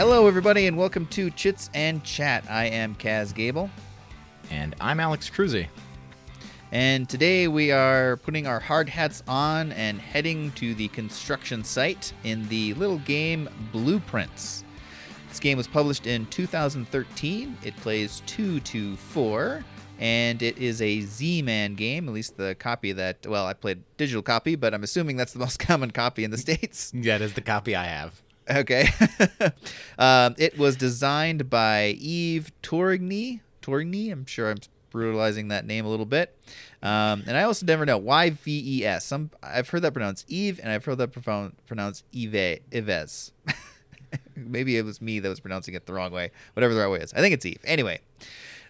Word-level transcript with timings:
Hello, 0.00 0.26
everybody, 0.26 0.66
and 0.66 0.78
welcome 0.78 1.04
to 1.08 1.28
Chits 1.28 1.68
and 1.74 2.02
Chat. 2.02 2.46
I 2.48 2.64
am 2.64 2.94
Kaz 2.94 3.34
Gable, 3.34 3.68
And 4.50 4.74
I'm 4.80 4.98
Alex 4.98 5.28
Cruzy. 5.28 5.68
and 6.72 7.06
today 7.06 7.48
we 7.48 7.70
are 7.70 8.16
putting 8.16 8.46
our 8.46 8.60
hard 8.60 8.88
hats 8.88 9.22
on 9.28 9.72
and 9.72 10.00
heading 10.00 10.52
to 10.52 10.74
the 10.74 10.88
construction 10.88 11.62
site 11.62 12.14
in 12.24 12.48
the 12.48 12.72
little 12.74 12.96
game 13.00 13.46
Blueprints. 13.72 14.64
This 15.28 15.38
game 15.38 15.58
was 15.58 15.68
published 15.68 16.06
in 16.06 16.24
2013. 16.28 17.58
It 17.62 17.76
plays 17.76 18.22
2 18.24 18.60
to 18.60 18.96
4, 18.96 19.62
and 19.98 20.40
it 20.40 20.56
is 20.56 20.80
a 20.80 21.02
Z 21.02 21.42
Man 21.42 21.74
game, 21.74 22.08
at 22.08 22.14
least 22.14 22.38
the 22.38 22.54
copy 22.54 22.92
that, 22.92 23.26
well, 23.26 23.46
I 23.46 23.52
played 23.52 23.82
digital 23.98 24.22
copy, 24.22 24.56
but 24.56 24.72
I'm 24.72 24.82
assuming 24.82 25.18
that's 25.18 25.34
the 25.34 25.40
most 25.40 25.58
common 25.58 25.90
copy 25.90 26.24
in 26.24 26.30
the 26.30 26.38
States. 26.38 26.90
Yeah, 26.94 27.18
that 27.18 27.24
is 27.26 27.34
the 27.34 27.42
copy 27.42 27.76
I 27.76 27.84
have. 27.84 28.22
Okay. 28.50 28.88
um, 29.98 30.34
it 30.38 30.58
was 30.58 30.76
designed 30.76 31.48
by 31.48 31.96
Yves 32.00 32.50
Tourigny. 32.62 33.40
Tourigny? 33.62 34.10
I'm 34.10 34.26
sure 34.26 34.50
I'm 34.50 34.58
brutalizing 34.90 35.48
that 35.48 35.64
name 35.66 35.86
a 35.86 35.88
little 35.88 36.06
bit. 36.06 36.36
Um, 36.82 37.22
and 37.26 37.36
I 37.36 37.44
also 37.44 37.64
never 37.64 37.86
know. 37.86 37.98
Y 37.98 38.30
V 38.30 38.80
E 38.80 38.84
S. 38.84 39.04
Some 39.04 39.30
I've 39.42 39.68
heard 39.68 39.82
that 39.82 39.92
pronounced 39.92 40.30
Eve, 40.30 40.58
and 40.62 40.72
I've 40.72 40.84
heard 40.84 40.98
that 40.98 41.12
profound, 41.12 41.54
pronounced 41.66 42.04
Eve. 42.12 42.60
Ives. 42.72 43.32
Maybe 44.34 44.76
it 44.76 44.84
was 44.84 45.00
me 45.00 45.20
that 45.20 45.28
was 45.28 45.40
pronouncing 45.40 45.74
it 45.74 45.86
the 45.86 45.92
wrong 45.92 46.10
way. 46.10 46.32
Whatever 46.54 46.74
the 46.74 46.80
right 46.80 46.90
way 46.90 46.98
is. 46.98 47.12
I 47.14 47.20
think 47.20 47.34
it's 47.34 47.46
Eve. 47.46 47.60
Anyway. 47.64 48.00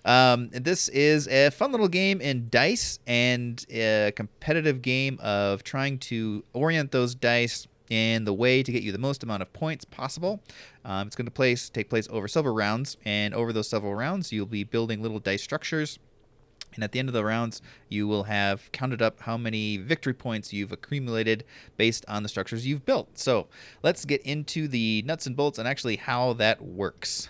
Um, 0.02 0.48
this 0.48 0.88
is 0.88 1.28
a 1.28 1.50
fun 1.50 1.72
little 1.72 1.86
game 1.86 2.22
in 2.22 2.48
dice 2.48 3.00
and 3.06 3.62
a 3.70 4.12
competitive 4.16 4.80
game 4.80 5.18
of 5.22 5.62
trying 5.62 5.98
to 5.98 6.42
orient 6.54 6.90
those 6.90 7.14
dice 7.14 7.68
in 7.90 8.24
the 8.24 8.32
way 8.32 8.62
to 8.62 8.72
get 8.72 8.82
you 8.82 8.92
the 8.92 8.98
most 8.98 9.22
amount 9.22 9.42
of 9.42 9.52
points 9.52 9.84
possible. 9.84 10.42
Um, 10.84 11.06
it's 11.08 11.16
going 11.16 11.26
to 11.26 11.32
place 11.32 11.68
take 11.68 11.90
place 11.90 12.08
over 12.10 12.26
several 12.28 12.54
rounds, 12.54 12.96
and 13.04 13.34
over 13.34 13.52
those 13.52 13.68
several 13.68 13.94
rounds, 13.94 14.32
you'll 14.32 14.46
be 14.46 14.64
building 14.64 15.02
little 15.02 15.18
dice 15.18 15.42
structures. 15.42 15.98
And 16.74 16.84
at 16.84 16.92
the 16.92 17.00
end 17.00 17.08
of 17.08 17.14
the 17.14 17.24
rounds, 17.24 17.60
you 17.88 18.06
will 18.06 18.24
have 18.24 18.70
counted 18.70 19.02
up 19.02 19.20
how 19.20 19.36
many 19.36 19.76
victory 19.76 20.14
points 20.14 20.52
you've 20.52 20.70
accumulated 20.70 21.44
based 21.76 22.04
on 22.06 22.22
the 22.22 22.28
structures 22.28 22.64
you've 22.64 22.86
built. 22.86 23.18
So 23.18 23.48
let's 23.82 24.04
get 24.04 24.22
into 24.22 24.68
the 24.68 25.02
nuts 25.02 25.26
and 25.26 25.36
bolts 25.36 25.58
and 25.58 25.66
actually 25.66 25.96
how 25.96 26.34
that 26.34 26.62
works. 26.62 27.28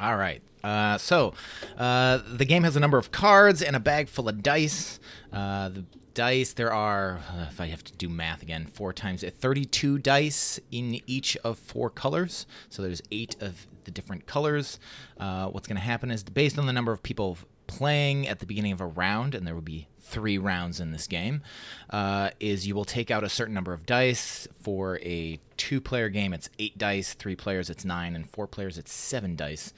All 0.00 0.16
right. 0.16 0.42
Uh, 0.64 0.96
so, 0.96 1.34
uh, 1.76 2.20
the 2.26 2.46
game 2.46 2.64
has 2.64 2.74
a 2.74 2.80
number 2.80 2.96
of 2.96 3.12
cards 3.12 3.60
and 3.62 3.76
a 3.76 3.80
bag 3.80 4.08
full 4.08 4.28
of 4.28 4.42
dice. 4.42 4.98
Uh, 5.30 5.68
the 5.68 5.84
dice, 6.14 6.54
there 6.54 6.72
are, 6.72 7.20
uh, 7.30 7.46
if 7.50 7.60
I 7.60 7.66
have 7.66 7.84
to 7.84 7.92
do 7.92 8.08
math 8.08 8.42
again, 8.42 8.64
four 8.64 8.94
times 8.94 9.22
uh, 9.22 9.30
32 9.38 9.98
dice 9.98 10.58
in 10.72 11.00
each 11.06 11.36
of 11.44 11.58
four 11.58 11.90
colors. 11.90 12.46
So, 12.70 12.80
there's 12.80 13.02
eight 13.12 13.36
of 13.40 13.66
the 13.84 13.90
different 13.90 14.26
colors. 14.26 14.80
What's 15.18 15.68
going 15.68 15.76
to 15.76 15.82
happen 15.82 16.10
is 16.10 16.22
based 16.24 16.58
on 16.58 16.66
the 16.66 16.72
number 16.72 16.92
of 16.92 17.02
people 17.02 17.36
playing 17.66 18.26
at 18.26 18.40
the 18.40 18.46
beginning 18.46 18.72
of 18.72 18.80
a 18.80 18.86
round, 18.86 19.34
and 19.34 19.46
there 19.46 19.54
will 19.54 19.60
be 19.60 19.88
three 20.00 20.38
rounds 20.38 20.80
in 20.80 20.90
this 20.92 21.06
game, 21.06 21.42
uh, 21.90 22.30
is 22.38 22.66
you 22.66 22.74
will 22.74 22.84
take 22.84 23.10
out 23.10 23.24
a 23.24 23.28
certain 23.28 23.54
number 23.54 23.72
of 23.72 23.86
dice. 23.86 24.46
For 24.60 24.98
a 25.00 25.40
two 25.56 25.80
player 25.80 26.08
game, 26.08 26.32
it's 26.32 26.48
eight 26.58 26.78
dice, 26.78 27.14
three 27.14 27.36
players, 27.36 27.70
it's 27.70 27.84
nine, 27.84 28.14
and 28.14 28.28
four 28.28 28.46
players, 28.46 28.78
it's 28.78 28.92
seven 28.92 29.36
dice. 29.36 29.72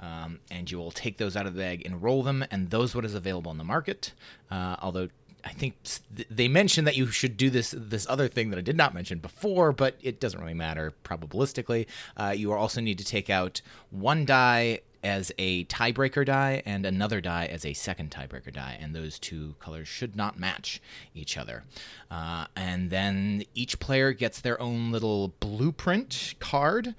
Um, 0.00 0.38
and 0.50 0.70
you 0.70 0.78
will 0.78 0.92
take 0.92 1.18
those 1.18 1.36
out 1.36 1.46
of 1.46 1.54
the 1.54 1.60
bag 1.60 1.82
and 1.84 2.02
roll 2.02 2.22
them, 2.22 2.44
and 2.50 2.70
those 2.70 2.94
what 2.94 3.04
is 3.04 3.14
available 3.14 3.50
in 3.50 3.58
the 3.58 3.64
market. 3.64 4.12
Uh, 4.50 4.76
although 4.80 5.08
I 5.44 5.50
think 5.50 5.74
th- 6.14 6.28
they 6.30 6.48
mentioned 6.48 6.86
that 6.86 6.96
you 6.96 7.08
should 7.08 7.36
do 7.36 7.50
this 7.50 7.74
this 7.76 8.06
other 8.08 8.28
thing 8.28 8.50
that 8.50 8.58
I 8.58 8.62
did 8.62 8.76
not 8.76 8.94
mention 8.94 9.18
before, 9.18 9.72
but 9.72 9.96
it 10.02 10.20
doesn't 10.20 10.40
really 10.40 10.54
matter 10.54 10.92
probabilistically. 11.04 11.86
Uh, 12.16 12.34
you 12.36 12.52
also 12.52 12.80
need 12.80 12.98
to 12.98 13.04
take 13.04 13.30
out 13.30 13.60
one 13.90 14.24
die 14.24 14.80
as 15.02 15.32
a 15.38 15.64
tiebreaker 15.64 16.24
die 16.24 16.62
and 16.66 16.84
another 16.84 17.20
die 17.20 17.46
as 17.46 17.64
a 17.64 17.72
second 17.72 18.10
tiebreaker 18.10 18.52
die, 18.52 18.76
and 18.80 18.94
those 18.94 19.18
two 19.18 19.54
colors 19.60 19.88
should 19.88 20.16
not 20.16 20.38
match 20.38 20.80
each 21.14 21.36
other. 21.36 21.64
Uh, 22.10 22.46
and 22.56 22.90
then 22.90 23.44
each 23.54 23.78
player 23.78 24.12
gets 24.12 24.40
their 24.40 24.60
own 24.60 24.90
little 24.90 25.28
blueprint 25.40 26.34
card. 26.40 26.94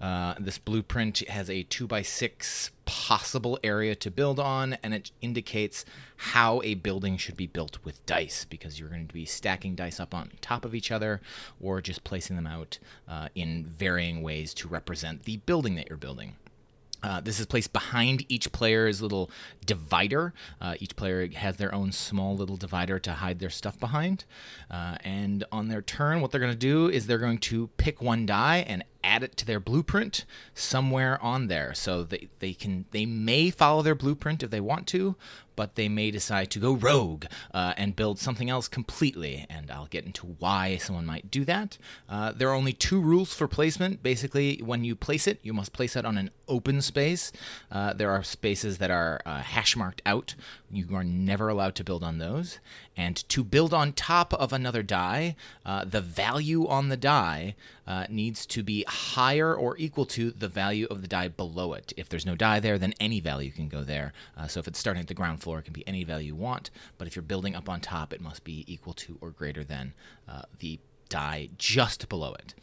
Uh, 0.00 0.34
this 0.38 0.58
blueprint 0.58 1.18
has 1.28 1.48
a 1.48 1.62
two 1.64 1.86
by 1.86 2.02
six 2.02 2.70
possible 2.86 3.58
area 3.62 3.94
to 3.94 4.10
build 4.10 4.38
on, 4.38 4.76
and 4.82 4.94
it 4.94 5.10
indicates 5.20 5.84
how 6.16 6.60
a 6.62 6.74
building 6.74 7.16
should 7.16 7.36
be 7.36 7.46
built 7.46 7.78
with 7.84 8.04
dice 8.06 8.44
because 8.44 8.78
you're 8.78 8.88
going 8.88 9.06
to 9.06 9.14
be 9.14 9.24
stacking 9.24 9.74
dice 9.74 9.98
up 10.00 10.14
on 10.14 10.30
top 10.40 10.64
of 10.64 10.74
each 10.74 10.90
other 10.90 11.20
or 11.60 11.80
just 11.80 12.04
placing 12.04 12.36
them 12.36 12.46
out 12.46 12.78
uh, 13.08 13.28
in 13.34 13.64
varying 13.64 14.22
ways 14.22 14.54
to 14.54 14.68
represent 14.68 15.24
the 15.24 15.38
building 15.38 15.74
that 15.74 15.88
you're 15.88 15.96
building. 15.98 16.34
Uh, 17.04 17.20
this 17.20 17.38
is 17.38 17.44
placed 17.44 17.70
behind 17.74 18.24
each 18.30 18.50
player's 18.50 19.02
little 19.02 19.30
divider. 19.66 20.32
Uh, 20.58 20.74
each 20.80 20.96
player 20.96 21.28
has 21.34 21.58
their 21.58 21.74
own 21.74 21.92
small 21.92 22.34
little 22.34 22.56
divider 22.56 22.98
to 22.98 23.12
hide 23.12 23.40
their 23.40 23.50
stuff 23.50 23.78
behind. 23.78 24.24
Uh, 24.70 24.96
and 25.04 25.44
on 25.52 25.68
their 25.68 25.82
turn, 25.82 26.22
what 26.22 26.30
they're 26.30 26.40
going 26.40 26.50
to 26.52 26.58
do 26.58 26.88
is 26.88 27.06
they're 27.06 27.18
going 27.18 27.36
to 27.36 27.68
pick 27.76 28.00
one 28.00 28.24
die 28.24 28.64
and 28.66 28.82
add 29.04 29.22
it 29.22 29.36
to 29.36 29.46
their 29.46 29.60
blueprint 29.60 30.24
somewhere 30.54 31.22
on 31.22 31.46
there. 31.48 31.74
So 31.74 32.02
they, 32.02 32.28
they 32.38 32.54
can 32.54 32.86
they 32.90 33.06
may 33.06 33.50
follow 33.50 33.82
their 33.82 33.94
blueprint 33.94 34.42
if 34.42 34.50
they 34.50 34.60
want 34.60 34.86
to, 34.88 35.14
but 35.56 35.74
they 35.74 35.88
may 35.88 36.10
decide 36.10 36.50
to 36.50 36.58
go 36.58 36.72
rogue 36.72 37.26
uh, 37.52 37.74
and 37.76 37.94
build 37.94 38.18
something 38.18 38.50
else 38.50 38.68
completely. 38.68 39.46
And 39.48 39.70
I'll 39.70 39.86
get 39.86 40.04
into 40.04 40.36
why 40.38 40.78
someone 40.78 41.06
might 41.06 41.30
do 41.30 41.44
that. 41.44 41.78
Uh, 42.08 42.32
there 42.32 42.48
are 42.48 42.54
only 42.54 42.72
two 42.72 43.00
rules 43.00 43.34
for 43.34 43.46
placement. 43.46 44.02
Basically, 44.02 44.60
when 44.64 44.84
you 44.84 44.96
place 44.96 45.26
it, 45.26 45.38
you 45.42 45.52
must 45.52 45.72
place 45.72 45.96
it 45.96 46.04
on 46.04 46.18
an 46.18 46.30
open 46.48 46.80
space. 46.80 47.32
Uh, 47.70 47.92
there 47.92 48.10
are 48.10 48.22
spaces 48.22 48.78
that 48.78 48.90
are 48.90 49.20
uh, 49.26 49.40
hash 49.40 49.76
marked 49.76 50.02
out. 50.04 50.34
You 50.74 50.94
are 50.96 51.04
never 51.04 51.48
allowed 51.48 51.74
to 51.76 51.84
build 51.84 52.02
on 52.02 52.18
those. 52.18 52.58
And 52.96 53.16
to 53.28 53.44
build 53.44 53.72
on 53.72 53.92
top 53.92 54.34
of 54.34 54.52
another 54.52 54.82
die, 54.82 55.36
uh, 55.64 55.84
the 55.84 56.00
value 56.00 56.66
on 56.66 56.88
the 56.88 56.96
die 56.96 57.54
uh, 57.86 58.06
needs 58.08 58.44
to 58.46 58.62
be 58.62 58.84
higher 58.88 59.54
or 59.54 59.76
equal 59.78 60.06
to 60.06 60.30
the 60.30 60.48
value 60.48 60.86
of 60.90 61.02
the 61.02 61.08
die 61.08 61.28
below 61.28 61.74
it. 61.74 61.92
If 61.96 62.08
there's 62.08 62.26
no 62.26 62.34
die 62.34 62.60
there, 62.60 62.78
then 62.78 62.94
any 62.98 63.20
value 63.20 63.50
can 63.50 63.68
go 63.68 63.84
there. 63.84 64.12
Uh, 64.36 64.48
so 64.48 64.60
if 64.60 64.66
it's 64.66 64.78
starting 64.78 65.00
at 65.02 65.08
the 65.08 65.14
ground 65.14 65.40
floor, 65.40 65.60
it 65.60 65.64
can 65.64 65.72
be 65.72 65.86
any 65.86 66.04
value 66.04 66.28
you 66.28 66.34
want. 66.34 66.70
But 66.98 67.06
if 67.06 67.14
you're 67.14 67.22
building 67.22 67.54
up 67.54 67.68
on 67.68 67.80
top, 67.80 68.12
it 68.12 68.20
must 68.20 68.44
be 68.44 68.64
equal 68.66 68.94
to 68.94 69.18
or 69.20 69.30
greater 69.30 69.62
than 69.62 69.94
uh, 70.28 70.42
the 70.58 70.80
die 71.08 71.50
just 71.58 72.08
below 72.08 72.34
it. 72.34 72.54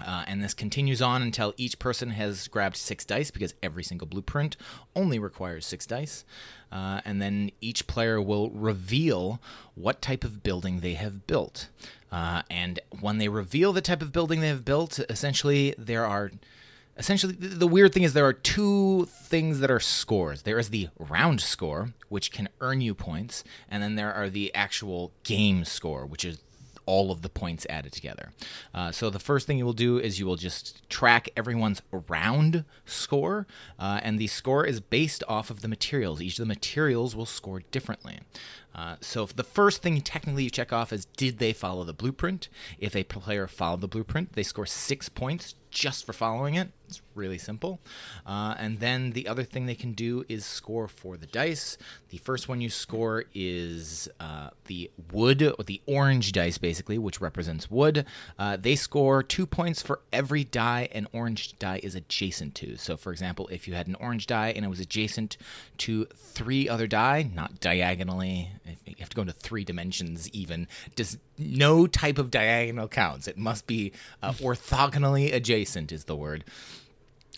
Uh, 0.00 0.24
and 0.26 0.42
this 0.42 0.54
continues 0.54 1.02
on 1.02 1.20
until 1.20 1.52
each 1.56 1.78
person 1.78 2.10
has 2.10 2.48
grabbed 2.48 2.76
six 2.76 3.04
dice 3.04 3.30
because 3.30 3.54
every 3.62 3.84
single 3.84 4.06
blueprint 4.06 4.56
only 4.96 5.18
requires 5.18 5.66
six 5.66 5.86
dice. 5.86 6.24
Uh, 6.70 7.00
and 7.04 7.20
then 7.20 7.50
each 7.60 7.86
player 7.86 8.20
will 8.20 8.50
reveal 8.50 9.40
what 9.74 10.00
type 10.00 10.24
of 10.24 10.42
building 10.42 10.80
they 10.80 10.94
have 10.94 11.26
built. 11.26 11.68
Uh, 12.10 12.42
and 12.50 12.80
when 13.00 13.18
they 13.18 13.28
reveal 13.28 13.72
the 13.72 13.82
type 13.82 14.00
of 14.00 14.12
building 14.12 14.40
they 14.40 14.48
have 14.48 14.64
built, 14.64 14.98
essentially 15.10 15.74
there 15.78 16.06
are. 16.06 16.30
Essentially, 16.98 17.32
the 17.32 17.66
weird 17.66 17.94
thing 17.94 18.02
is 18.02 18.12
there 18.12 18.26
are 18.26 18.34
two 18.34 19.08
things 19.10 19.60
that 19.60 19.70
are 19.70 19.80
scores. 19.80 20.42
There 20.42 20.58
is 20.58 20.68
the 20.68 20.90
round 20.98 21.40
score, 21.40 21.94
which 22.10 22.30
can 22.30 22.50
earn 22.60 22.82
you 22.82 22.94
points, 22.94 23.44
and 23.70 23.82
then 23.82 23.94
there 23.94 24.12
are 24.12 24.28
the 24.28 24.54
actual 24.54 25.10
game 25.24 25.64
score, 25.64 26.04
which 26.04 26.22
is 26.22 26.42
all 26.86 27.10
of 27.10 27.22
the 27.22 27.28
points 27.28 27.66
added 27.68 27.92
together. 27.92 28.30
Uh, 28.74 28.92
so 28.92 29.10
the 29.10 29.18
first 29.18 29.46
thing 29.46 29.58
you 29.58 29.64
will 29.64 29.72
do 29.72 29.98
is 29.98 30.18
you 30.18 30.26
will 30.26 30.36
just 30.36 30.88
track 30.88 31.28
everyone's 31.36 31.82
round 32.08 32.64
score, 32.84 33.46
uh, 33.78 34.00
and 34.02 34.18
the 34.18 34.26
score 34.26 34.66
is 34.66 34.80
based 34.80 35.22
off 35.28 35.50
of 35.50 35.60
the 35.62 35.68
materials. 35.68 36.20
Each 36.20 36.38
of 36.38 36.42
the 36.42 36.46
materials 36.46 37.14
will 37.14 37.26
score 37.26 37.60
differently. 37.70 38.20
Uh, 38.74 38.96
so 39.00 39.26
the 39.26 39.44
first 39.44 39.82
thing 39.82 40.00
technically 40.00 40.44
you 40.44 40.50
check 40.50 40.72
off 40.72 40.92
is 40.92 41.04
did 41.16 41.38
they 41.38 41.52
follow 41.52 41.84
the 41.84 41.92
blueprint? 41.92 42.48
If 42.78 42.96
a 42.96 43.04
player 43.04 43.46
followed 43.46 43.80
the 43.80 43.88
blueprint, 43.88 44.32
they 44.32 44.42
score 44.42 44.66
six 44.66 45.08
points 45.08 45.54
just 45.72 46.04
for 46.04 46.12
following 46.12 46.54
it. 46.54 46.68
It's 46.86 47.00
really 47.14 47.38
simple. 47.38 47.80
Uh, 48.26 48.54
and 48.58 48.78
then 48.78 49.12
the 49.12 49.26
other 49.26 49.42
thing 49.42 49.64
they 49.64 49.74
can 49.74 49.92
do 49.92 50.24
is 50.28 50.44
score 50.44 50.86
for 50.86 51.16
the 51.16 51.26
dice. 51.26 51.78
The 52.10 52.18
first 52.18 52.46
one 52.48 52.60
you 52.60 52.68
score 52.68 53.24
is 53.34 54.08
uh, 54.20 54.50
the 54.66 54.90
wood, 55.10 55.42
or 55.42 55.64
the 55.64 55.80
orange 55.86 56.32
dice, 56.32 56.58
basically, 56.58 56.98
which 56.98 57.22
represents 57.22 57.70
wood. 57.70 58.04
Uh, 58.38 58.58
they 58.58 58.76
score 58.76 59.22
two 59.22 59.46
points 59.46 59.80
for 59.80 60.00
every 60.12 60.44
die 60.44 60.88
an 60.92 61.08
orange 61.14 61.58
die 61.58 61.80
is 61.82 61.94
adjacent 61.94 62.54
to. 62.56 62.76
So, 62.76 62.98
for 62.98 63.10
example, 63.10 63.48
if 63.48 63.66
you 63.66 63.72
had 63.72 63.86
an 63.86 63.94
orange 63.94 64.26
die 64.26 64.52
and 64.54 64.64
it 64.64 64.68
was 64.68 64.80
adjacent 64.80 65.38
to 65.78 66.04
three 66.14 66.68
other 66.68 66.86
die, 66.86 67.30
not 67.34 67.60
diagonally, 67.60 68.50
you 68.64 68.94
have 69.00 69.08
to 69.08 69.16
go 69.16 69.22
into 69.22 69.34
three 69.34 69.64
dimensions 69.64 70.28
even, 70.30 70.68
does 70.94 71.18
no 71.38 71.86
type 71.86 72.18
of 72.18 72.30
diagonal 72.30 72.88
counts. 72.88 73.28
It 73.28 73.38
must 73.38 73.66
be 73.66 73.92
uh, 74.22 74.32
orthogonally 74.32 75.32
adjacent, 75.32 75.92
is 75.92 76.04
the 76.04 76.16
word. 76.16 76.44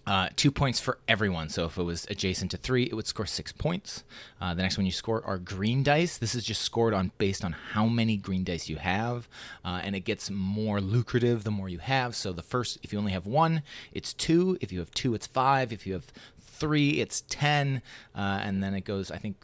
Uh, 0.06 0.28
two 0.36 0.50
points 0.50 0.80
for 0.80 0.98
everyone. 1.08 1.48
So 1.48 1.64
if 1.64 1.78
it 1.78 1.82
was 1.82 2.06
adjacent 2.10 2.50
to 2.50 2.58
three, 2.58 2.82
it 2.82 2.94
would 2.94 3.06
score 3.06 3.24
six 3.24 3.52
points. 3.52 4.04
Uh, 4.38 4.52
the 4.52 4.60
next 4.60 4.76
one 4.76 4.84
you 4.84 4.92
score 4.92 5.24
are 5.24 5.38
green 5.38 5.82
dice. 5.82 6.18
This 6.18 6.34
is 6.34 6.44
just 6.44 6.60
scored 6.60 6.92
on 6.92 7.10
based 7.16 7.42
on 7.42 7.52
how 7.52 7.86
many 7.86 8.18
green 8.18 8.44
dice 8.44 8.68
you 8.68 8.76
have, 8.76 9.28
uh, 9.64 9.80
and 9.82 9.96
it 9.96 10.00
gets 10.00 10.30
more 10.30 10.78
lucrative 10.78 11.44
the 11.44 11.50
more 11.50 11.70
you 11.70 11.78
have. 11.78 12.14
So 12.14 12.32
the 12.34 12.42
first, 12.42 12.78
if 12.82 12.92
you 12.92 12.98
only 12.98 13.12
have 13.12 13.26
one, 13.26 13.62
it's 13.92 14.12
two. 14.12 14.58
If 14.60 14.72
you 14.72 14.80
have 14.80 14.90
two, 14.90 15.14
it's 15.14 15.26
five. 15.26 15.72
If 15.72 15.86
you 15.86 15.94
have 15.94 16.12
three, 16.38 17.00
it's 17.00 17.22
ten, 17.22 17.80
uh, 18.14 18.40
and 18.42 18.62
then 18.62 18.74
it 18.74 18.84
goes. 18.84 19.10
I 19.10 19.16
think 19.16 19.36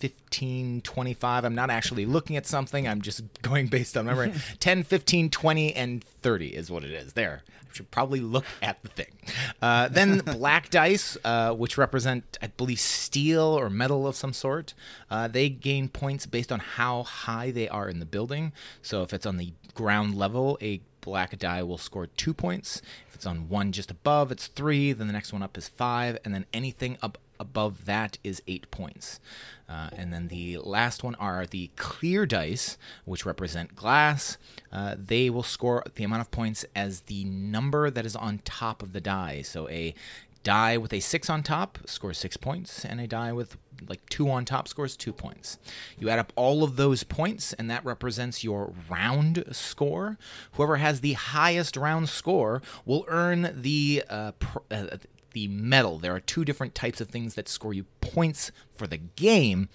15, 0.00 0.80
25. 0.80 1.44
I'm 1.44 1.54
not 1.54 1.70
actually 1.70 2.06
looking 2.06 2.36
at 2.36 2.46
something. 2.46 2.88
I'm 2.88 3.02
just 3.02 3.22
going 3.42 3.68
based 3.68 3.96
on 3.96 4.06
memory. 4.06 4.32
10, 4.60 4.82
15, 4.82 5.30
20, 5.30 5.74
and 5.74 6.02
30 6.02 6.48
is 6.48 6.70
what 6.70 6.84
it 6.84 6.90
is. 6.90 7.12
There. 7.12 7.42
I 7.46 7.74
should 7.74 7.90
probably 7.90 8.20
look 8.20 8.46
at 8.62 8.82
the 8.82 8.88
thing. 8.88 9.12
Uh, 9.62 9.88
then 9.88 10.18
black 10.24 10.70
dice, 10.70 11.16
uh, 11.24 11.52
which 11.54 11.78
represent, 11.78 12.38
I 12.42 12.48
believe, 12.48 12.80
steel 12.80 13.42
or 13.42 13.70
metal 13.70 14.06
of 14.08 14.16
some 14.16 14.32
sort. 14.32 14.74
Uh, 15.10 15.28
they 15.28 15.48
gain 15.48 15.88
points 15.88 16.26
based 16.26 16.50
on 16.50 16.58
how 16.60 17.04
high 17.04 17.50
they 17.50 17.68
are 17.68 17.88
in 17.88 18.00
the 18.00 18.06
building. 18.06 18.52
So 18.82 19.02
if 19.02 19.12
it's 19.12 19.26
on 19.26 19.36
the 19.36 19.52
ground 19.74 20.16
level, 20.16 20.58
a 20.60 20.80
black 21.00 21.38
die 21.38 21.62
will 21.62 21.78
score 21.78 22.06
two 22.06 22.34
points. 22.34 22.82
If 23.08 23.14
it's 23.14 23.26
on 23.26 23.48
one 23.48 23.70
just 23.70 23.90
above, 23.90 24.32
it's 24.32 24.48
three. 24.48 24.92
Then 24.92 25.06
the 25.06 25.12
next 25.12 25.32
one 25.32 25.42
up 25.42 25.56
is 25.56 25.68
five. 25.68 26.18
And 26.24 26.34
then 26.34 26.46
anything 26.52 26.98
up 27.02 27.18
above 27.40 27.86
that 27.86 28.18
is 28.22 28.42
eight 28.46 28.70
points. 28.70 29.18
Uh, 29.68 29.88
and 29.96 30.12
then 30.12 30.28
the 30.28 30.58
last 30.58 31.02
one 31.02 31.14
are 31.16 31.46
the 31.46 31.70
clear 31.76 32.26
dice, 32.26 32.76
which 33.04 33.26
represent 33.26 33.74
glass. 33.74 34.36
Uh, 34.72 34.94
they 34.98 35.30
will 35.30 35.42
score 35.42 35.82
the 35.94 36.04
amount 36.04 36.20
of 36.20 36.30
points 36.30 36.64
as 36.76 37.02
the 37.02 37.24
number 37.24 37.90
that 37.90 38.06
is 38.06 38.14
on 38.14 38.38
top 38.44 38.82
of 38.82 38.92
the 38.92 39.00
die. 39.00 39.42
So 39.42 39.68
a 39.68 39.94
die 40.42 40.76
with 40.76 40.92
a 40.92 41.00
six 41.00 41.28
on 41.28 41.42
top 41.42 41.78
scores 41.84 42.18
six 42.18 42.36
points, 42.36 42.84
and 42.84 43.00
a 43.00 43.06
die 43.06 43.32
with 43.32 43.56
like 43.88 44.06
two 44.08 44.30
on 44.30 44.44
top 44.44 44.68
scores 44.68 44.96
two 44.96 45.12
points. 45.12 45.58
You 45.98 46.08
add 46.08 46.18
up 46.18 46.32
all 46.36 46.62
of 46.62 46.76
those 46.76 47.02
points, 47.02 47.52
and 47.54 47.70
that 47.70 47.84
represents 47.84 48.42
your 48.44 48.72
round 48.88 49.44
score. 49.52 50.18
Whoever 50.52 50.76
has 50.76 51.00
the 51.00 51.14
highest 51.14 51.76
round 51.76 52.08
score 52.08 52.62
will 52.84 53.04
earn 53.08 53.52
the 53.54 54.02
uh, 54.08 54.32
pr- 54.32 54.58
uh, 54.70 54.86
the 55.32 55.48
medal. 55.48 55.98
There 55.98 56.14
are 56.14 56.20
two 56.20 56.44
different 56.44 56.74
types 56.74 57.00
of 57.00 57.08
things 57.08 57.34
that 57.34 57.48
score 57.48 57.74
you 57.74 57.84
points 58.00 58.50
for 58.74 58.86
the 58.86 58.98
game. 58.98 59.68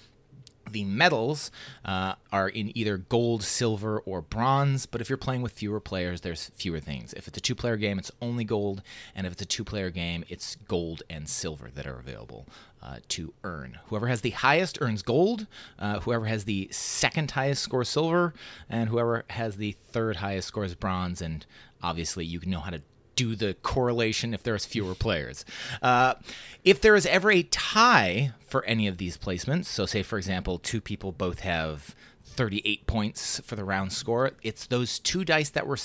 The 0.67 0.83
medals 0.83 1.51
uh, 1.85 2.15
are 2.31 2.49
in 2.49 2.75
either 2.75 2.97
gold, 2.97 3.43
silver, 3.43 3.99
or 3.99 4.21
bronze, 4.23 4.87
but 4.87 4.99
if 4.99 5.09
you're 5.09 5.17
playing 5.17 5.43
with 5.43 5.51
fewer 5.51 5.79
players, 5.79 6.21
there's 6.21 6.49
fewer 6.55 6.79
things. 6.79 7.13
If 7.13 7.27
it's 7.27 7.37
a 7.37 7.41
two 7.41 7.53
player 7.53 7.77
game, 7.77 7.99
it's 7.99 8.11
only 8.19 8.43
gold, 8.43 8.81
and 9.13 9.27
if 9.27 9.33
it's 9.33 9.43
a 9.43 9.45
two 9.45 9.63
player 9.63 9.91
game, 9.91 10.25
it's 10.27 10.55
gold 10.67 11.03
and 11.07 11.29
silver 11.29 11.69
that 11.75 11.85
are 11.85 11.99
available 11.99 12.47
uh, 12.81 12.97
to 13.09 13.33
earn. 13.43 13.77
Whoever 13.87 14.07
has 14.07 14.21
the 14.21 14.31
highest 14.31 14.79
earns 14.81 15.03
gold, 15.03 15.45
uh, 15.77 15.99
whoever 15.99 16.25
has 16.25 16.45
the 16.45 16.67
second 16.71 17.31
highest 17.31 17.61
scores 17.61 17.89
silver, 17.89 18.33
and 18.67 18.89
whoever 18.89 19.23
has 19.29 19.57
the 19.57 19.73
third 19.91 20.17
highest 20.17 20.47
scores 20.47 20.73
bronze, 20.73 21.21
and 21.21 21.45
obviously 21.83 22.25
you 22.25 22.39
can 22.39 22.49
know 22.49 22.59
how 22.59 22.71
to 22.71 22.81
do 23.15 23.35
the 23.35 23.55
correlation 23.61 24.33
if 24.33 24.43
there's 24.43 24.65
fewer 24.65 24.95
players. 24.95 25.45
Uh, 25.81 26.15
if 26.63 26.81
there 26.81 26.95
is 26.95 27.05
ever 27.05 27.31
a 27.31 27.43
tie 27.43 28.31
for 28.47 28.63
any 28.65 28.87
of 28.87 28.97
these 28.97 29.17
placements, 29.17 29.65
so 29.65 29.85
say 29.85 30.03
for 30.03 30.17
example, 30.17 30.59
two 30.59 30.81
people 30.81 31.11
both 31.11 31.39
have 31.39 31.95
38 32.25 32.85
points 32.87 33.39
for 33.41 33.55
the 33.55 33.63
round 33.63 33.93
score, 33.93 34.31
it's 34.43 34.65
those 34.65 34.99
two 34.99 35.23
dice 35.23 35.49
that 35.49 35.67
were 35.67 35.77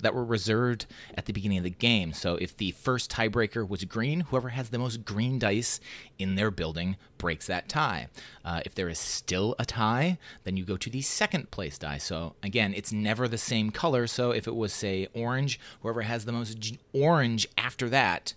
that 0.00 0.14
were 0.14 0.24
reserved 0.24 0.86
at 1.14 1.26
the 1.26 1.32
beginning 1.32 1.58
of 1.58 1.64
the 1.64 1.70
game. 1.70 2.12
So 2.12 2.36
if 2.36 2.56
the 2.56 2.72
first 2.72 3.10
tiebreaker 3.10 3.68
was 3.68 3.84
green, 3.84 4.20
whoever 4.20 4.50
has 4.50 4.70
the 4.70 4.78
most 4.78 5.04
green 5.04 5.38
dice 5.38 5.80
in 6.18 6.34
their 6.34 6.50
building 6.50 6.96
breaks 7.18 7.46
that 7.46 7.68
tie. 7.68 8.08
Uh, 8.44 8.60
if 8.64 8.74
there 8.74 8.88
is 8.88 8.98
still 8.98 9.54
a 9.58 9.64
tie, 9.64 10.18
then 10.44 10.56
you 10.56 10.64
go 10.64 10.76
to 10.76 10.90
the 10.90 11.02
second 11.02 11.50
place 11.50 11.78
die. 11.78 11.98
So 11.98 12.34
again, 12.42 12.72
it's 12.74 12.92
never 12.92 13.28
the 13.28 13.38
same 13.38 13.70
color. 13.70 14.06
So 14.06 14.30
if 14.30 14.46
it 14.46 14.56
was, 14.56 14.72
say, 14.72 15.08
orange, 15.14 15.60
whoever 15.82 16.02
has 16.02 16.24
the 16.24 16.32
most 16.32 16.76
orange 16.92 17.46
after 17.56 17.88
that 17.90 18.34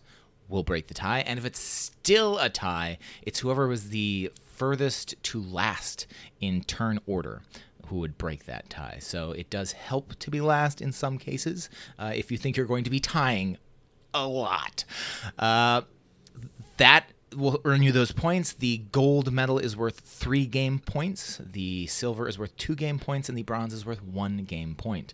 will 0.49 0.63
break 0.63 0.87
the 0.87 0.93
tie. 0.93 1.21
And 1.21 1.39
if 1.39 1.45
it's 1.45 1.59
still 1.59 2.37
a 2.37 2.49
tie, 2.49 2.97
it's 3.21 3.39
whoever 3.39 3.67
was 3.67 3.89
the 3.89 4.31
furthest 4.55 5.15
to 5.23 5.41
last 5.41 6.05
in 6.39 6.63
turn 6.63 6.99
order 7.07 7.41
who 7.93 7.99
would 7.99 8.17
break 8.17 8.45
that 8.45 8.71
tie. 8.71 8.97
So 8.99 9.33
it 9.33 9.51
does 9.51 9.71
help 9.73 10.15
to 10.15 10.31
be 10.31 10.41
last 10.41 10.81
in 10.81 10.91
some 10.91 11.19
cases 11.19 11.69
uh, 11.99 12.11
if 12.15 12.31
you 12.31 12.39
think 12.39 12.57
you're 12.57 12.65
going 12.65 12.83
to 12.85 12.89
be 12.89 12.99
tying 12.99 13.57
a 14.15 14.27
lot. 14.27 14.83
Uh, 15.37 15.81
that 16.77 17.11
will 17.35 17.61
earn 17.65 17.83
you 17.83 17.91
those 17.91 18.11
points. 18.11 18.53
The 18.53 18.79
gold 18.91 19.31
medal 19.31 19.59
is 19.59 19.77
worth 19.77 19.99
three 19.99 20.47
game 20.47 20.79
points, 20.79 21.39
the 21.45 21.85
silver 21.85 22.27
is 22.27 22.39
worth 22.39 22.57
two 22.57 22.73
game 22.73 22.97
points, 22.97 23.29
and 23.29 23.37
the 23.37 23.43
bronze 23.43 23.73
is 23.73 23.85
worth 23.85 24.03
one 24.03 24.37
game 24.43 24.73
point. 24.73 25.13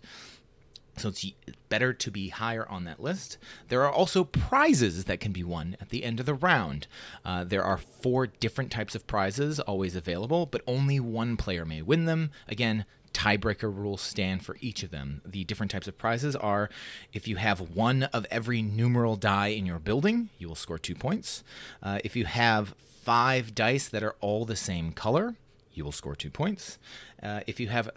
So 1.00 1.08
it's 1.08 1.32
better 1.68 1.92
to 1.92 2.10
be 2.10 2.28
higher 2.28 2.68
on 2.68 2.84
that 2.84 3.00
list. 3.00 3.38
There 3.68 3.82
are 3.82 3.92
also 3.92 4.24
prizes 4.24 5.04
that 5.04 5.20
can 5.20 5.32
be 5.32 5.42
won 5.42 5.76
at 5.80 5.88
the 5.88 6.04
end 6.04 6.20
of 6.20 6.26
the 6.26 6.34
round. 6.34 6.86
Uh, 7.24 7.44
there 7.44 7.64
are 7.64 7.78
four 7.78 8.26
different 8.26 8.70
types 8.70 8.94
of 8.94 9.06
prizes 9.06 9.60
always 9.60 9.96
available, 9.96 10.46
but 10.46 10.62
only 10.66 11.00
one 11.00 11.36
player 11.36 11.64
may 11.64 11.80
win 11.80 12.04
them. 12.04 12.30
Again, 12.48 12.84
tiebreaker 13.12 13.74
rules 13.74 14.00
stand 14.00 14.44
for 14.44 14.56
each 14.60 14.82
of 14.82 14.90
them. 14.90 15.22
The 15.24 15.44
different 15.44 15.72
types 15.72 15.88
of 15.88 15.98
prizes 15.98 16.36
are 16.36 16.70
if 17.12 17.26
you 17.26 17.36
have 17.36 17.74
one 17.74 18.04
of 18.04 18.26
every 18.30 18.62
numeral 18.62 19.16
die 19.16 19.48
in 19.48 19.66
your 19.66 19.78
building, 19.78 20.28
you 20.38 20.48
will 20.48 20.54
score 20.54 20.78
two 20.78 20.94
points. 20.94 21.42
Uh, 21.82 21.98
if 22.04 22.14
you 22.14 22.26
have 22.26 22.74
five 23.02 23.54
dice 23.54 23.88
that 23.88 24.02
are 24.02 24.16
all 24.20 24.44
the 24.44 24.56
same 24.56 24.92
color, 24.92 25.34
you 25.72 25.84
will 25.84 25.92
score 25.92 26.14
two 26.14 26.30
points. 26.30 26.78
Uh, 27.22 27.40
if 27.46 27.58
you 27.58 27.68
have 27.68 27.90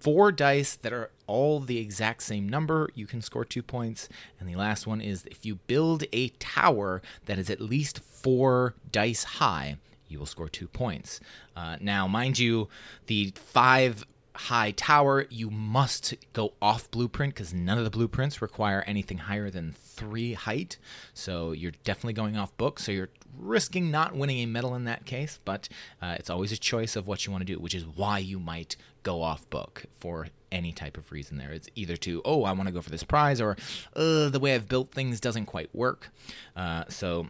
four 0.00 0.32
dice 0.32 0.76
that 0.76 0.92
are 0.92 1.10
all 1.26 1.60
the 1.60 1.78
exact 1.78 2.22
same 2.22 2.48
number, 2.48 2.88
you 2.94 3.06
can 3.06 3.20
score 3.20 3.44
two 3.44 3.62
points. 3.62 4.08
And 4.40 4.48
the 4.48 4.56
last 4.56 4.86
one 4.86 5.00
is 5.00 5.24
if 5.26 5.44
you 5.44 5.56
build 5.66 6.04
a 6.12 6.28
tower 6.38 7.02
that 7.26 7.38
is 7.38 7.50
at 7.50 7.60
least 7.60 8.00
four 8.00 8.74
dice 8.90 9.24
high, 9.24 9.76
you 10.08 10.18
will 10.18 10.26
score 10.26 10.48
two 10.48 10.68
points. 10.68 11.20
Uh, 11.54 11.76
now, 11.80 12.08
mind 12.08 12.38
you, 12.38 12.68
the 13.06 13.32
five 13.34 14.04
high 14.34 14.70
tower, 14.70 15.26
you 15.30 15.50
must 15.50 16.14
go 16.32 16.54
off 16.62 16.90
blueprint 16.90 17.34
because 17.34 17.52
none 17.52 17.76
of 17.76 17.84
the 17.84 17.90
blueprints 17.90 18.40
require 18.40 18.84
anything 18.86 19.18
higher 19.18 19.50
than 19.50 19.72
three 19.72 20.32
height. 20.32 20.78
So 21.12 21.52
you're 21.52 21.72
definitely 21.84 22.12
going 22.12 22.36
off 22.36 22.56
book. 22.56 22.78
So 22.78 22.92
you're 22.92 23.10
risking 23.38 23.90
not 23.90 24.14
winning 24.14 24.38
a 24.38 24.46
medal 24.46 24.74
in 24.74 24.84
that 24.84 25.04
case, 25.04 25.38
but 25.44 25.68
uh, 26.02 26.16
it's 26.18 26.30
always 26.30 26.52
a 26.52 26.58
choice 26.58 26.96
of 26.96 27.06
what 27.06 27.26
you 27.26 27.32
want 27.32 27.46
to 27.46 27.52
do, 27.52 27.58
which 27.58 27.74
is 27.74 27.86
why 27.86 28.18
you 28.18 28.38
might 28.38 28.76
go 29.02 29.22
off 29.22 29.48
book 29.50 29.84
for 30.00 30.28
any 30.50 30.72
type 30.72 30.96
of 30.96 31.12
reason 31.12 31.38
there. 31.38 31.52
It's 31.52 31.68
either 31.74 31.96
to, 31.98 32.22
oh, 32.24 32.44
I 32.44 32.52
want 32.52 32.66
to 32.68 32.72
go 32.72 32.82
for 32.82 32.90
this 32.90 33.04
prize, 33.04 33.40
or 33.40 33.56
the 33.94 34.38
way 34.40 34.54
I've 34.54 34.68
built 34.68 34.92
things 34.92 35.20
doesn't 35.20 35.46
quite 35.46 35.74
work. 35.74 36.10
Uh, 36.56 36.84
so 36.88 37.28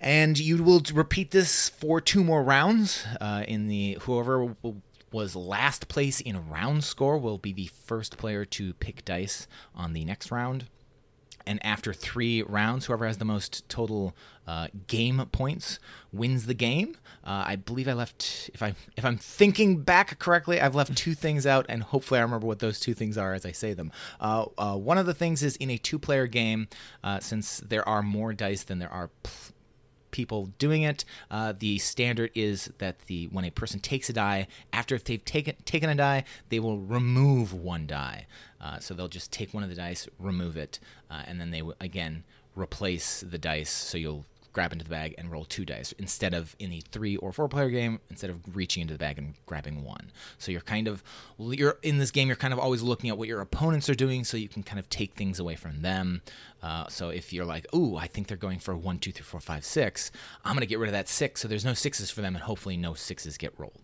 and 0.00 0.38
you 0.38 0.62
will 0.62 0.82
repeat 0.94 1.30
this 1.30 1.68
for 1.68 2.00
two 2.00 2.24
more 2.24 2.42
rounds. 2.42 3.04
Uh, 3.20 3.44
in 3.46 3.68
the 3.68 3.98
whoever 4.02 4.56
was 5.12 5.36
last 5.36 5.88
place 5.88 6.20
in 6.20 6.48
round 6.48 6.84
score 6.84 7.18
will 7.18 7.38
be 7.38 7.52
the 7.52 7.66
first 7.66 8.16
player 8.16 8.44
to 8.44 8.72
pick 8.74 9.04
dice 9.04 9.46
on 9.74 9.92
the 9.92 10.04
next 10.04 10.30
round. 10.30 10.66
And 11.50 11.58
after 11.66 11.92
three 11.92 12.42
rounds, 12.42 12.86
whoever 12.86 13.08
has 13.08 13.18
the 13.18 13.24
most 13.24 13.68
total 13.68 14.14
uh, 14.46 14.68
game 14.86 15.26
points 15.32 15.80
wins 16.12 16.46
the 16.46 16.54
game. 16.54 16.96
Uh, 17.24 17.42
I 17.44 17.56
believe 17.56 17.88
I 17.88 17.92
left, 17.92 18.52
if 18.54 18.62
I 18.62 18.74
if 18.96 19.04
I'm 19.04 19.16
thinking 19.16 19.82
back 19.82 20.20
correctly, 20.20 20.60
I've 20.60 20.76
left 20.76 20.96
two 20.96 21.12
things 21.14 21.46
out, 21.46 21.66
and 21.68 21.82
hopefully 21.82 22.20
I 22.20 22.22
remember 22.22 22.46
what 22.46 22.60
those 22.60 22.78
two 22.78 22.94
things 22.94 23.18
are 23.18 23.34
as 23.34 23.44
I 23.44 23.50
say 23.50 23.74
them. 23.74 23.90
Uh, 24.20 24.46
uh 24.58 24.76
one 24.76 24.96
of 24.96 25.06
the 25.06 25.12
things 25.12 25.42
is 25.42 25.56
in 25.56 25.70
a 25.70 25.76
two-player 25.76 26.28
game, 26.28 26.68
uh, 27.02 27.18
since 27.18 27.58
there 27.58 27.86
are 27.88 28.00
more 28.00 28.32
dice 28.32 28.62
than 28.62 28.78
there 28.78 28.92
are. 28.92 29.10
Pl- 29.24 29.54
people 30.10 30.46
doing 30.58 30.82
it. 30.82 31.04
Uh, 31.30 31.52
the 31.58 31.78
standard 31.78 32.30
is 32.34 32.70
that 32.78 33.00
the 33.06 33.26
when 33.28 33.44
a 33.44 33.50
person 33.50 33.80
takes 33.80 34.08
a 34.08 34.12
die, 34.12 34.46
after 34.72 34.94
if 34.94 35.04
they've 35.04 35.24
taken 35.24 35.56
taken 35.64 35.90
a 35.90 35.94
die, 35.94 36.24
they 36.48 36.60
will 36.60 36.78
remove 36.78 37.52
one 37.52 37.86
die. 37.86 38.26
Uh, 38.60 38.78
so 38.78 38.94
they'll 38.94 39.08
just 39.08 39.32
take 39.32 39.54
one 39.54 39.62
of 39.62 39.68
the 39.68 39.74
dice, 39.74 40.08
remove 40.18 40.56
it, 40.56 40.78
uh, 41.10 41.22
and 41.26 41.40
then 41.40 41.50
they 41.50 41.60
w- 41.60 41.76
again 41.80 42.24
replace 42.54 43.20
the 43.20 43.38
dice. 43.38 43.70
So 43.70 43.96
you'll 43.96 44.26
grab 44.52 44.72
into 44.72 44.84
the 44.84 44.90
bag 44.90 45.14
and 45.16 45.30
roll 45.30 45.44
two 45.44 45.64
dice 45.64 45.92
instead 45.92 46.34
of 46.34 46.56
in 46.58 46.70
the 46.70 46.82
three 46.90 47.16
or 47.16 47.32
four 47.32 47.48
player 47.48 47.70
game 47.70 48.00
instead 48.10 48.30
of 48.30 48.56
reaching 48.56 48.80
into 48.80 48.92
the 48.94 48.98
bag 48.98 49.16
and 49.18 49.34
grabbing 49.46 49.84
one 49.84 50.10
so 50.38 50.50
you're 50.50 50.60
kind 50.60 50.88
of 50.88 51.04
you're 51.38 51.78
in 51.82 51.98
this 51.98 52.10
game 52.10 52.26
you're 52.26 52.36
kind 52.36 52.52
of 52.52 52.58
always 52.58 52.82
looking 52.82 53.08
at 53.08 53.16
what 53.16 53.28
your 53.28 53.40
opponents 53.40 53.88
are 53.88 53.94
doing 53.94 54.24
so 54.24 54.36
you 54.36 54.48
can 54.48 54.62
kind 54.62 54.78
of 54.78 54.88
take 54.90 55.14
things 55.14 55.38
away 55.38 55.54
from 55.54 55.82
them 55.82 56.20
uh, 56.62 56.86
so 56.88 57.08
if 57.08 57.32
you're 57.32 57.44
like 57.44 57.66
oh 57.72 57.96
i 57.96 58.06
think 58.06 58.26
they're 58.26 58.36
going 58.36 58.58
for 58.58 58.76
one 58.76 58.98
two 58.98 59.12
three 59.12 59.24
four 59.24 59.40
five 59.40 59.64
six 59.64 60.10
i'm 60.44 60.52
going 60.52 60.60
to 60.60 60.66
get 60.66 60.78
rid 60.78 60.88
of 60.88 60.92
that 60.92 61.08
six 61.08 61.40
so 61.40 61.48
there's 61.48 61.64
no 61.64 61.74
sixes 61.74 62.10
for 62.10 62.20
them 62.20 62.34
and 62.34 62.44
hopefully 62.44 62.76
no 62.76 62.94
sixes 62.94 63.36
get 63.38 63.52
rolled 63.58 63.80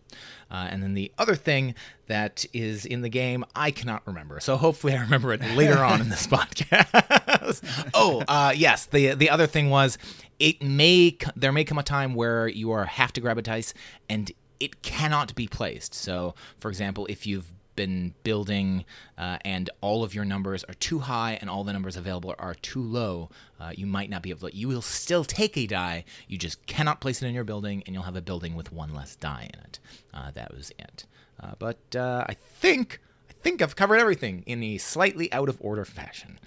Uh, 0.50 0.68
and 0.70 0.82
then 0.82 0.94
the 0.94 1.10
other 1.18 1.34
thing 1.34 1.74
that 2.06 2.44
is 2.52 2.86
in 2.86 3.02
the 3.02 3.08
game, 3.08 3.44
I 3.56 3.72
cannot 3.72 4.06
remember. 4.06 4.38
So 4.38 4.56
hopefully 4.56 4.94
I 4.94 5.00
remember 5.00 5.32
it 5.32 5.40
later 5.56 5.78
on 5.78 6.00
in 6.00 6.08
this 6.08 6.26
podcast. 6.36 7.90
oh, 7.94 8.22
uh, 8.28 8.52
yes. 8.56 8.86
The 8.86 9.14
the 9.14 9.28
other 9.28 9.48
thing 9.48 9.70
was 9.70 9.98
it 10.38 10.62
may 10.62 11.16
there 11.34 11.50
may 11.52 11.64
come 11.64 11.78
a 11.78 11.82
time 11.82 12.14
where 12.14 12.46
you 12.46 12.70
are 12.70 12.84
have 12.84 13.12
to 13.14 13.20
grab 13.20 13.38
a 13.38 13.42
dice 13.42 13.74
and 14.08 14.30
it 14.60 14.82
cannot 14.82 15.34
be 15.34 15.48
placed. 15.48 15.94
So, 15.94 16.34
for 16.60 16.68
example, 16.68 17.06
if 17.06 17.26
you've 17.26 17.52
been 17.76 18.14
building 18.24 18.84
uh, 19.16 19.38
and 19.44 19.70
all 19.80 20.02
of 20.02 20.14
your 20.14 20.24
numbers 20.24 20.64
are 20.64 20.74
too 20.74 21.00
high 21.00 21.38
and 21.40 21.48
all 21.48 21.62
the 21.62 21.72
numbers 21.72 21.96
available 21.96 22.34
are 22.38 22.54
too 22.54 22.82
low, 22.82 23.30
uh, 23.60 23.72
you 23.74 23.86
might 23.86 24.10
not 24.10 24.22
be 24.22 24.30
able 24.30 24.48
to. 24.48 24.56
You 24.56 24.68
will 24.68 24.82
still 24.82 25.24
take 25.24 25.56
a 25.56 25.66
die. 25.66 26.04
You 26.26 26.38
just 26.38 26.64
cannot 26.66 27.00
place 27.00 27.22
it 27.22 27.26
in 27.26 27.34
your 27.34 27.44
building, 27.44 27.82
and 27.86 27.94
you'll 27.94 28.04
have 28.04 28.16
a 28.16 28.22
building 28.22 28.54
with 28.54 28.72
one 28.72 28.94
less 28.94 29.16
die 29.16 29.50
in 29.52 29.60
it. 29.60 29.78
Uh, 30.12 30.30
that 30.32 30.54
was 30.54 30.72
it. 30.78 31.06
Uh, 31.40 31.52
but 31.58 31.78
uh, 31.94 32.24
I 32.28 32.34
think 32.34 33.00
I 33.28 33.32
think 33.42 33.62
I've 33.62 33.76
covered 33.76 33.96
everything 33.98 34.42
in 34.46 34.62
a 34.62 34.78
slightly 34.78 35.32
out 35.32 35.48
of 35.48 35.58
order 35.60 35.84
fashion. 35.84 36.38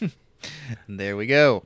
there 0.88 1.16
we 1.16 1.26
go, 1.26 1.64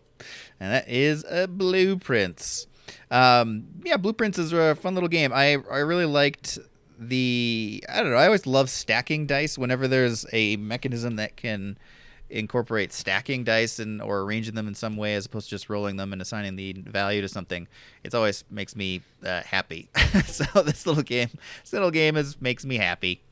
and 0.61 0.73
that 0.73 0.89
is 0.89 1.25
a 1.31 1.47
blueprints. 1.47 2.67
Um, 3.11 3.67
yeah, 3.85 3.97
blueprints 3.97 4.39
is 4.39 4.53
a 4.53 4.75
fun 4.75 4.95
little 4.95 5.09
game. 5.09 5.33
I 5.33 5.59
I 5.71 5.79
really 5.79 6.07
liked 6.07 6.59
the 6.99 7.85
I 7.89 8.03
don't 8.03 8.11
know. 8.11 8.17
I 8.17 8.27
always 8.27 8.47
love 8.47 8.71
stacking 8.71 9.27
dice 9.27 9.59
whenever 9.59 9.89
there's 9.89 10.27
a 10.33 10.57
mechanism 10.57 11.17
that 11.17 11.37
can 11.37 11.79
incorporate 12.29 12.93
stacking 12.93 13.45
dice 13.45 13.79
and 13.79 14.03
or 14.03 14.23
arranging 14.23 14.55
them 14.55 14.67
in 14.67 14.75
some 14.75 14.97
way 14.97 15.15
as 15.15 15.27
opposed 15.27 15.47
to 15.47 15.51
just 15.51 15.71
rolling 15.71 15.97
them 15.97 16.13
and 16.13 16.21
assigning 16.21 16.57
the 16.57 16.73
value 16.73 17.21
to 17.23 17.29
something. 17.29 17.69
It 18.03 18.15
always 18.15 18.45
makes 18.51 18.75
me 18.75 19.03
uh, 19.25 19.43
happy. 19.43 19.89
so 20.27 20.45
this 20.63 20.87
little 20.87 21.03
game, 21.03 21.31
this 21.63 21.73
little 21.73 21.91
game 21.91 22.17
is 22.17 22.41
makes 22.41 22.65
me 22.65 22.77
happy. 22.77 23.23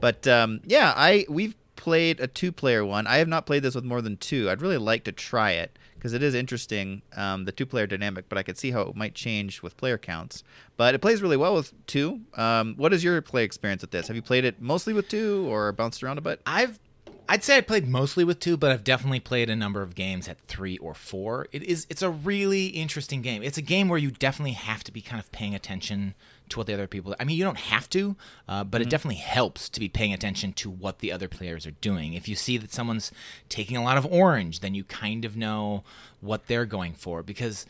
But 0.00 0.26
um, 0.26 0.60
yeah, 0.64 0.92
I 0.96 1.26
we've 1.28 1.54
played 1.76 2.20
a 2.20 2.26
two-player 2.26 2.84
one. 2.84 3.06
I 3.06 3.16
have 3.16 3.28
not 3.28 3.44
played 3.44 3.62
this 3.62 3.74
with 3.74 3.84
more 3.84 4.00
than 4.00 4.16
two. 4.16 4.48
I'd 4.48 4.62
really 4.62 4.78
like 4.78 5.04
to 5.04 5.12
try 5.12 5.52
it 5.52 5.76
because 6.02 6.14
it 6.14 6.22
is 6.24 6.34
interesting, 6.34 7.00
um, 7.16 7.44
the 7.44 7.52
two-player 7.52 7.86
dynamic. 7.86 8.28
But 8.28 8.36
I 8.36 8.42
could 8.42 8.58
see 8.58 8.72
how 8.72 8.80
it 8.80 8.96
might 8.96 9.14
change 9.14 9.62
with 9.62 9.76
player 9.76 9.96
counts. 9.96 10.42
But 10.76 10.96
it 10.96 10.98
plays 10.98 11.22
really 11.22 11.36
well 11.36 11.54
with 11.54 11.72
two. 11.86 12.22
Um, 12.34 12.74
what 12.76 12.92
is 12.92 13.04
your 13.04 13.22
play 13.22 13.44
experience 13.44 13.82
with 13.82 13.92
this? 13.92 14.08
Have 14.08 14.16
you 14.16 14.22
played 14.22 14.44
it 14.44 14.60
mostly 14.60 14.92
with 14.92 15.06
two 15.06 15.46
or 15.48 15.70
bounced 15.70 16.02
around 16.02 16.18
a 16.18 16.20
bit? 16.20 16.40
I've 16.44 16.80
I'd 17.28 17.44
say 17.44 17.56
I 17.56 17.60
played 17.60 17.86
mostly 17.86 18.24
with 18.24 18.40
two, 18.40 18.56
but 18.56 18.72
I've 18.72 18.82
definitely 18.82 19.20
played 19.20 19.48
a 19.48 19.54
number 19.54 19.80
of 19.80 19.94
games 19.94 20.26
at 20.26 20.40
three 20.48 20.76
or 20.78 20.92
four. 20.92 21.46
It 21.52 21.62
is 21.62 21.86
it's 21.88 22.02
a 22.02 22.10
really 22.10 22.66
interesting 22.66 23.22
game. 23.22 23.44
It's 23.44 23.56
a 23.56 23.62
game 23.62 23.88
where 23.88 23.98
you 23.98 24.10
definitely 24.10 24.54
have 24.54 24.82
to 24.82 24.92
be 24.92 25.02
kind 25.02 25.20
of 25.20 25.30
paying 25.30 25.54
attention 25.54 26.14
to 26.52 26.58
what 26.58 26.66
the 26.66 26.74
other 26.74 26.86
people. 26.86 27.14
I 27.18 27.24
mean, 27.24 27.36
you 27.36 27.44
don't 27.44 27.58
have 27.58 27.88
to, 27.90 28.16
uh, 28.48 28.64
but 28.64 28.80
mm-hmm. 28.80 28.88
it 28.88 28.90
definitely 28.90 29.16
helps 29.16 29.68
to 29.68 29.80
be 29.80 29.88
paying 29.88 30.12
attention 30.12 30.52
to 30.54 30.70
what 30.70 31.00
the 31.00 31.12
other 31.12 31.28
players 31.28 31.66
are 31.66 31.72
doing. 31.72 32.14
If 32.14 32.28
you 32.28 32.36
see 32.36 32.56
that 32.58 32.72
someone's 32.72 33.12
taking 33.48 33.76
a 33.76 33.82
lot 33.82 33.98
of 33.98 34.06
orange, 34.06 34.60
then 34.60 34.74
you 34.74 34.84
kind 34.84 35.24
of 35.24 35.36
know 35.36 35.84
what 36.20 36.46
they're 36.46 36.66
going 36.66 36.94
for 36.94 37.22
because. 37.22 37.66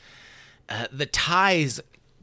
Uh, 0.68 0.86
the 0.92 1.04
ties 1.04 1.82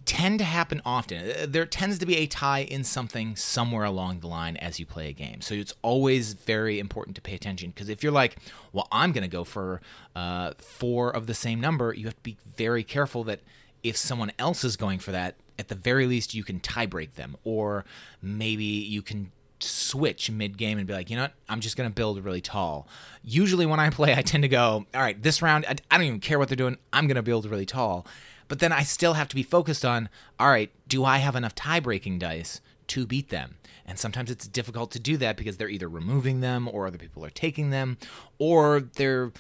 tend 0.10 0.40
to 0.40 0.46
happen 0.46 0.82
often. 0.84 1.30
Uh, 1.30 1.46
there 1.48 1.68
tends 1.68 2.00
to 2.00 2.06
be 2.06 2.18
a 2.18 2.26
tie 2.26 2.62
in 2.62 2.84
something 2.84 3.36
somewhere 3.36 3.84
along 3.84 4.22
the 4.22 4.28
line 4.28 4.58
as 4.58 4.80
you 4.80 4.86
play 4.86 5.10
a 5.10 5.14
game. 5.14 5.40
So 5.40 5.54
it's 5.54 5.76
always 5.84 6.34
very 6.34 6.80
important 6.80 7.16
to 7.18 7.22
pay 7.22 7.36
attention 7.36 7.70
because 7.70 7.90
if 7.90 8.02
you're 8.02 8.12
like, 8.12 8.38
well, 8.74 8.88
I'm 8.92 9.12
going 9.12 9.22
to 9.22 9.30
go 9.30 9.44
for 9.44 9.82
uh, 10.16 10.54
four 10.58 11.12
of 11.12 11.28
the 11.28 11.36
same 11.36 11.62
number, 11.62 11.94
you 11.94 12.06
have 12.06 12.16
to 12.16 12.24
be 12.24 12.38
very 12.58 12.84
careful 12.84 13.24
that 13.26 13.42
if 13.84 13.98
someone 13.98 14.32
else 14.40 14.64
is 14.64 14.78
going 14.78 15.00
for 15.00 15.12
that, 15.12 15.36
at 15.58 15.68
the 15.68 15.76
very 15.76 16.08
least, 16.08 16.34
you 16.34 16.44
can 16.44 16.60
tie 16.60 16.86
break 16.86 17.16
them, 17.16 17.36
or 17.44 17.86
maybe 18.22 18.64
you 18.64 19.02
can 19.02 19.32
switch 19.60 20.32
mid 20.32 20.58
game 20.58 20.78
and 20.78 20.88
be 20.88 20.94
like, 20.94 21.10
you 21.10 21.16
know 21.16 21.24
what, 21.24 21.34
I'm 21.50 21.60
just 21.60 21.76
gonna 21.76 21.90
build 21.90 22.24
really 22.24 22.42
tall. 22.42 22.88
Usually 23.24 23.66
when 23.66 23.80
I 23.80 23.90
play, 23.90 24.14
I 24.14 24.22
tend 24.22 24.44
to 24.44 24.48
go, 24.48 24.86
all 24.94 25.02
right, 25.02 25.22
this 25.22 25.42
round, 25.42 25.66
I, 25.68 25.76
don't 25.98 26.06
even 26.06 26.20
care 26.20 26.40
what 26.40 26.48
they're 26.48 26.56
doing. 26.56 26.78
I'm 26.94 27.08
gonna 27.08 27.24
build 27.24 27.46
really 27.46 27.66
tall. 27.66 28.06
But 28.48 28.60
then 28.60 28.72
I 28.72 28.84
still 28.84 29.14
have 29.14 29.28
to 29.28 29.36
be 29.36 29.44
focused 29.44 29.86
on 29.86 30.10
all 30.40 30.50
right, 30.50 30.72
do 30.88 31.04
I 31.04 31.18
have 31.18 31.36
enough 31.36 31.56
tie 31.56 31.80
breaking 31.80 32.20
dice 32.20 32.62
to 32.88 33.06
beat 33.06 33.30
them? 33.30 33.56
And 33.86 33.98
sometimes 33.98 34.30
it's 34.30 34.48
difficult 34.48 34.92
to 34.92 35.00
do 35.00 35.18
that 35.18 35.36
because 35.36 35.58
they're 35.58 35.70
either 35.70 35.90
removing 35.90 36.42
them 36.42 36.70
or 36.72 36.86
other 36.88 36.98
people 36.98 37.26
are 37.26 37.32
taking 37.32 37.70
them 37.72 37.98
or 38.38 38.82
they're 38.82 39.32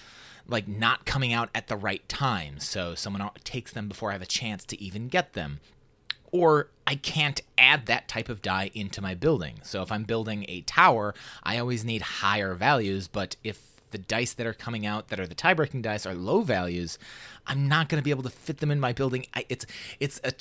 like 0.50 0.68
not 0.68 1.06
coming 1.06 1.34
out 1.34 1.50
at 1.54 1.68
the 1.68 1.78
right 1.78 2.08
time. 2.10 2.60
So 2.60 2.96
someone 2.96 3.30
takes 3.44 3.72
them 3.72 3.88
before 3.88 4.10
I 4.10 4.14
have 4.14 4.22
a 4.22 4.28
chance 4.28 4.66
to 4.66 4.82
even 4.82 5.08
get 5.08 5.34
them. 5.34 5.60
Or 6.32 6.70
I 6.86 6.96
can't 6.96 7.42
add 7.58 7.88
that 7.88 8.08
type 8.08 8.30
of 8.30 8.42
die 8.42 8.70
into 8.74 9.02
my 9.02 9.16
building. 9.16 9.60
So 9.64 9.82
if 9.82 9.92
I'm 9.92 10.04
building 10.04 10.46
a 10.48 10.62
tower, 10.62 11.16
I 11.44 11.58
always 11.58 11.84
need 11.84 12.02
higher 12.02 12.54
values, 12.54 13.08
but 13.08 13.36
if 13.44 13.70
the 13.92 13.98
dice 13.98 14.34
that 14.34 14.46
are 14.46 14.54
coming 14.54 14.86
out 14.86 15.08
that 15.08 15.20
are 15.20 15.28
the 15.28 15.36
tie-breaking 15.36 15.82
dice 15.82 16.06
are 16.06 16.14
low 16.14 16.42
values, 16.42 17.00
I'm 17.48 17.68
not 17.68 17.90
going 17.90 18.00
to 18.00 18.04
be 18.04 18.12
able 18.12 18.24
to 18.24 18.30
fit 18.30 18.58
them 18.58 18.72
in 18.72 18.80
my 18.80 18.94
building. 18.94 19.26
I, 19.34 19.46
it's 19.50 19.66
it's 20.00 20.22
a, 20.24 20.32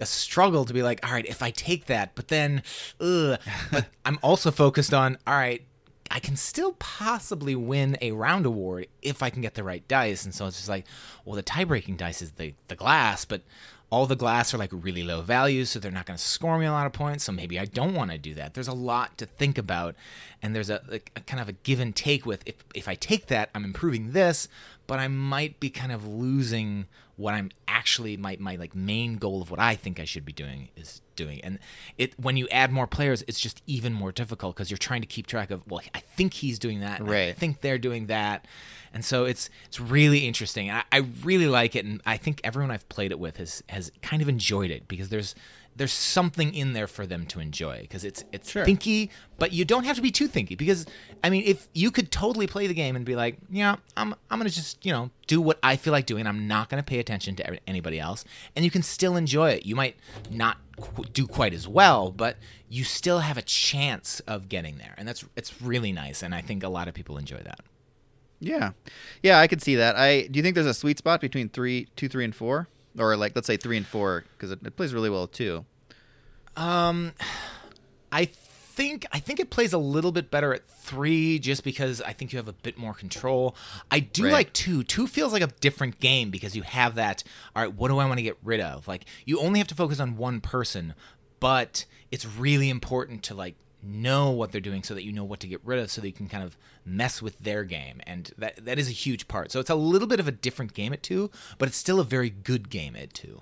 a 0.00 0.06
struggle 0.06 0.64
to 0.64 0.72
be 0.72 0.82
like, 0.82 1.04
all 1.04 1.12
right, 1.12 1.26
if 1.26 1.42
I 1.42 1.50
take 1.50 1.86
that, 1.86 2.14
but 2.14 2.28
then, 2.28 2.62
ugh. 3.00 3.40
but 3.70 3.86
I'm 4.04 4.18
also 4.22 4.50
focused 4.50 4.94
on, 4.94 5.18
all 5.26 5.34
right, 5.34 5.64
I 6.12 6.20
can 6.20 6.36
still 6.36 6.74
possibly 6.74 7.56
win 7.56 7.96
a 8.02 8.12
round 8.12 8.44
award 8.44 8.86
if 9.00 9.22
I 9.22 9.30
can 9.30 9.40
get 9.40 9.54
the 9.54 9.64
right 9.64 9.86
dice. 9.88 10.26
And 10.26 10.34
so 10.34 10.46
it's 10.46 10.58
just 10.58 10.68
like, 10.68 10.84
well, 11.24 11.36
the 11.36 11.42
tie-breaking 11.42 11.96
dice 11.96 12.20
is 12.20 12.32
the 12.32 12.52
the 12.68 12.76
glass, 12.76 13.24
but 13.24 13.40
all 13.88 14.06
the 14.06 14.16
glass 14.16 14.52
are 14.52 14.58
like 14.58 14.70
really 14.72 15.02
low 15.02 15.22
values, 15.22 15.70
so 15.70 15.78
they're 15.78 15.90
not 15.90 16.06
going 16.06 16.16
to 16.16 16.22
score 16.22 16.58
me 16.58 16.66
a 16.66 16.72
lot 16.72 16.86
of 16.86 16.92
points. 16.92 17.24
So 17.24 17.32
maybe 17.32 17.58
I 17.58 17.64
don't 17.64 17.94
want 17.94 18.10
to 18.10 18.18
do 18.18 18.34
that. 18.34 18.52
There's 18.52 18.68
a 18.68 18.74
lot 18.74 19.16
to 19.18 19.26
think 19.26 19.56
about, 19.56 19.94
and 20.42 20.54
there's 20.54 20.70
a, 20.70 20.82
a, 20.90 21.00
a, 21.16 21.20
kind 21.20 21.40
of 21.40 21.48
a 21.48 21.52
give 21.52 21.80
and 21.80 21.96
take 21.96 22.26
with 22.26 22.42
if 22.46 22.56
if 22.74 22.88
I 22.88 22.94
take 22.94 23.26
that, 23.28 23.48
I'm 23.54 23.64
improving 23.64 24.12
this, 24.12 24.48
but 24.92 25.00
I 25.00 25.08
might 25.08 25.58
be 25.58 25.70
kind 25.70 25.90
of 25.90 26.06
losing 26.06 26.84
what 27.16 27.32
I'm 27.32 27.50
actually 27.66 28.18
my 28.18 28.36
my 28.38 28.56
like 28.56 28.76
main 28.76 29.16
goal 29.16 29.40
of 29.40 29.50
what 29.50 29.58
I 29.58 29.74
think 29.74 29.98
I 29.98 30.04
should 30.04 30.26
be 30.26 30.34
doing 30.34 30.68
is 30.76 31.00
doing. 31.16 31.40
And 31.40 31.60
it 31.96 32.12
when 32.20 32.36
you 32.36 32.46
add 32.50 32.70
more 32.70 32.86
players, 32.86 33.24
it's 33.26 33.40
just 33.40 33.62
even 33.66 33.94
more 33.94 34.12
difficult 34.12 34.54
because 34.54 34.70
you're 34.70 34.76
trying 34.76 35.00
to 35.00 35.06
keep 35.06 35.26
track 35.26 35.50
of 35.50 35.66
well, 35.66 35.80
I 35.94 36.00
think 36.00 36.34
he's 36.34 36.58
doing 36.58 36.80
that, 36.80 37.00
right? 37.00 37.30
I 37.30 37.32
think 37.32 37.62
they're 37.62 37.78
doing 37.78 38.08
that 38.08 38.46
and 38.92 39.04
so 39.04 39.24
it's 39.24 39.48
it's 39.66 39.80
really 39.80 40.26
interesting. 40.26 40.70
I, 40.70 40.84
I 40.92 40.98
really 41.22 41.46
like 41.46 41.74
it, 41.74 41.84
and 41.84 42.00
I 42.04 42.16
think 42.16 42.40
everyone 42.44 42.70
I've 42.70 42.88
played 42.88 43.10
it 43.10 43.18
with 43.18 43.38
has 43.38 43.62
has 43.68 43.90
kind 44.02 44.20
of 44.20 44.28
enjoyed 44.28 44.70
it 44.70 44.86
because 44.88 45.08
there's 45.08 45.34
there's 45.76 45.92
something 45.92 46.54
in 46.54 46.74
there 46.74 46.86
for 46.86 47.06
them 47.06 47.26
to 47.26 47.40
enjoy 47.40 47.80
because 47.82 48.04
it's 48.04 48.24
it's 48.32 48.50
sure. 48.50 48.64
thinky, 48.64 49.08
but 49.38 49.52
you 49.52 49.64
don't 49.64 49.84
have 49.84 49.96
to 49.96 50.02
be 50.02 50.10
too 50.10 50.28
thinky 50.28 50.56
because 50.56 50.86
I 51.24 51.30
mean 51.30 51.44
if 51.46 51.68
you 51.72 51.90
could 51.90 52.10
totally 52.10 52.46
play 52.46 52.66
the 52.66 52.74
game 52.74 52.94
and 52.96 53.04
be 53.04 53.16
like, 53.16 53.36
yeah, 53.50 53.76
I'm 53.96 54.14
I'm 54.30 54.38
gonna 54.38 54.50
just 54.50 54.84
you 54.84 54.92
know 54.92 55.10
do 55.26 55.40
what 55.40 55.58
I 55.62 55.76
feel 55.76 55.92
like 55.92 56.06
doing. 56.06 56.26
I'm 56.26 56.46
not 56.46 56.68
gonna 56.68 56.82
pay 56.82 56.98
attention 56.98 57.36
to 57.36 57.68
anybody 57.68 57.98
else, 57.98 58.24
and 58.54 58.64
you 58.64 58.70
can 58.70 58.82
still 58.82 59.16
enjoy 59.16 59.50
it. 59.50 59.66
You 59.66 59.74
might 59.74 59.96
not 60.30 60.58
qu- 60.78 61.04
do 61.04 61.26
quite 61.26 61.54
as 61.54 61.66
well, 61.66 62.10
but 62.10 62.36
you 62.68 62.84
still 62.84 63.20
have 63.20 63.38
a 63.38 63.42
chance 63.42 64.20
of 64.20 64.48
getting 64.48 64.78
there, 64.78 64.94
and 64.98 65.08
that's 65.08 65.24
it's 65.36 65.62
really 65.62 65.92
nice. 65.92 66.22
And 66.22 66.34
I 66.34 66.42
think 66.42 66.62
a 66.62 66.68
lot 66.68 66.88
of 66.88 66.94
people 66.94 67.16
enjoy 67.16 67.38
that. 67.38 67.60
Yeah, 68.40 68.72
yeah, 69.22 69.38
I 69.38 69.46
could 69.46 69.62
see 69.62 69.76
that. 69.76 69.96
I 69.96 70.26
do 70.26 70.38
you 70.38 70.42
think 70.42 70.54
there's 70.54 70.66
a 70.66 70.74
sweet 70.74 70.98
spot 70.98 71.20
between 71.20 71.48
three, 71.48 71.86
two, 71.96 72.08
three, 72.08 72.24
and 72.24 72.34
four, 72.34 72.68
or 72.98 73.16
like 73.16 73.34
let's 73.34 73.46
say 73.46 73.56
three 73.56 73.76
and 73.76 73.86
four 73.86 74.24
because 74.36 74.50
it, 74.50 74.60
it, 74.64 74.76
plays 74.76 74.94
really 74.94 75.10
well 75.10 75.26
too. 75.26 75.64
Um, 76.56 77.12
I 78.10 78.26
think 78.26 79.06
I 79.12 79.18
think 79.18 79.40
it 79.40 79.50
plays 79.50 79.72
a 79.72 79.78
little 79.78 80.12
bit 80.12 80.30
better 80.30 80.52
at 80.54 80.66
three 80.68 81.38
just 81.38 81.64
because 81.64 82.00
I 82.02 82.12
think 82.12 82.32
you 82.32 82.38
have 82.38 82.48
a 82.48 82.52
bit 82.52 82.78
more 82.78 82.94
control. 82.94 83.54
I 83.90 84.00
do 84.00 84.24
right. 84.24 84.32
like 84.32 84.52
two. 84.52 84.82
Two 84.82 85.06
feels 85.06 85.32
like 85.32 85.42
a 85.42 85.48
different 85.60 86.00
game 86.00 86.30
because 86.30 86.56
you 86.56 86.62
have 86.62 86.94
that. 86.96 87.22
All 87.54 87.62
right, 87.62 87.72
what 87.72 87.88
do 87.88 87.98
I 87.98 88.06
want 88.06 88.18
to 88.18 88.22
get 88.22 88.36
rid 88.42 88.60
of? 88.60 88.88
Like 88.88 89.04
you 89.24 89.40
only 89.40 89.58
have 89.58 89.68
to 89.68 89.74
focus 89.74 90.00
on 90.00 90.16
one 90.16 90.40
person, 90.40 90.94
but 91.40 91.84
it's 92.10 92.26
really 92.26 92.68
important 92.68 93.22
to 93.24 93.34
like 93.34 93.56
know 93.82 94.30
what 94.30 94.52
they're 94.52 94.60
doing 94.60 94.82
so 94.82 94.94
that 94.94 95.04
you 95.04 95.12
know 95.12 95.24
what 95.24 95.40
to 95.40 95.46
get 95.46 95.60
rid 95.64 95.78
of 95.78 95.90
so 95.90 96.00
that 96.00 96.06
you 96.06 96.12
can 96.12 96.28
kind 96.28 96.44
of 96.44 96.56
mess 96.84 97.20
with 97.20 97.38
their 97.40 97.64
game. 97.64 98.00
And 98.06 98.30
that 98.38 98.64
that 98.64 98.78
is 98.78 98.88
a 98.88 98.92
huge 98.92 99.28
part. 99.28 99.50
So 99.50 99.60
it's 99.60 99.70
a 99.70 99.74
little 99.74 100.08
bit 100.08 100.20
of 100.20 100.28
a 100.28 100.32
different 100.32 100.74
game 100.74 100.92
at 100.92 101.02
2 101.02 101.30
but 101.58 101.68
it's 101.68 101.76
still 101.76 102.00
a 102.00 102.04
very 102.04 102.30
good 102.30 102.70
game 102.70 102.96
at 102.96 103.12
2 103.14 103.40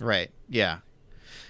right. 0.00 0.30
Yeah. 0.48 0.78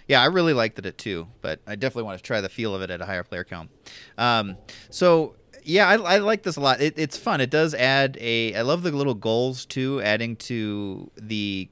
Yeah 0.07 0.23
i 0.23 0.27
really 0.27 0.53
liked 0.53 0.79
it 0.79 0.87
at 0.87 0.99
2 0.99 1.27
but 1.41 1.61
i 1.67 1.75
definitely 1.75 2.05
want 2.05 2.19
to 2.19 2.23
try 2.23 2.41
the 2.41 2.49
feel 2.49 2.75
of 2.75 2.83
it 2.83 2.91
at 2.91 3.01
a 3.01 3.07
higher 3.07 3.25
player 3.25 3.45
count. 3.45 3.71
Um, 4.17 4.57
so 4.91 5.35
yeah 5.65 5.89
I, 5.89 5.97
I, 5.97 6.19
like 6.19 6.45
this 6.45 6.57
a 6.57 6.61
lot. 6.61 6.81
It, 6.81 6.95
it's 6.97 7.17
fun. 7.17 7.41
It 7.41 7.51
does 7.51 7.75
add 7.75 8.17
a 8.21 8.55
i 8.55 8.63
love 8.63 8.83
the 8.83 8.93
little 8.93 9.15
goals 9.15 9.67
too 9.67 10.01
adding 10.03 10.37
to 10.37 11.11
the 11.17 11.69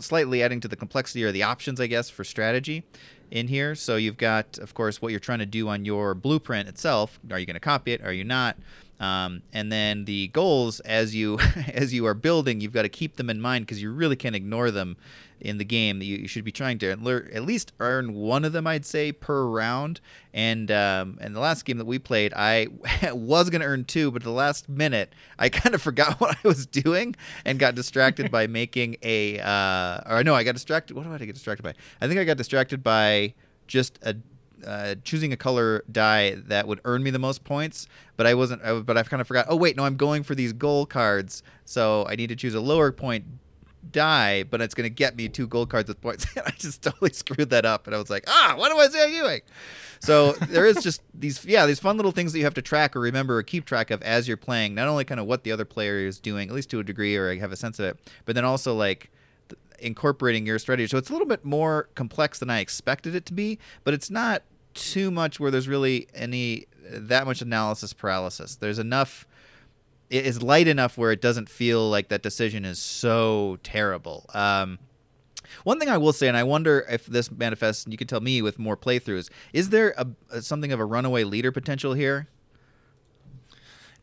slightly 0.00 0.42
adding 0.42 0.60
to 0.60 0.68
the 0.68 0.76
complexity 0.76 1.24
or 1.24 1.32
the 1.32 1.42
options 1.42 1.80
i 1.80 1.86
guess 1.86 2.10
for 2.10 2.22
strategy 2.22 2.84
in 3.30 3.48
here. 3.48 3.74
So 3.74 3.96
you've 3.96 4.16
got, 4.16 4.58
of 4.58 4.74
course, 4.74 5.02
what 5.02 5.10
you're 5.10 5.20
trying 5.20 5.40
to 5.40 5.46
do 5.46 5.68
on 5.68 5.84
your 5.84 6.14
blueprint 6.14 6.68
itself. 6.68 7.18
Are 7.30 7.38
you 7.38 7.46
going 7.46 7.54
to 7.54 7.60
copy 7.60 7.92
it? 7.92 8.02
Are 8.02 8.12
you 8.12 8.24
not? 8.24 8.56
Um, 9.00 9.42
and 9.52 9.72
then 9.72 10.04
the 10.04 10.28
goals 10.28 10.80
as 10.80 11.14
you 11.14 11.38
as 11.72 11.92
you 11.92 12.06
are 12.06 12.14
building, 12.14 12.60
you've 12.60 12.72
got 12.72 12.82
to 12.82 12.88
keep 12.88 13.16
them 13.16 13.28
in 13.30 13.40
mind 13.40 13.66
because 13.66 13.82
you 13.82 13.90
really 13.90 14.16
can't 14.16 14.36
ignore 14.36 14.70
them 14.70 14.96
in 15.40 15.58
the 15.58 15.64
game. 15.64 16.00
You, 16.02 16.16
you 16.16 16.28
should 16.28 16.44
be 16.44 16.52
trying 16.52 16.78
to 16.78 16.90
at 16.90 17.02
least 17.44 17.72
earn 17.80 18.14
one 18.14 18.44
of 18.44 18.52
them, 18.52 18.66
I'd 18.66 18.84
say, 18.84 19.12
per 19.12 19.44
round. 19.44 20.00
And 20.32 20.70
um, 20.70 21.18
and 21.20 21.36
the 21.36 21.40
last 21.40 21.64
game 21.64 21.78
that 21.78 21.84
we 21.84 21.98
played, 21.98 22.32
I 22.34 22.68
was 23.12 23.50
gonna 23.50 23.66
earn 23.66 23.84
two, 23.84 24.10
but 24.10 24.22
at 24.22 24.24
the 24.24 24.30
last 24.30 24.68
minute, 24.68 25.12
I 25.38 25.48
kind 25.50 25.74
of 25.74 25.82
forgot 25.82 26.20
what 26.20 26.36
I 26.42 26.48
was 26.48 26.66
doing 26.66 27.14
and 27.44 27.58
got 27.58 27.74
distracted 27.74 28.30
by 28.30 28.46
making 28.46 28.96
a. 29.02 29.38
Uh, 29.40 30.00
or 30.06 30.24
no, 30.24 30.34
I 30.34 30.44
got 30.44 30.54
distracted. 30.54 30.96
What 30.96 31.04
did 31.04 31.12
I 31.12 31.24
get 31.24 31.34
distracted 31.34 31.62
by? 31.62 31.74
I 32.00 32.08
think 32.08 32.18
I 32.18 32.24
got 32.24 32.36
distracted 32.36 32.82
by 32.82 33.34
just 33.66 33.98
a 34.02 34.16
uh, 34.66 34.94
choosing 35.04 35.32
a 35.32 35.36
color 35.36 35.84
die 35.90 36.34
that 36.46 36.66
would 36.66 36.80
earn 36.84 37.02
me 37.02 37.10
the 37.10 37.18
most 37.18 37.44
points, 37.44 37.86
but 38.16 38.26
I 38.26 38.34
wasn't. 38.34 38.62
I, 38.62 38.80
but 38.80 38.96
I've 38.96 39.10
kind 39.10 39.20
of 39.20 39.26
forgot. 39.26 39.46
Oh 39.48 39.56
wait, 39.56 39.76
no, 39.76 39.84
I'm 39.84 39.96
going 39.96 40.22
for 40.22 40.34
these 40.34 40.52
goal 40.52 40.86
cards, 40.86 41.42
so 41.64 42.06
I 42.08 42.16
need 42.16 42.28
to 42.28 42.36
choose 42.36 42.54
a 42.54 42.60
lower 42.60 42.92
point 42.92 43.24
die, 43.92 44.42
but 44.44 44.60
it's 44.60 44.74
going 44.74 44.84
to 44.84 44.94
get 44.94 45.16
me 45.16 45.28
two 45.28 45.46
gold 45.46 45.70
cards 45.70 45.88
with 45.88 46.00
points. 46.00 46.26
I 46.44 46.50
just 46.52 46.82
totally 46.82 47.10
screwed 47.12 47.50
that 47.50 47.64
up, 47.64 47.86
and 47.86 47.94
I 47.94 47.98
was 47.98 48.10
like, 48.10 48.24
ah, 48.26 48.54
what 48.56 48.74
was 48.74 48.94
I 48.94 49.10
doing? 49.10 49.40
So 50.00 50.32
there 50.32 50.66
is 50.66 50.82
just 50.82 51.02
these, 51.14 51.44
yeah, 51.44 51.66
these 51.66 51.80
fun 51.80 51.96
little 51.96 52.12
things 52.12 52.32
that 52.32 52.38
you 52.38 52.44
have 52.44 52.54
to 52.54 52.62
track 52.62 52.94
or 52.96 53.00
remember 53.00 53.38
or 53.38 53.42
keep 53.42 53.64
track 53.64 53.90
of 53.90 54.02
as 54.02 54.28
you're 54.28 54.36
playing. 54.36 54.74
Not 54.74 54.88
only 54.88 55.04
kind 55.04 55.20
of 55.20 55.26
what 55.26 55.44
the 55.44 55.52
other 55.52 55.64
player 55.64 55.98
is 55.98 56.18
doing, 56.18 56.48
at 56.48 56.54
least 56.54 56.70
to 56.70 56.80
a 56.80 56.84
degree, 56.84 57.16
or 57.16 57.34
have 57.38 57.52
a 57.52 57.56
sense 57.56 57.78
of 57.78 57.86
it, 57.86 57.98
but 58.24 58.34
then 58.34 58.44
also 58.44 58.74
like 58.74 59.10
incorporating 59.78 60.46
your 60.46 60.58
strategy. 60.58 60.86
So 60.88 60.98
it's 60.98 61.10
a 61.10 61.12
little 61.12 61.28
bit 61.28 61.44
more 61.44 61.88
complex 61.94 62.38
than 62.38 62.50
I 62.50 62.60
expected 62.60 63.14
it 63.14 63.26
to 63.26 63.32
be, 63.32 63.58
but 63.82 63.94
it's 63.94 64.10
not 64.10 64.42
too 64.74 65.10
much 65.10 65.40
where 65.40 65.50
there's 65.50 65.68
really 65.68 66.08
any 66.14 66.66
that 66.90 67.26
much 67.26 67.42
analysis 67.42 67.92
paralysis. 67.92 68.56
There's 68.56 68.78
enough 68.78 69.26
it 70.10 70.26
is 70.26 70.42
light 70.42 70.68
enough 70.68 70.98
where 70.98 71.12
it 71.12 71.20
doesn't 71.20 71.48
feel 71.48 71.88
like 71.88 72.08
that 72.08 72.22
decision 72.22 72.64
is 72.64 72.78
so 72.78 73.58
terrible. 73.62 74.26
Um, 74.34 74.78
one 75.64 75.78
thing 75.78 75.88
I 75.88 75.98
will 75.98 76.12
say, 76.12 76.28
and 76.28 76.36
I 76.36 76.42
wonder 76.42 76.84
if 76.88 77.06
this 77.06 77.30
manifests, 77.30 77.84
and 77.84 77.92
you 77.92 77.98
can 77.98 78.06
tell 78.06 78.20
me 78.20 78.42
with 78.42 78.58
more 78.58 78.76
playthroughs, 78.76 79.30
is 79.52 79.70
there 79.70 79.94
a, 79.96 80.06
a 80.30 80.42
something 80.42 80.72
of 80.72 80.80
a 80.80 80.84
runaway 80.84 81.24
leader 81.24 81.52
potential 81.52 81.94
here? 81.94 82.28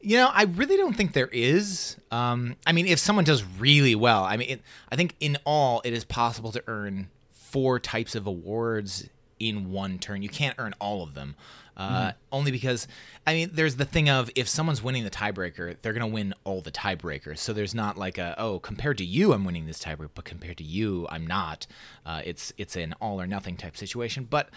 You 0.02 0.18
know, 0.18 0.32
I 0.34 0.44
really 0.44 0.78
don't 0.78 0.96
think 0.96 1.14
there 1.14 1.28
is. 1.28 1.98
Um, 2.10 2.56
I 2.66 2.72
mean, 2.72 2.88
if 2.88 2.98
someone 2.98 3.24
does 3.24 3.44
really 3.44 3.94
well, 3.94 4.24
I 4.24 4.36
mean, 4.38 4.50
it, 4.50 4.62
I 4.92 4.96
think 4.96 5.16
in 5.20 5.38
all 5.46 5.82
it 5.86 5.94
is 5.94 6.04
possible 6.04 6.52
to 6.54 6.64
earn 6.68 7.10
four 7.32 7.80
types 7.80 8.16
of 8.16 8.26
awards 8.26 9.10
in 9.50 9.72
one 9.72 9.98
turn. 9.98 10.22
You 10.22 10.30
can't 10.30 10.56
earn 10.58 10.74
all 10.80 11.04
of 11.04 11.16
them. 11.16 11.36
Uh, 11.76 12.10
mm. 12.10 12.14
Only 12.32 12.52
because, 12.52 12.88
I 13.26 13.34
mean, 13.34 13.52
there's 13.54 13.78
the 13.78 13.86
thing 13.86 14.10
of 14.10 14.30
if 14.36 14.48
someone's 14.48 14.84
winning 14.84 15.04
the 15.04 15.10
tiebreaker, 15.10 15.78
they're 15.82 15.94
going 15.94 16.08
to 16.08 16.14
win 16.14 16.34
all 16.44 16.62
the 16.62 16.72
tiebreakers. 16.72 17.40
So 17.40 17.54
there's 17.54 17.74
not 17.74 17.98
like 17.98 18.18
a 18.18 18.36
oh, 18.38 18.60
compared 18.60 18.98
to 19.00 19.06
you, 19.06 19.34
I'm 19.34 19.46
winning 19.46 19.66
this 19.66 19.82
tiebreaker, 19.82 20.10
but 20.14 20.26
compared 20.26 20.58
to 20.58 20.64
you, 20.64 21.08
I'm 21.10 21.26
not. 21.26 21.66
Uh, 22.06 22.22
it's 22.24 22.54
it's 22.58 22.76
an 22.76 22.94
all 23.02 23.20
or 23.20 23.26
nothing 23.26 23.58
type 23.58 23.78
situation. 23.78 24.28
But 24.30 24.50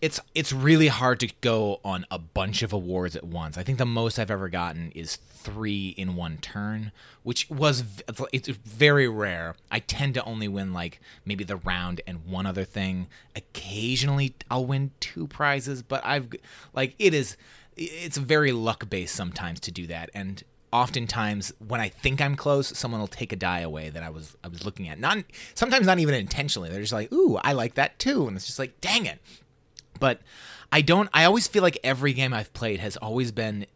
it's 0.00 0.20
it's 0.34 0.52
really 0.52 0.88
hard 0.88 1.20
to 1.20 1.30
go 1.40 1.80
on 1.84 2.06
a 2.10 2.18
bunch 2.18 2.62
of 2.62 2.72
awards 2.72 3.14
at 3.16 3.24
once. 3.24 3.58
I 3.58 3.62
think 3.62 3.78
the 3.78 3.86
most 3.86 4.18
I've 4.18 4.30
ever 4.30 4.48
gotten 4.48 4.92
is 4.92 5.16
three 5.16 5.88
in 5.90 6.16
one 6.16 6.38
turn, 6.38 6.92
which 7.22 7.48
was 7.50 7.84
it's 8.32 8.48
very 8.48 9.08
rare. 9.08 9.56
I 9.70 9.80
tend 9.80 10.14
to 10.14 10.24
only 10.24 10.48
win 10.48 10.72
like 10.72 11.00
maybe 11.24 11.44
the 11.44 11.56
round 11.56 12.00
and 12.06 12.26
one 12.26 12.46
other 12.46 12.64
thing. 12.64 13.08
Occasionally, 13.36 14.34
I'll 14.50 14.66
win 14.66 14.92
two 15.00 15.26
prizes, 15.26 15.82
but 15.82 16.04
I've 16.04 16.32
like 16.72 16.94
it 16.98 17.12
is 17.12 17.36
it's 17.76 18.16
very 18.16 18.52
luck 18.52 18.88
based 18.88 19.14
sometimes 19.14 19.60
to 19.60 19.70
do 19.70 19.86
that, 19.88 20.10
and 20.14 20.42
oftentimes 20.72 21.52
when 21.66 21.80
I 21.80 21.88
think 21.88 22.20
I'm 22.20 22.36
close, 22.36 22.76
someone 22.78 23.00
will 23.00 23.08
take 23.08 23.32
a 23.32 23.36
die 23.36 23.60
away 23.60 23.90
that 23.90 24.02
I 24.02 24.08
was 24.10 24.36
I 24.42 24.48
was 24.48 24.64
looking 24.64 24.88
at. 24.88 24.98
Not 24.98 25.18
sometimes 25.54 25.86
not 25.86 25.98
even 25.98 26.14
intentionally. 26.14 26.70
They're 26.70 26.80
just 26.80 26.92
like, 26.92 27.12
"Ooh, 27.12 27.36
I 27.36 27.52
like 27.52 27.74
that 27.74 27.98
too," 27.98 28.26
and 28.26 28.36
it's 28.36 28.46
just 28.46 28.58
like, 28.58 28.80
"Dang 28.80 29.04
it." 29.06 29.20
But 30.00 30.20
I 30.72 30.80
don't. 30.80 31.08
I 31.14 31.24
always 31.24 31.46
feel 31.46 31.62
like 31.62 31.78
every 31.84 32.12
game 32.12 32.34
I've 32.34 32.52
played 32.52 32.80
has 32.80 32.96
always 32.96 33.30
been, 33.30 33.66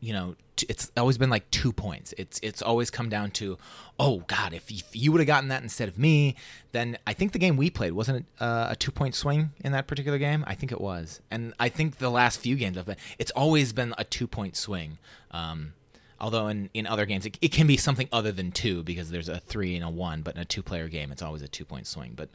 you 0.00 0.12
know, 0.12 0.36
it's 0.68 0.92
always 0.96 1.18
been 1.18 1.30
like 1.30 1.50
two 1.50 1.72
points. 1.72 2.14
It's 2.16 2.38
it's 2.42 2.62
always 2.62 2.90
come 2.90 3.08
down 3.08 3.30
to, 3.32 3.58
oh 3.98 4.18
God, 4.26 4.52
if, 4.52 4.70
if 4.70 4.94
you 4.94 5.10
would 5.10 5.20
have 5.20 5.26
gotten 5.26 5.48
that 5.48 5.62
instead 5.62 5.88
of 5.88 5.98
me, 5.98 6.36
then 6.72 6.98
I 7.06 7.12
think 7.12 7.32
the 7.32 7.38
game 7.38 7.56
we 7.56 7.70
played 7.70 7.92
wasn't 7.92 8.18
it 8.18 8.42
uh, 8.42 8.68
a 8.70 8.76
two 8.76 8.92
point 8.92 9.14
swing 9.14 9.50
in 9.64 9.72
that 9.72 9.86
particular 9.86 10.18
game. 10.18 10.44
I 10.46 10.54
think 10.54 10.70
it 10.70 10.80
was, 10.80 11.20
and 11.30 11.54
I 11.58 11.68
think 11.68 11.98
the 11.98 12.10
last 12.10 12.38
few 12.38 12.56
games 12.56 12.78
I've 12.78 12.86
been, 12.86 12.96
it's 13.18 13.32
always 13.32 13.72
been 13.72 13.94
a 13.98 14.04
two 14.04 14.26
point 14.26 14.56
swing. 14.56 14.98
Um, 15.30 15.72
although 16.20 16.46
in, 16.48 16.70
in 16.74 16.86
other 16.86 17.06
games 17.06 17.26
it, 17.26 17.36
it, 17.40 17.52
can 17.52 17.66
be 17.66 17.76
something 17.76 18.08
other 18.12 18.30
than 18.30 18.52
two 18.52 18.82
because 18.82 19.10
there's 19.10 19.28
a 19.28 19.40
three 19.40 19.74
and 19.74 19.84
a 19.84 19.90
one, 19.90 20.22
but 20.22 20.36
in 20.36 20.40
a 20.40 20.44
two 20.44 20.62
player 20.62 20.88
game 20.88 21.10
it's 21.10 21.22
always 21.22 21.42
a 21.42 21.48
two 21.48 21.64
point 21.64 21.86
swing. 21.86 22.12
But 22.14 22.28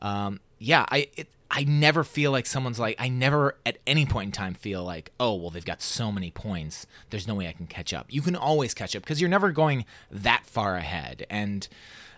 um, 0.00 0.40
yeah, 0.58 0.86
I 0.88 1.08
it, 1.16 1.28
I 1.50 1.64
never 1.64 2.04
feel 2.04 2.30
like 2.30 2.46
someone's 2.46 2.78
like 2.78 2.96
I 2.98 3.08
never 3.08 3.56
at 3.64 3.78
any 3.86 4.04
point 4.04 4.26
in 4.28 4.32
time 4.32 4.54
feel 4.54 4.84
like 4.84 5.10
oh 5.18 5.34
well 5.34 5.50
they've 5.50 5.64
got 5.64 5.80
so 5.80 6.12
many 6.12 6.30
points 6.30 6.86
there's 7.10 7.26
no 7.26 7.34
way 7.34 7.48
I 7.48 7.52
can 7.52 7.66
catch 7.66 7.92
up. 7.94 8.06
You 8.10 8.22
can 8.22 8.36
always 8.36 8.74
catch 8.74 8.94
up 8.94 9.02
because 9.02 9.20
you're 9.20 9.30
never 9.30 9.50
going 9.50 9.84
that 10.10 10.44
far 10.44 10.76
ahead 10.76 11.26
and 11.30 11.66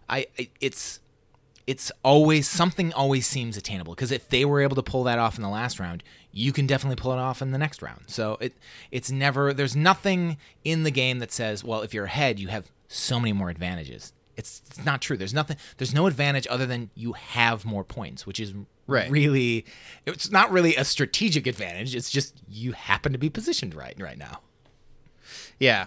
I 0.08 0.26
it's 0.60 1.00
it's 1.66 1.92
always 2.02 2.48
something 2.48 2.92
always 2.94 3.26
seems 3.26 3.56
attainable 3.56 3.94
because 3.94 4.10
if 4.10 4.28
they 4.28 4.44
were 4.44 4.60
able 4.60 4.74
to 4.74 4.82
pull 4.82 5.04
that 5.04 5.20
off 5.20 5.36
in 5.36 5.42
the 5.42 5.48
last 5.48 5.78
round, 5.78 6.02
you 6.32 6.52
can 6.52 6.66
definitely 6.66 6.96
pull 6.96 7.12
it 7.12 7.18
off 7.18 7.40
in 7.40 7.52
the 7.52 7.58
next 7.58 7.82
round. 7.82 8.02
So 8.08 8.36
it 8.40 8.54
it's 8.90 9.12
never 9.12 9.52
there's 9.52 9.76
nothing 9.76 10.38
in 10.64 10.82
the 10.82 10.90
game 10.90 11.20
that 11.20 11.30
says 11.30 11.62
well 11.62 11.82
if 11.82 11.94
you're 11.94 12.06
ahead 12.06 12.40
you 12.40 12.48
have 12.48 12.70
so 12.88 13.20
many 13.20 13.32
more 13.32 13.50
advantages. 13.50 14.12
It's, 14.40 14.62
it's 14.66 14.84
not 14.84 15.00
true. 15.00 15.16
There's 15.16 15.34
nothing. 15.34 15.56
There's 15.76 15.94
no 15.94 16.06
advantage 16.06 16.46
other 16.50 16.66
than 16.66 16.90
you 16.94 17.12
have 17.12 17.64
more 17.64 17.84
points, 17.84 18.26
which 18.26 18.40
is 18.40 18.54
right. 18.86 19.10
really. 19.10 19.64
It's 20.06 20.30
not 20.30 20.50
really 20.50 20.74
a 20.76 20.84
strategic 20.84 21.46
advantage. 21.46 21.94
It's 21.94 22.10
just 22.10 22.40
you 22.48 22.72
happen 22.72 23.12
to 23.12 23.18
be 23.18 23.30
positioned 23.30 23.74
right 23.74 23.94
right 23.98 24.18
now. 24.18 24.40
Yeah, 25.58 25.86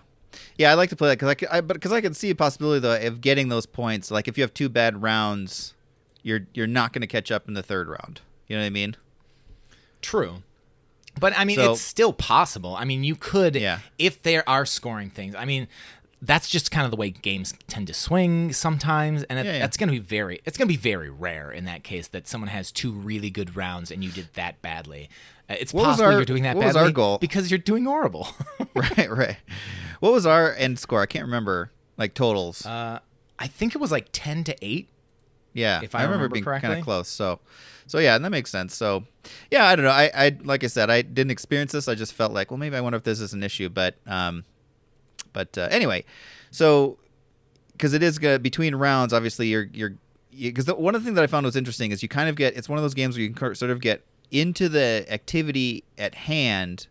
yeah. 0.58 0.72
I 0.72 0.76
like 0.76 0.90
to 0.92 0.96
play 0.96 1.10
that 1.10 1.20
because 1.20 1.50
I, 1.52 1.58
I 1.58 1.62
but 1.62 1.74
because 1.74 1.92
I 1.92 2.00
can 2.00 2.14
see 2.14 2.30
a 2.30 2.36
possibility 2.36 2.80
though 2.80 2.96
of 2.96 3.20
getting 3.22 3.50
those 3.50 3.66
points. 3.66 4.12
Like 4.12 4.28
if 4.28 4.38
you 4.38 4.44
have 4.44 4.54
two 4.54 4.70
bad 4.70 5.02
rounds, 5.02 5.74
you're 6.22 6.48
you're 6.54 6.68
not 6.68 6.94
going 6.94 7.02
to 7.02 7.08
catch 7.08 7.32
up 7.32 7.48
in 7.48 7.56
the 7.56 7.64
third 7.64 7.88
round. 7.90 8.22
You 8.48 8.56
know 8.56 8.62
what 8.62 8.68
I 8.68 8.72
mean? 8.72 8.96
True. 10.02 10.44
But 11.20 11.38
I 11.38 11.46
mean, 11.46 11.58
so, 11.58 11.74
it's 11.74 11.82
still 11.82 12.14
possible. 12.14 12.76
I 12.76 12.86
mean, 12.86 13.04
you 13.04 13.16
could, 13.16 13.56
yeah. 13.56 13.80
if 14.00 14.22
there 14.24 14.48
are 14.50 14.66
scoring 14.66 15.10
things. 15.10 15.36
I 15.36 15.46
mean, 15.46 15.68
that's 16.26 16.50
just 16.50 16.72
kind 16.72 16.86
of 16.86 16.92
the 16.92 16.98
way 16.98 17.10
games 17.10 17.54
tend 17.68 17.88
to 17.88 17.94
swing 17.94 18.54
sometimes, 18.54 19.24
and 19.24 19.40
it, 19.40 19.46
yeah, 19.46 19.54
yeah. 19.54 19.60
that's 19.60 19.76
going 19.76 19.90
to 19.90 19.92
be 19.92 20.00
very 20.00 20.40
it's 20.46 20.58
going 20.58 20.68
to 20.68 20.74
be 20.74 20.78
very 20.78 21.10
rare 21.10 21.52
in 21.52 21.66
that 21.66 21.84
case 21.84 22.08
that 22.08 22.28
someone 22.28 22.48
has 22.48 22.72
two 22.72 22.92
really 22.92 23.30
good 23.30 23.56
rounds 23.56 23.92
and 23.92 24.04
you 24.04 24.10
did 24.10 24.30
that 24.36 24.62
badly. 24.62 25.10
Uh, 25.50 25.56
it's 25.60 25.74
what 25.74 25.84
possible 25.84 26.06
our, 26.06 26.14
you're 26.14 26.26
doing 26.26 26.44
that 26.44 26.56
what 26.56 26.62
badly 26.62 26.80
was 26.80 26.88
our 26.88 26.92
goal? 26.92 27.18
because 27.18 27.52
you're 27.52 27.58
doing 27.58 27.84
horrible. 27.84 28.28
right, 28.74 29.10
right. 29.10 29.38
What 30.00 30.14
was 30.14 30.26
our 30.26 30.54
end 30.54 30.80
score? 30.80 31.02
I 31.02 31.06
can't 31.06 31.26
remember 31.26 31.72
like 31.98 32.14
totals. 32.14 32.66
Uh, 32.66 33.00
I 33.38 33.48
think 33.48 33.76
it 33.76 33.80
was 33.80 33.92
like 33.92 34.08
ten 34.14 34.46
to 34.46 34.56
eight. 34.62 34.90
Yeah, 35.52 35.82
if 35.84 35.94
I, 35.94 36.00
I 36.00 36.02
remember, 36.04 36.24
remember 36.24 36.52
being 36.52 36.62
kind 36.62 36.80
of 36.80 36.84
close. 36.84 37.10
So, 37.10 37.40
so 37.86 38.00
yeah, 38.00 38.16
and 38.16 38.26
that 38.26 38.32
makes 38.32 38.50
sense. 38.50 38.76
So, 38.76 39.04
yeah, 39.52 39.66
I 39.66 39.76
don't 39.76 39.86
know. 39.86 39.92
I, 39.92 40.10
I 40.16 40.38
like 40.44 40.64
I 40.64 40.68
said, 40.68 40.90
I 40.90 41.04
didn't 41.04 41.30
experience 41.32 41.74
this. 41.74 41.88
I 41.88 41.96
just 41.96 42.14
felt 42.14 42.32
like, 42.32 42.50
well, 42.50 42.58
maybe 42.58 42.76
I 42.76 42.82
wonder 42.82 42.98
if 42.98 43.04
this 43.04 43.20
is 43.20 43.34
an 43.34 43.44
issue. 43.44 43.70
But 43.70 43.98
um, 44.08 44.46
but 45.34 45.58
uh, 45.58 45.68
anyway, 45.72 46.06
so 46.52 46.98
because 47.74 47.94
it 47.94 48.04
is 48.04 48.20
between 48.20 48.76
rounds, 48.76 49.14
obviously 49.14 49.48
you're 49.48 49.70
you're 49.74 49.96
because 50.32 50.68
you, 50.68 50.76
one 50.76 50.96
of 50.96 51.02
the 51.02 51.06
things 51.06 51.16
that 51.16 51.24
I 51.24 51.28
found 51.28 51.46
was 51.46 51.56
interesting 51.56 51.92
is 51.92 52.02
you 52.02 52.10
kind 52.10 52.30
of 52.30 52.36
get 52.36 52.56
it's 52.56 52.70
one 52.70 52.78
of 52.78 52.84
those 52.84 52.94
games 52.94 53.16
where 53.16 53.24
you 53.24 53.32
can 53.32 53.56
sort 53.56 53.72
of 53.72 53.82
get 53.82 54.04
into 54.32 54.70
the 54.70 55.06
activity 55.10 55.84
at 55.98 56.16
hand 56.16 56.88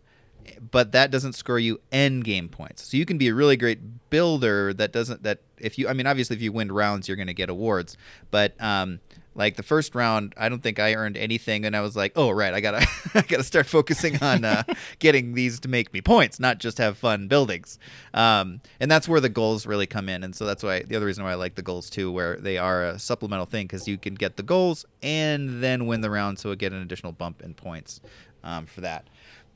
but 0.70 0.92
that 0.92 1.10
doesn't 1.10 1.34
score 1.34 1.58
you 1.58 1.80
end 1.90 2.24
game 2.24 2.48
points. 2.48 2.88
So 2.88 2.96
you 2.96 3.06
can 3.06 3.18
be 3.18 3.28
a 3.28 3.34
really 3.34 3.56
great 3.56 4.10
builder 4.10 4.72
that 4.74 4.92
doesn't 4.92 5.22
that 5.22 5.40
if 5.58 5.78
you 5.78 5.88
I 5.88 5.92
mean 5.92 6.06
obviously 6.06 6.36
if 6.36 6.42
you 6.42 6.52
win 6.52 6.70
rounds 6.72 7.08
you're 7.08 7.16
going 7.16 7.28
to 7.28 7.34
get 7.34 7.48
awards, 7.48 7.96
but 8.30 8.60
um, 8.60 9.00
like 9.34 9.56
the 9.56 9.62
first 9.62 9.94
round, 9.94 10.34
I 10.36 10.48
don't 10.48 10.62
think 10.62 10.78
I 10.78 10.94
earned 10.94 11.16
anything, 11.16 11.64
and 11.64 11.74
I 11.74 11.80
was 11.80 11.96
like, 11.96 12.12
"Oh, 12.16 12.30
right, 12.30 12.52
I 12.52 12.60
gotta, 12.60 12.86
I 13.14 13.22
gotta 13.22 13.44
start 13.44 13.66
focusing 13.66 14.22
on 14.22 14.44
uh, 14.44 14.62
getting 14.98 15.34
these 15.34 15.60
to 15.60 15.68
make 15.68 15.92
me 15.92 16.00
points, 16.00 16.38
not 16.38 16.58
just 16.58 16.78
have 16.78 16.98
fun 16.98 17.28
buildings." 17.28 17.78
Um, 18.14 18.60
and 18.80 18.90
that's 18.90 19.08
where 19.08 19.20
the 19.20 19.28
goals 19.28 19.66
really 19.66 19.86
come 19.86 20.08
in, 20.08 20.22
and 20.22 20.34
so 20.34 20.44
that's 20.44 20.62
why 20.62 20.82
the 20.82 20.96
other 20.96 21.06
reason 21.06 21.24
why 21.24 21.32
I 21.32 21.36
like 21.36 21.54
the 21.54 21.62
goals 21.62 21.88
too, 21.88 22.12
where 22.12 22.36
they 22.36 22.58
are 22.58 22.84
a 22.84 22.98
supplemental 22.98 23.46
thing 23.46 23.66
because 23.66 23.88
you 23.88 23.98
can 23.98 24.14
get 24.14 24.36
the 24.36 24.42
goals 24.42 24.84
and 25.02 25.62
then 25.62 25.86
win 25.86 26.00
the 26.00 26.10
round, 26.10 26.38
so 26.38 26.54
get 26.54 26.72
an 26.72 26.82
additional 26.82 27.12
bump 27.12 27.42
in 27.42 27.54
points 27.54 28.00
um, 28.44 28.66
for 28.66 28.82
that. 28.82 29.06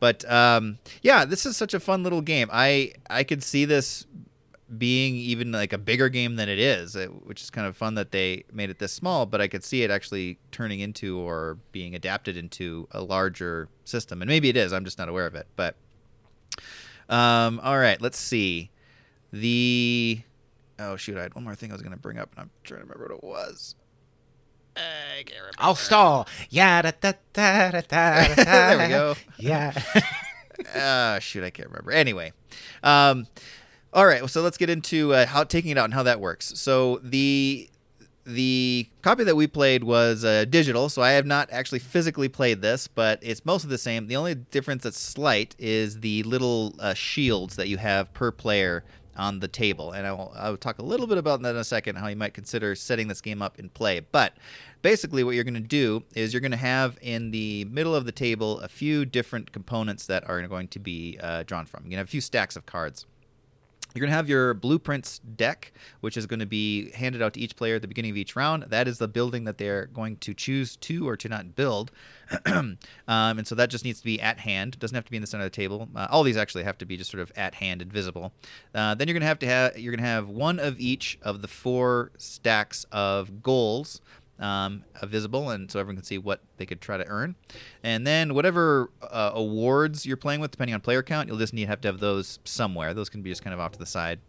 But 0.00 0.30
um, 0.30 0.78
yeah, 1.02 1.24
this 1.24 1.46
is 1.46 1.56
such 1.56 1.74
a 1.74 1.80
fun 1.80 2.02
little 2.02 2.20
game. 2.20 2.48
I 2.52 2.92
I 3.08 3.24
could 3.24 3.42
see 3.42 3.64
this 3.64 4.06
being 4.79 5.14
even 5.16 5.52
like 5.52 5.72
a 5.72 5.79
bigger 5.79 6.09
game 6.09 6.37
than 6.37 6.48
it 6.48 6.59
is, 6.59 6.96
which 7.24 7.40
is 7.42 7.50
kind 7.50 7.66
of 7.66 7.76
fun 7.76 7.94
that 7.94 8.11
they 8.11 8.44
made 8.52 8.68
it 8.70 8.79
this 8.79 8.92
small. 8.92 9.26
But 9.26 9.40
I 9.40 9.48
could 9.48 9.62
see 9.62 9.83
it 9.83 9.90
actually 9.90 10.38
turning 10.50 10.81
into 10.81 11.18
or 11.18 11.59
being 11.72 11.94
adapted 11.94 12.37
into 12.37 12.88
a 12.90 13.02
larger 13.02 13.68
system, 13.85 14.22
and 14.22 14.29
maybe 14.29 14.48
it 14.48 14.57
is. 14.57 14.72
I'm 14.72 14.85
just 14.85 14.98
not 14.98 15.09
aware 15.09 15.26
of 15.26 15.35
it. 15.35 15.46
But 15.57 15.76
Um, 17.09 17.61
all 17.62 17.79
right, 17.79 18.00
let's 18.00 18.18
see. 18.18 18.70
The 19.33 20.20
oh 20.79 20.96
shoot, 20.96 21.16
I 21.18 21.22
had 21.22 21.35
one 21.35 21.44
more 21.44 21.55
thing 21.55 21.70
I 21.70 21.74
was 21.74 21.83
gonna 21.83 21.96
bring 21.96 22.18
up, 22.18 22.31
and 22.33 22.40
I'm 22.42 22.50
trying 22.64 22.81
to 22.81 22.87
remember 22.87 23.14
what 23.14 23.18
it 23.18 23.24
was. 23.24 23.74
I 24.76 25.22
can't 25.24 25.38
remember. 25.38 25.57
I'll 25.59 25.74
stall. 25.74 26.26
Yeah, 26.50 26.83
da, 26.83 26.90
da, 27.00 27.12
da, 27.33 27.70
da, 27.70 27.81
da, 27.81 28.35
da. 28.35 28.44
There 28.44 28.79
we 28.79 28.88
go. 28.88 29.14
Yeah. 29.38 29.72
Ah, 30.74 31.18
shoot, 31.20 31.44
I 31.44 31.50
can't 31.50 31.68
remember. 31.68 31.90
Anyway, 31.92 32.33
um, 32.83 33.26
all 33.96 34.06
right. 34.06 34.28
So 34.28 34.42
let's 34.42 34.59
get 34.59 34.68
into 34.68 35.14
uh, 35.14 35.24
how 35.24 35.42
taking 35.42 35.70
it 35.70 35.78
out 35.78 35.87
and 35.87 35.94
how 35.94 36.02
that 36.02 36.20
works. 36.20 36.52
So 36.61 37.00
the 37.02 37.70
the 38.26 38.90
copy 39.00 39.24
that 39.24 39.37
we 39.37 39.46
played 39.46 39.85
was 39.85 40.22
uh, 40.22 40.44
digital, 40.44 40.90
so 40.90 41.00
I 41.00 41.12
have 41.12 41.24
not 41.24 41.48
actually 41.50 41.78
physically 41.78 42.28
played 42.28 42.61
this, 42.61 42.88
but 42.88 43.18
it's 43.22 43.46
mostly 43.46 43.70
the 43.70 43.78
same. 43.78 44.09
The 44.09 44.16
only 44.16 44.35
difference 44.35 44.82
that's 44.82 45.00
slight 45.00 45.56
is 45.59 46.00
the 46.00 46.24
little 46.24 46.74
uh, 46.78 46.92
shields 46.92 47.56
that 47.56 47.68
you 47.68 47.78
have 47.78 48.12
per 48.12 48.30
player 48.32 48.85
on 49.16 49.38
the 49.38 49.48
table, 49.48 49.92
and 49.92 50.06
I 50.06 50.12
will, 50.12 50.32
I 50.37 50.50
will 50.50 50.56
talk 50.59 50.78
a 50.78 50.85
little 50.85 51.06
bit 51.06 51.16
about 51.16 51.40
that 51.42 51.50
in 51.50 51.56
a 51.56 51.64
second. 51.64 51.96
How 51.96 52.09
you 52.09 52.16
might 52.16 52.35
consider 52.35 52.74
setting 52.74 53.09
this 53.09 53.22
game 53.22 53.40
up 53.40 53.59
in 53.59 53.70
play, 53.70 54.00
but 54.00 54.35
basically 54.82 55.24
what 55.24 55.37
you're 55.37 55.44
going 55.44 55.54
to 55.54 55.61
do 55.61 56.02
is 56.14 56.35
you're 56.35 56.40
going 56.40 56.50
to 56.50 56.59
have 56.59 56.98
in 57.00 57.30
the 57.30 57.64
middle 57.66 57.94
of 57.94 58.04
the 58.04 58.12
table 58.12 58.61
a 58.61 58.68
few 58.68 59.06
different 59.06 59.52
components 59.52 60.04
that 60.06 60.28
are 60.28 60.46
going 60.48 60.68
to 60.68 60.78
be 60.80 61.16
uh, 61.22 61.44
drawn 61.44 61.64
from. 61.64 61.85
You're 61.85 61.90
going 61.90 61.92
to 61.92 61.98
have 61.98 62.09
a 62.09 62.11
few 62.11 62.20
stacks 62.20 62.56
of 62.56 62.66
cards. 62.66 63.06
You're 63.96 64.02
going 64.02 64.11
to 64.11 64.16
have 64.16 64.28
your 64.28 64.52
blueprints 64.52 65.20
deck, 65.20 65.72
which 66.00 66.18
is 66.18 66.26
going 66.26 66.40
to 66.40 66.46
be 66.46 66.90
handed 66.90 67.22
out 67.22 67.32
to 67.35 67.40
each 67.40 67.56
player 67.56 67.76
at 67.76 67.82
the 67.82 67.88
beginning 67.88 68.11
of 68.11 68.18
each 68.18 68.37
round. 68.37 68.64
That 68.64 68.87
is 68.87 68.98
the 68.98 69.09
building 69.09 69.44
that 69.44 69.56
they're 69.56 69.87
going 69.87 70.18
to 70.18 70.35
choose 70.35 70.76
to 70.76 71.09
or 71.09 71.16
to 71.16 71.28
not 71.28 71.56
build. 71.56 71.90
um, 72.46 72.76
and 73.09 73.46
so 73.46 73.54
that 73.54 73.70
just 73.70 73.85
needs 73.85 74.00
to 74.00 74.04
be 74.04 74.20
at 74.20 74.40
hand. 74.40 74.74
It 74.74 74.80
doesn't 74.80 74.94
have 74.94 75.06
to 75.06 75.11
be 75.11 75.16
in 75.16 75.22
the 75.22 75.26
center 75.26 75.44
of 75.44 75.50
the 75.50 75.56
table. 75.56 75.88
Uh, 75.96 76.09
all 76.11 76.24
these 76.24 76.37
actually 76.37 76.64
have 76.64 76.76
to 76.78 76.85
be 76.85 76.98
just 76.98 77.11
sort 77.11 77.22
of 77.22 77.32
at 77.37 77.54
hand 77.54 77.80
and 77.80 77.90
visible. 77.90 78.32
Uh, 78.74 78.94
then 78.94 79.09
you're 79.09 79.14
going 79.14 79.22
to 79.22 79.26
have 79.28 79.38
to 79.38 79.46
have 79.46 79.78
you're 79.78 79.92
going 79.92 80.04
to 80.04 80.09
have 80.09 80.28
one 80.28 80.59
of 80.59 80.78
each 80.78 81.18
of 81.22 81.40
the 81.40 81.48
four 81.48 82.11
stacks 82.18 82.85
of 82.92 83.42
goals 83.42 84.02
um, 84.38 84.85
visible, 85.05 85.51
and 85.51 85.70
so 85.70 85.81
everyone 85.81 85.96
can 85.96 86.05
see 86.05 86.18
what 86.18 86.40
they 86.57 86.66
could 86.66 86.81
try 86.81 86.96
to 86.96 87.07
earn. 87.07 87.37
And 87.83 88.07
then 88.07 88.35
whatever 88.35 88.90
uh, 89.03 89.33
awards 89.35 90.05
you're 90.05 90.16
playing 90.16 90.40
with, 90.40 90.51
depending 90.51 90.75
on 90.75 90.81
player 90.81 91.03
count, 91.03 91.29
you'll 91.29 91.38
just 91.38 91.55
need 91.55 91.62
to 91.62 91.68
have 91.68 91.81
to 91.83 91.88
have 91.88 92.01
those 92.01 92.38
somewhere. 92.44 92.94
Those 92.94 93.09
can 93.09 93.22
be 93.22 93.31
just 93.31 93.42
kind 93.42 93.55
of 93.55 93.61
off 93.61 93.72
to 93.72 93.79
the 93.79 93.87
side. 93.87 94.20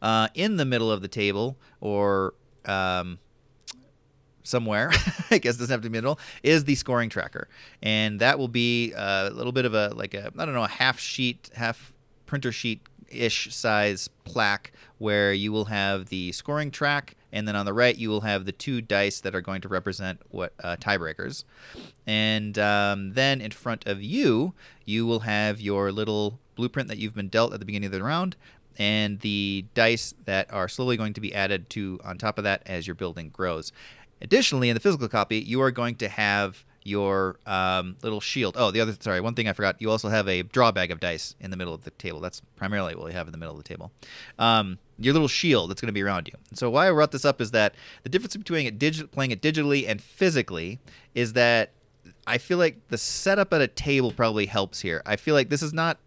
Uh, 0.00 0.28
in 0.34 0.56
the 0.56 0.64
middle 0.64 0.90
of 0.90 1.02
the 1.02 1.08
table, 1.08 1.56
or 1.80 2.34
um, 2.66 3.18
somewhere, 4.44 4.90
I 5.30 5.38
guess 5.38 5.56
doesn't 5.56 5.72
have 5.72 5.82
to 5.82 5.90
be 5.90 5.96
middle, 5.96 6.18
is 6.42 6.64
the 6.64 6.76
scoring 6.76 7.08
tracker, 7.08 7.48
and 7.82 8.20
that 8.20 8.38
will 8.38 8.48
be 8.48 8.92
a 8.92 9.30
little 9.32 9.52
bit 9.52 9.64
of 9.64 9.74
a 9.74 9.88
like 9.94 10.14
a 10.14 10.30
I 10.38 10.44
don't 10.44 10.54
know 10.54 10.64
a 10.64 10.68
half 10.68 11.00
sheet, 11.00 11.50
half 11.54 11.92
printer 12.26 12.52
sheet 12.52 12.82
ish 13.14 13.54
size 13.54 14.08
plaque 14.24 14.72
where 14.98 15.32
you 15.32 15.52
will 15.52 15.66
have 15.66 16.06
the 16.06 16.32
scoring 16.32 16.70
track 16.70 17.16
and 17.32 17.48
then 17.48 17.56
on 17.56 17.66
the 17.66 17.72
right 17.72 17.96
you 17.96 18.08
will 18.08 18.22
have 18.22 18.44
the 18.44 18.52
two 18.52 18.80
dice 18.80 19.20
that 19.20 19.34
are 19.34 19.40
going 19.40 19.60
to 19.60 19.68
represent 19.68 20.20
what 20.30 20.52
uh, 20.62 20.76
tiebreakers. 20.76 21.44
And 22.06 22.58
um, 22.58 23.12
then 23.14 23.40
in 23.40 23.50
front 23.50 23.86
of 23.86 24.02
you 24.02 24.54
you 24.84 25.06
will 25.06 25.20
have 25.20 25.60
your 25.60 25.92
little 25.92 26.38
blueprint 26.54 26.88
that 26.88 26.98
you've 26.98 27.14
been 27.14 27.28
dealt 27.28 27.52
at 27.52 27.60
the 27.60 27.66
beginning 27.66 27.86
of 27.86 27.92
the 27.92 28.02
round 28.02 28.36
and 28.78 29.20
the 29.20 29.66
dice 29.74 30.14
that 30.24 30.52
are 30.52 30.68
slowly 30.68 30.96
going 30.96 31.12
to 31.12 31.20
be 31.20 31.34
added 31.34 31.70
to 31.70 32.00
on 32.04 32.18
top 32.18 32.38
of 32.38 32.44
that 32.44 32.62
as 32.66 32.86
your 32.86 32.94
building 32.94 33.30
grows. 33.30 33.72
Additionally 34.22 34.68
in 34.68 34.74
the 34.74 34.80
physical 34.80 35.08
copy 35.08 35.38
you 35.38 35.60
are 35.60 35.70
going 35.70 35.96
to 35.96 36.08
have 36.08 36.64
your 36.84 37.36
um, 37.46 37.96
little 38.02 38.20
shield. 38.20 38.54
Oh, 38.58 38.70
the 38.70 38.80
other 38.80 38.94
sorry, 39.00 39.20
one 39.20 39.34
thing 39.34 39.48
I 39.48 39.52
forgot. 39.54 39.76
You 39.80 39.90
also 39.90 40.08
have 40.10 40.28
a 40.28 40.42
draw 40.42 40.70
bag 40.70 40.90
of 40.90 41.00
dice 41.00 41.34
in 41.40 41.50
the 41.50 41.56
middle 41.56 41.74
of 41.74 41.84
the 41.84 41.90
table. 41.92 42.20
That's 42.20 42.40
primarily 42.56 42.94
what 42.94 43.06
you 43.06 43.12
have 43.12 43.26
in 43.26 43.32
the 43.32 43.38
middle 43.38 43.56
of 43.56 43.62
the 43.62 43.68
table. 43.68 43.90
Um, 44.38 44.78
your 44.98 45.14
little 45.14 45.28
shield 45.28 45.70
that's 45.70 45.80
going 45.80 45.88
to 45.88 45.92
be 45.92 46.02
around 46.02 46.28
you. 46.28 46.38
so 46.52 46.70
why 46.70 46.88
I 46.88 46.92
brought 46.92 47.10
this 47.10 47.24
up 47.24 47.40
is 47.40 47.50
that 47.50 47.74
the 48.04 48.08
difference 48.08 48.36
between 48.36 48.66
it 48.66 48.78
digi- 48.78 49.10
playing 49.10 49.32
it 49.32 49.42
digitally 49.42 49.88
and 49.88 50.00
physically 50.00 50.78
is 51.14 51.32
that 51.32 51.70
I 52.26 52.38
feel 52.38 52.58
like 52.58 52.88
the 52.88 52.98
setup 52.98 53.52
at 53.52 53.60
a 53.60 53.66
table 53.66 54.12
probably 54.12 54.46
helps 54.46 54.80
here. 54.80 55.02
I 55.04 55.16
feel 55.16 55.34
like 55.34 55.48
this 55.48 55.62
is 55.62 55.72
not 55.72 55.98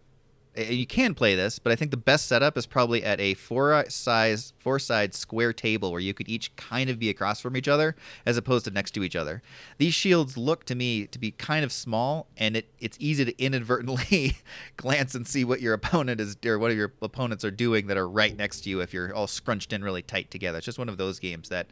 you 0.56 0.86
can 0.86 1.14
play 1.14 1.34
this, 1.34 1.58
but 1.58 1.72
I 1.72 1.76
think 1.76 1.90
the 1.90 1.96
best 1.96 2.26
setup 2.26 2.56
is 2.56 2.66
probably 2.66 3.04
at 3.04 3.20
a 3.20 3.34
four 3.34 3.84
size 3.88 4.52
four 4.58 4.78
side 4.78 5.14
square 5.14 5.52
table 5.52 5.92
where 5.92 6.00
you 6.00 6.14
could 6.14 6.28
each 6.28 6.54
kind 6.56 6.90
of 6.90 6.98
be 6.98 7.08
across 7.08 7.40
from 7.40 7.56
each 7.56 7.68
other 7.68 7.94
as 8.26 8.36
opposed 8.36 8.64
to 8.64 8.70
next 8.70 8.92
to 8.92 9.04
each 9.04 9.16
other. 9.16 9.42
These 9.78 9.94
shields 9.94 10.36
look 10.36 10.64
to 10.64 10.74
me 10.74 11.06
to 11.06 11.18
be 11.18 11.30
kind 11.30 11.64
of 11.64 11.72
small 11.72 12.26
and 12.36 12.56
it, 12.56 12.68
it's 12.80 12.96
easy 13.00 13.24
to 13.24 13.42
inadvertently 13.42 14.38
glance 14.76 15.14
and 15.14 15.26
see 15.26 15.44
what 15.44 15.60
your 15.60 15.74
opponent 15.74 16.20
is 16.20 16.36
or 16.44 16.58
what 16.58 16.74
your 16.74 16.92
opponents 17.02 17.44
are 17.44 17.50
doing 17.50 17.86
that 17.86 17.96
are 17.96 18.08
right 18.08 18.36
next 18.36 18.62
to 18.62 18.70
you 18.70 18.80
if 18.80 18.92
you're 18.92 19.14
all 19.14 19.26
scrunched 19.26 19.72
in 19.72 19.84
really 19.84 20.02
tight 20.02 20.30
together. 20.30 20.58
It's 20.58 20.64
just 20.64 20.78
one 20.78 20.88
of 20.88 20.98
those 20.98 21.18
games 21.18 21.48
that 21.50 21.68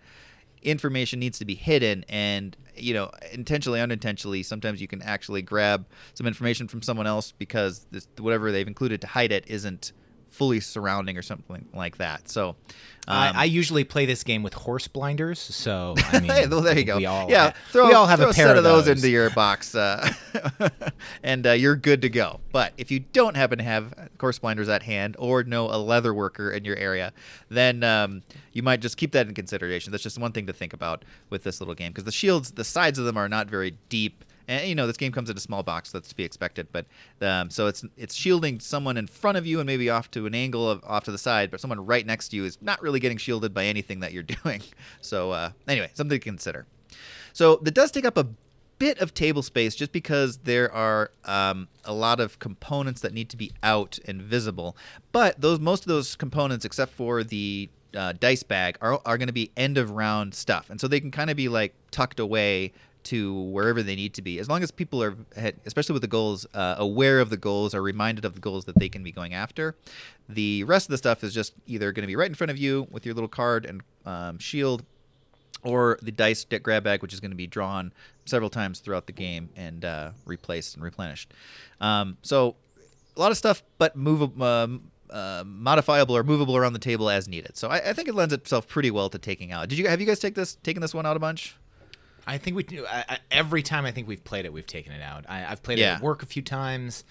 information 0.62 1.18
needs 1.18 1.38
to 1.38 1.44
be 1.44 1.54
hidden 1.54 2.04
and 2.08 2.56
you 2.74 2.92
know 2.92 3.10
intentionally 3.32 3.80
unintentionally 3.80 4.42
sometimes 4.42 4.80
you 4.80 4.88
can 4.88 5.00
actually 5.02 5.42
grab 5.42 5.86
some 6.14 6.26
information 6.26 6.68
from 6.68 6.82
someone 6.82 7.06
else 7.06 7.32
because 7.32 7.86
this, 7.90 8.08
whatever 8.18 8.52
they've 8.52 8.68
included 8.68 9.00
to 9.00 9.06
hide 9.06 9.32
it 9.32 9.44
isn't 9.46 9.92
fully 10.37 10.61
surrounding 10.61 11.16
or 11.16 11.22
something 11.22 11.66
like 11.72 11.96
that 11.96 12.29
so 12.29 12.57
um, 13.09 13.16
I, 13.16 13.42
I, 13.42 13.44
usually 13.44 13.85
play 13.85 14.05
this 14.05 14.25
game 14.25 14.42
with 14.42 14.53
horse 14.53 14.88
blinders, 14.88 15.38
so 15.38 15.94
I 15.96 16.18
mean, 16.20 16.51
well, 16.51 16.61
there 16.61 16.77
you 16.77 16.83
go. 16.83 16.96
We 16.96 17.07
all, 17.07 17.31
yeah, 17.31 17.53
throw, 17.70 17.87
we 17.87 17.92
all 17.92 18.09
have 18.09 18.18
a 18.18 18.33
pair 18.33 18.49
set 18.49 18.57
of 18.57 18.64
those. 18.64 18.87
those 18.87 18.96
into 18.96 19.09
your 19.09 19.31
box, 19.31 19.77
uh, 19.77 20.12
and 21.22 21.46
uh, 21.46 21.53
you're 21.53 21.77
good 21.77 22.03
to 22.03 22.09
go. 22.09 22.40
But 22.51 22.72
if 22.77 22.90
you 22.90 22.99
don't 22.99 23.37
happen 23.37 23.59
to 23.59 23.64
have 23.64 23.94
horse 24.18 24.40
blinders 24.40 24.68
at 24.68 24.83
hand 24.83 25.14
or 25.20 25.44
know 25.44 25.66
a 25.66 25.79
leather 25.79 26.12
worker 26.12 26.51
in 26.51 26.64
your 26.64 26.75
area, 26.79 27.12
then 27.49 27.85
um, 27.85 28.22
you 28.53 28.64
might 28.64 28.81
just 28.81 28.96
keep 28.96 29.12
that 29.12 29.29
in 29.29 29.35
consideration. 29.35 29.92
That's 29.92 30.03
just 30.03 30.18
one 30.18 30.33
thing 30.33 30.49
to 30.49 30.53
think 30.53 30.72
about 30.72 31.05
with 31.31 31.44
this 31.44 31.61
little 31.61 31.77
game 31.77 31.92
because 31.92 32.05
the 32.05 32.12
shields, 32.12 32.51
the 32.51 32.64
sides 32.64 32.99
of 32.99 33.05
them 33.05 33.16
are 33.16 33.29
not 33.29 33.49
very 33.49 33.79
deep 33.88 34.25
and 34.48 34.68
you 34.68 34.74
know 34.74 34.87
this 34.87 34.96
game 34.96 35.12
comes 35.12 35.30
in 35.30 35.37
a 35.37 35.40
small 35.40 35.62
box, 35.62 35.90
so 35.90 35.98
that's 35.98 36.09
to 36.09 36.16
be 36.16 36.24
expected. 36.24 36.68
But 36.72 36.87
um, 37.20 37.50
so 37.50 37.66
it's 37.66 37.85
it's 37.96 38.14
shielding 38.14 38.61
someone 38.61 38.96
in 38.96 39.06
front 39.06 39.38
of 39.38 39.46
you 39.46 39.61
and 39.61 39.66
maybe 39.66 39.90
off 39.90 40.11
to 40.12 40.26
an 40.26 40.35
angle 40.35 40.68
of 40.68 40.82
off 40.85 41.04
to 41.04 41.12
the 41.12 41.18
side, 41.18 41.50
but 41.50 41.61
someone 41.61 41.85
right 41.85 42.06
next 42.06 42.28
to 42.28 42.37
you 42.37 42.44
is 42.44 42.59
not 42.61 42.80
really 42.82 43.00
getting 43.00 43.18
shielded 43.18 43.52
by 43.54 43.64
anything 43.64 44.00
that 44.00 44.12
you're 44.12 44.22
doing. 44.44 44.62
So 45.00 45.32
uh, 45.32 45.50
anyway, 45.68 45.90
something 45.94 46.18
to 46.18 46.24
consider. 46.24 46.66
So 47.32 47.56
that 47.56 47.74
does 47.74 47.90
take 47.90 48.04
up 48.04 48.16
a 48.16 48.26
bit 48.78 48.98
of 48.98 49.14
table 49.14 49.42
space 49.42 49.74
just 49.74 49.92
because 49.92 50.38
there 50.38 50.72
are 50.72 51.11
um, 51.24 51.68
a 51.85 51.92
lot 51.92 52.20
of 52.20 52.38
components 52.38 53.00
that 53.00 53.12
need 53.12 53.28
to 53.30 53.37
be 53.37 53.52
out 53.62 53.98
and 54.06 54.20
visible. 54.22 54.76
But 55.12 55.40
those 55.40 55.59
most 55.59 55.85
of 55.85 55.88
those 55.88 56.16
components, 56.16 56.64
except 56.64 56.92
for 56.92 57.24
the 57.24 57.68
uh, 57.94 58.12
dice 58.18 58.42
bag, 58.42 58.76
are, 58.80 59.00
are 59.06 59.18
going 59.18 59.28
to 59.28 59.32
be 59.32 59.50
end 59.56 59.78
of 59.78 59.90
round 59.90 60.35
stuff, 60.35 60.70
and 60.70 60.80
so 60.80 60.88
they 60.88 61.00
can 61.00 61.11
kind 61.11 61.30
of 61.30 61.37
be 61.37 61.48
like 61.48 61.74
tucked 61.90 62.20
away 62.20 62.72
to 63.06 63.32
wherever 63.32 63.82
they 63.82 63.96
need 63.96 64.14
to 64.14 64.22
be. 64.22 64.38
As 64.38 64.48
long 64.48 64.62
as 64.62 64.70
people 64.70 65.02
are, 65.02 65.16
especially 65.64 65.92
with 65.92 66.02
the 66.02 66.08
goals, 66.08 66.46
uh, 66.54 66.74
aware 66.78 67.20
of 67.20 67.30
the 67.30 67.36
goals, 67.36 67.74
are 67.74 67.82
reminded 67.82 68.24
of 68.24 68.34
the 68.34 68.40
goals 68.40 68.64
that 68.66 68.78
they 68.78 68.88
can 68.88 69.02
be 69.02 69.12
going 69.12 69.34
after. 69.34 69.74
The 70.28 70.64
rest 70.64 70.86
of 70.86 70.90
the 70.90 70.98
stuff 70.98 71.24
is 71.24 71.32
just 71.32 71.54
either 71.66 71.92
going 71.92 72.02
to 72.02 72.08
be 72.08 72.16
right 72.16 72.28
in 72.28 72.34
front 72.34 72.50
of 72.50 72.58
you 72.58 72.86
with 72.90 73.06
your 73.06 73.14
little 73.14 73.28
card 73.28 73.64
and 73.64 73.82
um, 74.04 74.38
shield, 74.38 74.84
or 75.62 75.98
the 76.02 76.12
dice 76.12 76.44
grab 76.44 76.84
bag, 76.84 77.02
which 77.02 77.12
is 77.12 77.20
going 77.20 77.30
to 77.30 77.36
be 77.36 77.46
drawn 77.46 77.92
several 78.24 78.50
times 78.50 78.80
throughout 78.80 79.06
the 79.06 79.12
game 79.12 79.48
and 79.56 79.84
uh, 79.84 80.10
replaced 80.24 80.74
and 80.74 80.84
replenished. 80.84 81.32
Um, 81.80 82.18
so 82.22 82.56
a 83.16 83.20
lot 83.20 83.30
of 83.30 83.36
stuff, 83.36 83.62
but 83.78 83.96
move. 83.96 84.40
Um, 84.42 84.90
uh, 85.08 85.44
modifiable 85.46 86.16
or 86.16 86.24
movable 86.24 86.56
around 86.56 86.72
the 86.72 86.80
table 86.80 87.08
as 87.08 87.28
needed. 87.28 87.56
So 87.56 87.68
I, 87.68 87.76
I, 87.76 87.92
think 87.92 88.08
it 88.08 88.14
lends 88.16 88.34
itself 88.34 88.66
pretty 88.66 88.90
well 88.90 89.08
to 89.10 89.18
taking 89.18 89.52
out. 89.52 89.68
Did 89.68 89.78
you 89.78 89.86
have 89.86 90.00
you 90.00 90.06
guys 90.06 90.18
take 90.18 90.34
this 90.34 90.56
taken 90.56 90.82
this 90.82 90.92
one 90.92 91.06
out 91.06 91.16
a 91.16 91.20
bunch? 91.20 91.54
I 92.26 92.38
think 92.38 92.56
we 92.56 92.62
do. 92.64 92.84
I, 92.86 93.18
every 93.30 93.62
time 93.62 93.84
I 93.84 93.92
think 93.92 94.08
we've 94.08 94.24
played 94.24 94.44
it, 94.44 94.52
we've 94.52 94.66
taken 94.66 94.92
it 94.92 95.02
out. 95.02 95.24
I, 95.28 95.40
have 95.40 95.62
played 95.62 95.78
yeah. 95.78 95.92
it 95.92 95.96
at 95.96 96.02
work 96.02 96.22
a 96.22 96.26
few 96.26 96.42
times. 96.42 97.04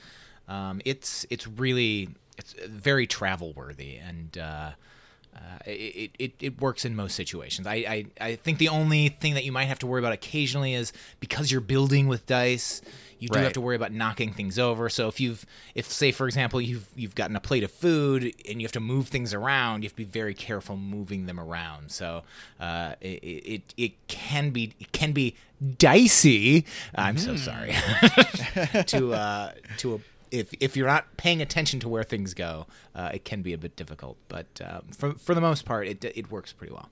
Um, 0.48 0.82
it's 0.86 1.26
it's 1.30 1.48
really 1.48 2.10
it's 2.38 2.54
very 2.68 3.08
travel 3.08 3.54
worthy 3.54 3.98
and. 3.98 4.38
Uh, 4.38 4.72
uh, 5.36 5.58
it, 5.66 6.12
it, 6.18 6.34
it 6.40 6.62
works 6.62 6.86
in 6.86 6.96
most 6.96 7.14
situations. 7.14 7.68
I, 7.68 7.76
I, 7.76 8.06
I 8.22 8.36
think 8.38 8.58
the 8.58 8.70
only 8.70 9.10
thing 9.10 9.34
that 9.34 9.44
you 9.44 9.52
might 9.52 9.66
have 9.66 9.80
to 9.80 9.88
worry 9.88 10.00
about 10.00 10.14
occasionally 10.14 10.74
is 10.74 10.94
because 11.20 11.52
you're 11.52 11.60
building 11.60 12.08
with 12.08 12.26
dice, 12.26 12.82
you 13.20 13.30
do 13.30 13.36
right. 13.36 13.44
have 13.44 13.54
to 13.54 13.62
worry 13.62 13.76
about 13.76 13.92
knocking 13.92 14.34
things 14.34 14.60
over. 14.60 14.90
So 14.90 15.08
if 15.08 15.20
you've, 15.20 15.46
if 15.74 15.92
say 15.92 16.12
for 16.12 16.28
example 16.28 16.62
you've 16.62 16.88
you've 16.96 17.16
gotten 17.16 17.36
a 17.36 17.40
plate 17.40 17.64
of 17.64 17.72
food 17.72 18.34
and 18.48 18.62
you 18.62 18.66
have 18.66 18.72
to 18.74 18.80
move 18.80 19.08
things 19.08 19.34
around, 19.34 19.84
you 19.84 19.88
have 19.88 19.94
to 19.94 19.98
be 19.98 20.04
very 20.04 20.34
careful 20.34 20.78
moving 20.78 21.26
them 21.26 21.40
around. 21.40 21.92
So 21.92 22.24
uh, 22.60 22.96
it, 23.02 23.24
it 23.24 23.74
it 23.78 24.08
can 24.08 24.52
be 24.52 24.74
it 24.80 24.92
can 24.92 25.12
be 25.12 25.36
dicey. 25.78 26.66
I'm 26.96 27.18
so 27.18 27.36
mm-hmm. 27.36 28.72
sorry 28.72 28.84
to 28.84 29.14
uh, 29.14 29.52
to 29.78 29.96
a 29.96 30.00
if 30.32 30.54
if 30.60 30.76
you're 30.76 30.88
not 30.88 31.18
paying 31.18 31.42
attention 31.42 31.80
to 31.82 31.90
where 31.90 32.04
things 32.04 32.34
go, 32.34 32.68
uh, 32.94 33.12
it 33.14 33.26
can 33.26 33.42
be 33.42 33.54
a 33.54 33.58
bit 33.58 33.76
difficult. 33.76 34.18
But 34.28 34.48
um, 34.64 34.84
for 34.92 35.14
for 35.14 35.34
the 35.34 35.42
most 35.42 35.66
part, 35.66 35.88
it 35.88 36.04
it 36.04 36.32
works 36.32 36.54
pretty 36.54 36.74
well. 36.74 36.90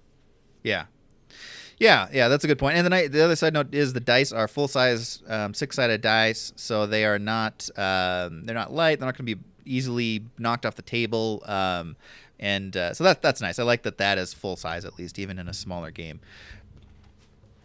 Yeah. 0.63 0.85
Yeah, 1.79 2.07
yeah, 2.13 2.27
that's 2.27 2.43
a 2.43 2.47
good 2.47 2.59
point. 2.59 2.77
And 2.77 2.85
then 2.85 3.11
the 3.11 3.23
other 3.23 3.35
side 3.35 3.53
note 3.53 3.73
is 3.73 3.93
the 3.93 3.99
dice 3.99 4.31
are 4.31 4.47
full 4.47 4.67
size, 4.67 5.21
um, 5.27 5.53
six 5.53 5.75
sided 5.75 6.01
dice, 6.01 6.53
so 6.55 6.85
they 6.85 7.05
are 7.05 7.19
not 7.19 7.69
um, 7.77 8.45
they're 8.45 8.55
not 8.55 8.71
light. 8.71 8.99
They're 8.99 9.07
not 9.07 9.17
going 9.17 9.25
to 9.25 9.35
be 9.35 9.41
easily 9.65 10.23
knocked 10.37 10.65
off 10.65 10.75
the 10.75 10.81
table. 10.81 11.41
Um, 11.45 11.95
and 12.39 12.75
uh, 12.75 12.93
so 12.93 13.03
that 13.03 13.21
that's 13.21 13.41
nice. 13.41 13.59
I 13.59 13.63
like 13.63 13.83
that 13.83 13.97
that 13.97 14.17
is 14.17 14.33
full 14.33 14.55
size 14.55 14.85
at 14.85 14.97
least, 14.97 15.19
even 15.19 15.39
in 15.39 15.47
a 15.47 15.53
smaller 15.53 15.91
game. 15.91 16.19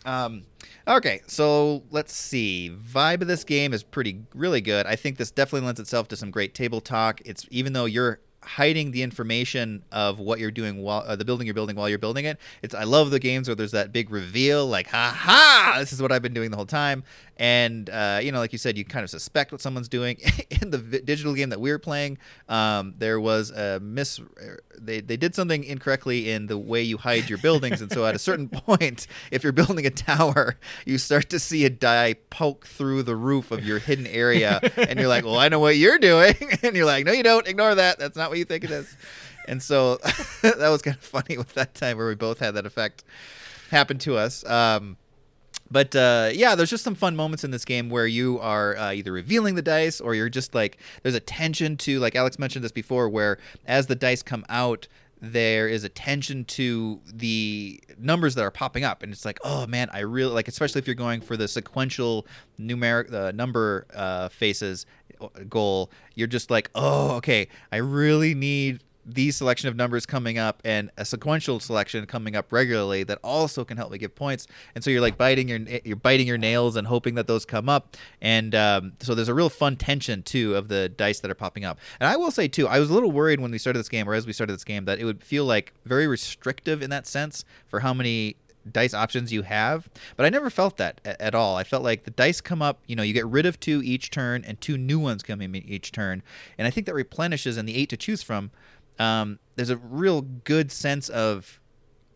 Um, 0.05 0.45
okay, 0.87 1.21
so 1.27 1.83
let's 1.91 2.15
see. 2.15 2.75
Vibe 2.75 3.21
of 3.21 3.29
this 3.29 3.45
game 3.45 3.73
is 3.75 3.83
pretty 3.83 4.23
really 4.35 4.61
good. 4.61 4.87
I 4.87 4.97
think 4.97 5.19
this 5.19 5.31
definitely 5.31 5.67
lends 5.67 5.81
itself 5.81 6.09
to 6.09 6.17
some 6.17 6.31
great 6.31 6.55
table 6.55 6.81
talk. 6.81 7.21
It's 7.25 7.47
even 7.51 7.73
though 7.73 7.85
you're 7.85 8.21
hiding 8.49 8.93
the 8.93 9.03
information 9.03 9.83
of 9.93 10.19
what 10.19 10.39
you're 10.39 10.51
doing 10.51 10.83
while 10.83 11.05
uh, 11.07 11.15
the 11.15 11.25
building 11.25 11.47
you're 11.47 11.55
building 11.55 11.77
while 11.77 11.89
you're 11.89 11.99
building 11.99 12.25
it. 12.25 12.39
It's 12.63 12.75
I 12.75 12.85
love 12.85 13.11
the 13.11 13.19
games 13.19 13.47
where 13.47 13.55
there's 13.55 13.73
that 13.73 13.93
big 13.93 14.11
reveal, 14.11 14.67
like 14.67 14.89
ha 14.89 15.15
ha, 15.15 15.77
this 15.79 15.93
is 15.93 16.01
what 16.01 16.11
I've 16.11 16.23
been 16.23 16.35
doing 16.35 16.51
the 16.51 16.57
whole 16.57 16.67
time. 16.67 17.05
And 17.39 17.89
uh, 17.89 18.19
you 18.21 18.33
know, 18.33 18.39
like 18.39 18.53
you 18.53 18.59
said, 18.59 18.77
you 18.77 18.85
kind 18.85 19.05
of 19.05 19.11
suspect 19.11 19.53
what 19.53 19.61
someone's 19.61 19.89
doing. 19.89 20.19
In 20.63 20.71
the 20.71 20.79
vi- 20.79 21.01
digital 21.01 21.35
game 21.35 21.51
that 21.51 21.61
we 21.61 21.71
were 21.71 21.79
playing, 21.79 22.19
um, 22.49 22.95
there 22.99 23.21
was 23.21 23.51
a 23.51 23.79
miss. 23.81 24.21
They 24.77 25.01
they 25.01 25.17
did 25.17 25.35
something 25.37 25.63
incorrectly 25.63 26.31
in 26.31 26.47
the 26.49 26.59
way 26.59 26.83
you 26.83 26.99
hide 26.99 27.29
your 27.29 27.39
buildings, 27.39 27.81
and 27.81 27.93
so 27.93 28.05
at 28.07 28.15
a 28.15 28.19
certain 28.19 28.49
point, 28.67 29.07
if 29.31 29.45
you're 29.45 29.53
building 29.53 29.87
a 29.87 29.91
tower, 29.91 30.57
you 30.85 30.99
start 30.99 31.31
to 31.31 31.39
see 31.39 31.65
a 31.65 31.71
die 31.71 32.15
poke 32.31 32.67
through 32.67 33.05
the 33.05 33.15
roof 33.15 33.53
of 33.53 33.65
your 33.65 33.79
hidden 33.79 34.07
area, 34.09 34.61
and 34.77 34.99
you're 34.99 35.09
like, 35.09 35.25
"Well, 35.25 35.39
I 35.39 35.49
know 35.49 35.61
what 35.61 35.77
you're 35.77 35.99
doing," 35.99 36.35
and 36.63 36.75
you're 36.75 36.87
like, 36.87 37.07
"No, 37.07 37.13
you 37.13 37.23
don't. 37.23 37.47
Ignore 37.47 37.77
that. 37.77 38.01
That's 38.01 38.17
not 38.17 38.31
what 38.31 38.39
you 38.39 38.45
think 38.45 38.65
it 38.65 38.71
is." 38.73 38.97
And 39.47 39.63
so 39.63 39.97
that 40.43 40.69
was 40.69 40.83
kind 40.83 40.97
of 40.97 41.03
funny 41.03 41.39
with 41.39 41.55
that 41.55 41.75
time 41.75 41.97
where 41.97 42.09
we 42.09 42.17
both 42.17 42.41
had 42.41 42.55
that 42.55 42.67
effect 42.67 43.05
happen 43.71 43.99
to 43.99 44.17
us. 44.17 44.45
Um, 44.45 44.97
but 45.71 45.95
uh, 45.95 46.31
yeah, 46.33 46.55
there's 46.55 46.71
just 46.71 46.85
some 46.85 46.95
fun 46.95 47.17
moments 47.17 47.45
in 47.45 47.51
this 47.51 47.65
game 47.65 47.91
where 47.91 48.07
you 48.07 48.39
are 48.41 48.77
uh, 48.77 48.93
either 48.93 49.13
revealing 49.13 49.55
the 49.55 49.63
dice 49.63 50.01
or 50.01 50.15
you're 50.15 50.29
just 50.29 50.55
like 50.55 50.79
there's 51.03 51.15
a 51.15 51.21
tension 51.21 51.77
to 51.79 51.99
like 52.01 52.15
Alex 52.15 52.39
mentioned 52.39 52.65
this 52.65 52.73
before, 52.73 53.09
where 53.09 53.39
as 53.67 53.87
the 53.87 53.95
dice 53.95 54.23
come 54.23 54.45
out, 54.49 54.89
there 55.21 55.69
is 55.69 55.85
attention 55.85 56.45
to 56.45 57.01
the 57.07 57.81
numbers 57.99 58.35
that 58.37 58.43
are 58.43 58.51
popping 58.51 58.85
up, 58.85 59.03
and 59.03 59.13
it's 59.13 59.25
like, 59.25 59.39
oh 59.45 59.67
man, 59.67 59.89
I 59.93 60.01
really 60.01 60.33
like, 60.33 60.49
especially 60.49 60.79
if 60.79 60.87
you're 60.87 60.95
going 60.95 61.21
for 61.21 61.37
the 61.37 61.49
sequential 61.49 62.27
numeric 62.59 63.13
uh, 63.13 63.33
number 63.33 63.87
uh, 63.95 64.29
faces 64.29 64.87
uh, 65.21 65.29
goal. 65.49 65.91
You're 66.15 66.29
just 66.29 66.51
like, 66.51 66.71
oh, 66.75 67.17
okay, 67.17 67.49
I 67.73 67.77
really 67.77 68.35
need 68.35 68.83
these 69.09 69.37
selection 69.37 69.69
of 69.69 69.77
numbers 69.77 70.07
coming 70.07 70.39
up 70.39 70.61
and 70.65 70.91
a 70.97 71.05
sequential 71.05 71.61
selection 71.61 72.05
coming 72.07 72.37
up 72.37 72.53
regularly 72.53 73.05
that 73.05 73.19
also 73.25 73.65
can 73.65 73.77
help 73.77 73.91
me 73.91 73.99
give 73.99 74.15
points. 74.15 74.47
And 74.75 74.85
so 74.85 74.91
you're 74.91 75.01
like 75.01 75.17
biting 75.17 75.49
your 75.49 75.59
you're 75.85 75.97
biting 75.97 76.27
your 76.27 76.39
nails 76.39 76.77
and 76.77 76.87
hoping 76.87 77.15
that 77.15 77.27
those 77.27 77.45
come 77.45 77.69
up. 77.69 77.97
And 78.21 78.55
um, 78.55 78.93
so 79.01 79.15
there's 79.15 79.29
a 79.29 79.35
real 79.35 79.49
fun 79.49 79.77
tension 79.77 80.23
too 80.23 80.55
of 80.57 80.69
the 80.69 80.89
dice 80.89 81.21
that 81.21 81.31
are 81.31 81.35
popping 81.35 81.65
up. 81.65 81.79
And 82.01 82.09
i 82.09 82.17
will 82.17 82.31
say 82.31 82.49
too 82.49 82.69
i 82.69 82.79
was 82.79 82.91
a 82.91 82.95
little 82.95 83.11
worried 83.11 83.41
when 83.41 83.51
we 83.51 83.59
started 83.59 83.79
this 83.79 83.89
game 83.89 84.09
or 84.09 84.15
as 84.15 84.27
we 84.27 84.33
started 84.33 84.53
this 84.53 84.65
game 84.65 84.85
that 84.85 84.99
it 84.99 85.05
would 85.05 85.23
feel 85.23 85.45
like 85.45 85.73
very 85.85 86.07
restrictive 86.07 86.83
in 86.83 86.91
that 86.91 87.07
sense 87.07 87.45
for 87.67 87.81
how 87.81 87.95
many 87.95 88.37
dice 88.71 88.93
options 88.93 89.33
you 89.33 89.43
have. 89.43 89.89
But 90.17 90.27
i 90.27 90.29
never 90.29 90.51
felt 90.51 90.77
that 90.77 91.01
at 91.05 91.35
all. 91.35 91.57
I 91.57 91.65
felt 91.65 91.83
like 91.83 92.05
the 92.05 92.11
dice 92.11 92.41
come 92.41 92.61
up 92.61 92.81
you 92.87 92.97
know 92.97 93.03
you 93.03 93.15
get 93.15 93.27
rid 93.27 93.47
of 93.47 93.59
two 93.61 93.83
each 93.83 94.11
turn 94.11 94.45
and 94.45 94.61
two 94.61 94.77
new 94.77 94.99
ones 94.99 95.23
come 95.23 95.41
in 95.41 95.55
each 95.57 95.93
turn. 95.93 96.23
And 96.59 96.67
i 96.67 96.71
think 96.71 96.87
that 96.87 96.95
replenishes 96.95 97.57
and 97.57 97.69
the 97.69 97.77
eight 97.77 97.89
to 97.91 97.97
choose 97.97 98.23
from 98.23 98.51
um, 98.99 99.39
there's 99.57 99.71
a 99.71 99.77
real 99.77 100.23
good 100.23 100.71
sense 100.73 101.09
of 101.09 101.61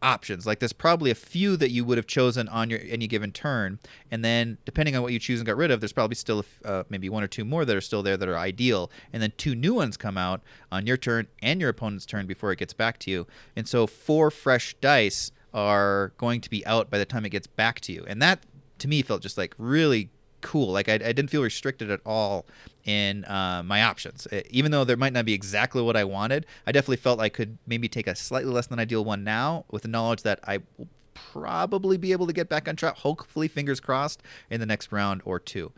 options. 0.03 0.47
Like 0.47 0.59
there's 0.59 0.73
probably 0.73 1.11
a 1.11 1.15
few 1.15 1.57
that 1.57 1.71
you 1.71 1.85
would 1.85 1.97
have 1.97 2.07
chosen 2.07 2.49
on 2.49 2.69
your 2.69 2.81
any 2.89 3.07
given 3.07 3.31
turn, 3.31 3.79
and 4.11 4.25
then 4.25 4.59
depending 4.65 4.97
on 4.97 5.03
what 5.03 5.13
you 5.13 5.19
choose 5.19 5.39
and 5.41 5.47
got 5.47 5.57
rid 5.57 5.71
of, 5.71 5.81
there's 5.81 5.93
probably 5.93 6.17
still 6.17 6.45
uh, 6.65 6.83
maybe 6.89 7.09
one 7.09 7.23
or 7.23 7.29
two 7.29 7.45
more 7.45 7.65
that 7.65 7.77
are 7.77 7.81
still 7.81 8.03
there 8.03 8.17
that 8.17 8.29
are 8.29 8.37
ideal, 8.37 8.91
and 9.13 9.23
then 9.23 9.33
two 9.37 9.55
new 9.55 9.75
ones 9.75 9.97
come 9.97 10.19
out 10.19 10.43
on 10.71 10.87
your 10.87 10.97
turn 10.97 11.29
and 11.43 11.61
your 11.61 11.71
opponent's 11.71 12.05
turn 12.05 12.27
before 12.27 12.53
it 12.53 12.59
gets 12.59 12.73
back 12.75 12.99
to 12.99 13.11
you, 13.11 13.27
and 13.57 13.69
so 13.69 13.87
four 13.87 14.31
fresh 14.31 14.75
dice 14.81 15.31
are 15.55 16.13
going 16.17 16.41
to 16.41 16.51
be 16.51 16.67
out 16.67 16.91
by 16.91 16.99
the 16.99 17.05
time 17.05 17.25
it 17.25 17.31
gets 17.31 17.47
back 17.47 17.81
to 17.81 17.93
you, 17.93 18.05
and 18.09 18.21
that 18.21 18.45
to 18.79 18.89
me 18.89 19.03
felt 19.03 19.23
just 19.23 19.39
like 19.39 19.55
really 19.57 20.11
cool. 20.43 20.73
Like 20.73 20.89
I, 20.89 20.95
I 20.95 20.99
didn't 20.99 21.29
feel 21.29 21.43
restricted 21.43 21.91
at 21.91 22.01
all 22.05 22.47
in 22.85 23.25
uh, 23.25 23.63
my 23.65 23.83
options. 23.83 24.27
Even 24.51 24.71
though 24.71 24.85
there 24.85 24.97
might 24.97 25.13
not 25.13 25.25
be 25.25 25.33
exactly 25.33 25.83
what 25.83 25.97
I 25.97 26.05
wanted, 26.05 26.47
I 26.67 26.73
definitely 26.73 26.97
felt 26.97 27.21
I 27.21 27.29
could 27.29 27.59
maybe 27.67 27.89
take 27.89 28.07
a 28.07 28.15
slightly 28.15 28.53
less 28.53 28.67
than 28.67 28.79
ideal 28.79 29.05
one 29.05 29.25
now 29.25 29.65
with 29.71 29.83
the 29.83 29.89
knowledge 29.89 30.23
that 30.23 30.41
I 30.45 30.59
will 30.77 30.89
probably 31.15 31.97
be 31.97 32.13
able 32.13 32.27
to 32.27 32.33
get 32.33 32.49
back 32.49 32.69
on 32.69 32.77
track. 32.77 32.97
Hopefully, 32.99 33.49
fingers 33.49 33.81
crossed, 33.81 34.23
in 34.51 34.61
the 34.61 34.67
next 34.67 34.93
round 34.93 35.23
or 35.25 35.39
two. 35.39 35.73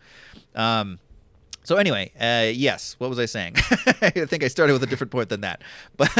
Um, 0.54 0.98
so 1.64 1.76
anyway, 1.76 2.12
uh, 2.20 2.52
yes. 2.52 2.94
What 2.98 3.08
was 3.08 3.18
I 3.18 3.26
saying? 3.26 3.54
I 4.02 4.10
think 4.10 4.44
I 4.44 4.48
started 4.48 4.74
with 4.74 4.82
a 4.82 4.86
different 4.86 5.10
point 5.10 5.30
than 5.30 5.40
that, 5.40 5.62
but 5.96 6.10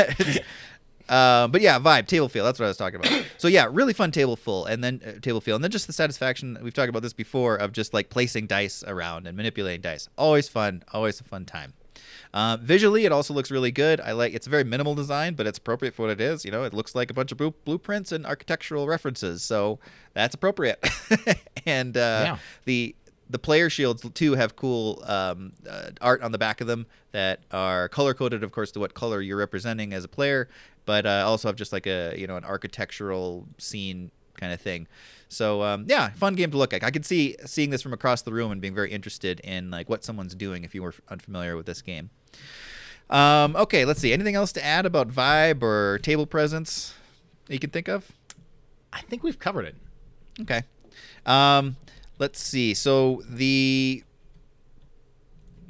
uh, 1.09 1.49
but 1.49 1.61
yeah, 1.61 1.79
vibe, 1.79 2.07
table 2.07 2.29
feel. 2.29 2.45
That's 2.45 2.59
what 2.59 2.67
I 2.67 2.69
was 2.69 2.77
talking 2.77 3.01
about. 3.01 3.25
so 3.39 3.49
yeah, 3.49 3.67
really 3.71 3.93
fun 3.93 4.11
table 4.11 4.37
full, 4.37 4.65
and 4.67 4.83
then 4.83 5.01
uh, 5.07 5.21
table 5.21 5.41
feel, 5.41 5.55
and 5.55 5.63
then 5.65 5.71
just 5.71 5.87
the 5.87 5.93
satisfaction. 5.93 6.59
We've 6.63 6.75
talked 6.75 6.89
about 6.89 7.03
this 7.03 7.13
before 7.13 7.57
of 7.57 7.73
just 7.73 7.93
like 7.95 8.11
placing 8.11 8.47
dice 8.47 8.83
around 8.87 9.27
and 9.27 9.37
manipulating 9.37 9.81
dice. 9.83 10.09
Always 10.17 10.49
fun. 10.49 10.83
Always 10.93 11.21
a 11.21 11.25
fun 11.25 11.45
time. 11.45 11.75
Uh, 12.33 12.57
visually, 12.61 13.05
it 13.05 13.13
also 13.13 13.33
looks 13.33 13.51
really 13.51 13.71
good. 13.71 14.01
I 14.01 14.11
like 14.13 14.35
it's 14.35 14.47
a 14.49 14.51
very 14.51 14.65
minimal 14.65 14.95
design, 14.97 15.35
but 15.35 15.47
it's 15.47 15.59
appropriate 15.59 15.95
for 15.95 16.03
what 16.03 16.11
it 16.11 16.21
is. 16.21 16.45
You 16.45 16.51
know, 16.51 16.65
it 16.65 16.75
looks 16.75 16.95
like 16.95 17.11
a 17.11 17.15
bunch 17.15 17.31
of 17.31 17.39
blu- 17.39 17.55
blueprints 17.65 18.11
and 18.11 18.27
architectural 18.27 18.89
references, 18.89 19.43
so 19.43 19.79
that's 20.15 20.35
appropriate. 20.35 20.85
and 21.67 21.97
uh, 21.97 22.01
Yeah. 22.25 22.39
the 22.65 22.97
the 23.31 23.39
player 23.39 23.71
shields 23.71 24.05
too 24.15 24.35
have 24.35 24.55
cool 24.55 25.03
um, 25.07 25.53
uh, 25.69 25.91
art 26.03 26.23
on 26.23 26.31
the 26.31 26.39
back 26.39 26.61
of 26.61 26.67
them 26.67 26.87
that 27.13 27.41
are 27.53 27.89
color 27.89 28.13
coded, 28.15 28.45
of 28.45 28.53
course, 28.53 28.71
to 28.73 28.81
what 28.81 28.93
color 28.95 29.23
you're 29.23 29.39
representing 29.39 29.95
as 29.95 30.05
a 30.05 30.09
player, 30.09 30.49
but 30.85 31.07
uh, 31.07 31.25
also 31.27 31.49
have 31.49 31.57
just 31.57 31.73
like 31.73 31.87
a 31.87 32.15
you 32.17 32.27
know 32.27 32.37
an 32.37 32.45
architectural 32.45 33.47
scene 33.59 34.11
kind 34.39 34.53
of 34.53 34.61
thing. 34.61 34.87
So 35.29 35.63
um, 35.63 35.85
yeah, 35.89 36.11
fun 36.11 36.35
game 36.35 36.51
to 36.51 36.57
look 36.57 36.73
at. 36.73 36.85
I 36.85 36.91
could 36.91 37.05
see 37.05 37.37
seeing 37.45 37.71
this 37.71 37.83
from 37.83 37.93
across 37.93 38.23
the 38.23 38.33
room 38.33 38.53
and 38.53 38.61
being 38.61 38.75
very 38.75 38.91
interested 38.91 39.41
in 39.41 39.71
like 39.71 39.89
what 39.89 40.05
someone's 40.05 40.35
doing 40.35 40.65
if 40.65 40.75
you 40.75 40.83
were 40.83 40.95
unfamiliar 41.09 41.57
with 41.57 41.67
this 41.67 41.83
game. 41.83 42.11
Um, 43.11 43.55
okay, 43.57 43.85
let's 43.85 44.01
see. 44.01 44.13
Anything 44.13 44.35
else 44.35 44.53
to 44.53 44.65
add 44.65 44.87
about 44.87 45.09
vibe 45.09 45.63
or 45.63 45.99
table 45.99 46.27
presence 46.27 46.95
that 47.47 47.53
you 47.53 47.59
can 47.59 47.71
think 47.71 47.89
of? 47.89 48.11
I 48.93 49.01
think 49.03 49.23
we've 49.23 49.39
covered 49.39 49.67
it. 49.67 49.77
Okay. 50.41 50.63
Um, 51.27 51.77
let's 52.19 52.41
see. 52.41 52.75
So 52.75 53.23
the 53.29 54.05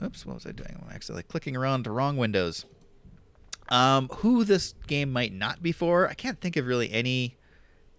oops, 0.02 0.26
what 0.26 0.34
was 0.34 0.46
I 0.46 0.52
doing? 0.52 0.76
I'm 0.82 0.94
actually 0.94 1.22
clicking 1.22 1.56
around 1.56 1.84
to 1.84 1.90
wrong 1.90 2.16
windows. 2.16 2.66
Um, 3.68 4.08
who 4.16 4.44
this 4.44 4.74
game 4.86 5.12
might 5.12 5.32
not 5.32 5.62
be 5.62 5.72
for? 5.72 6.08
I 6.08 6.14
can't 6.14 6.40
think 6.40 6.56
of 6.56 6.66
really 6.66 6.92
any 6.92 7.36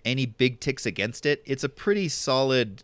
any 0.03 0.25
big 0.25 0.59
ticks 0.59 0.85
against 0.85 1.25
it. 1.25 1.41
It's 1.45 1.63
a 1.63 1.69
pretty 1.69 2.07
solid 2.07 2.83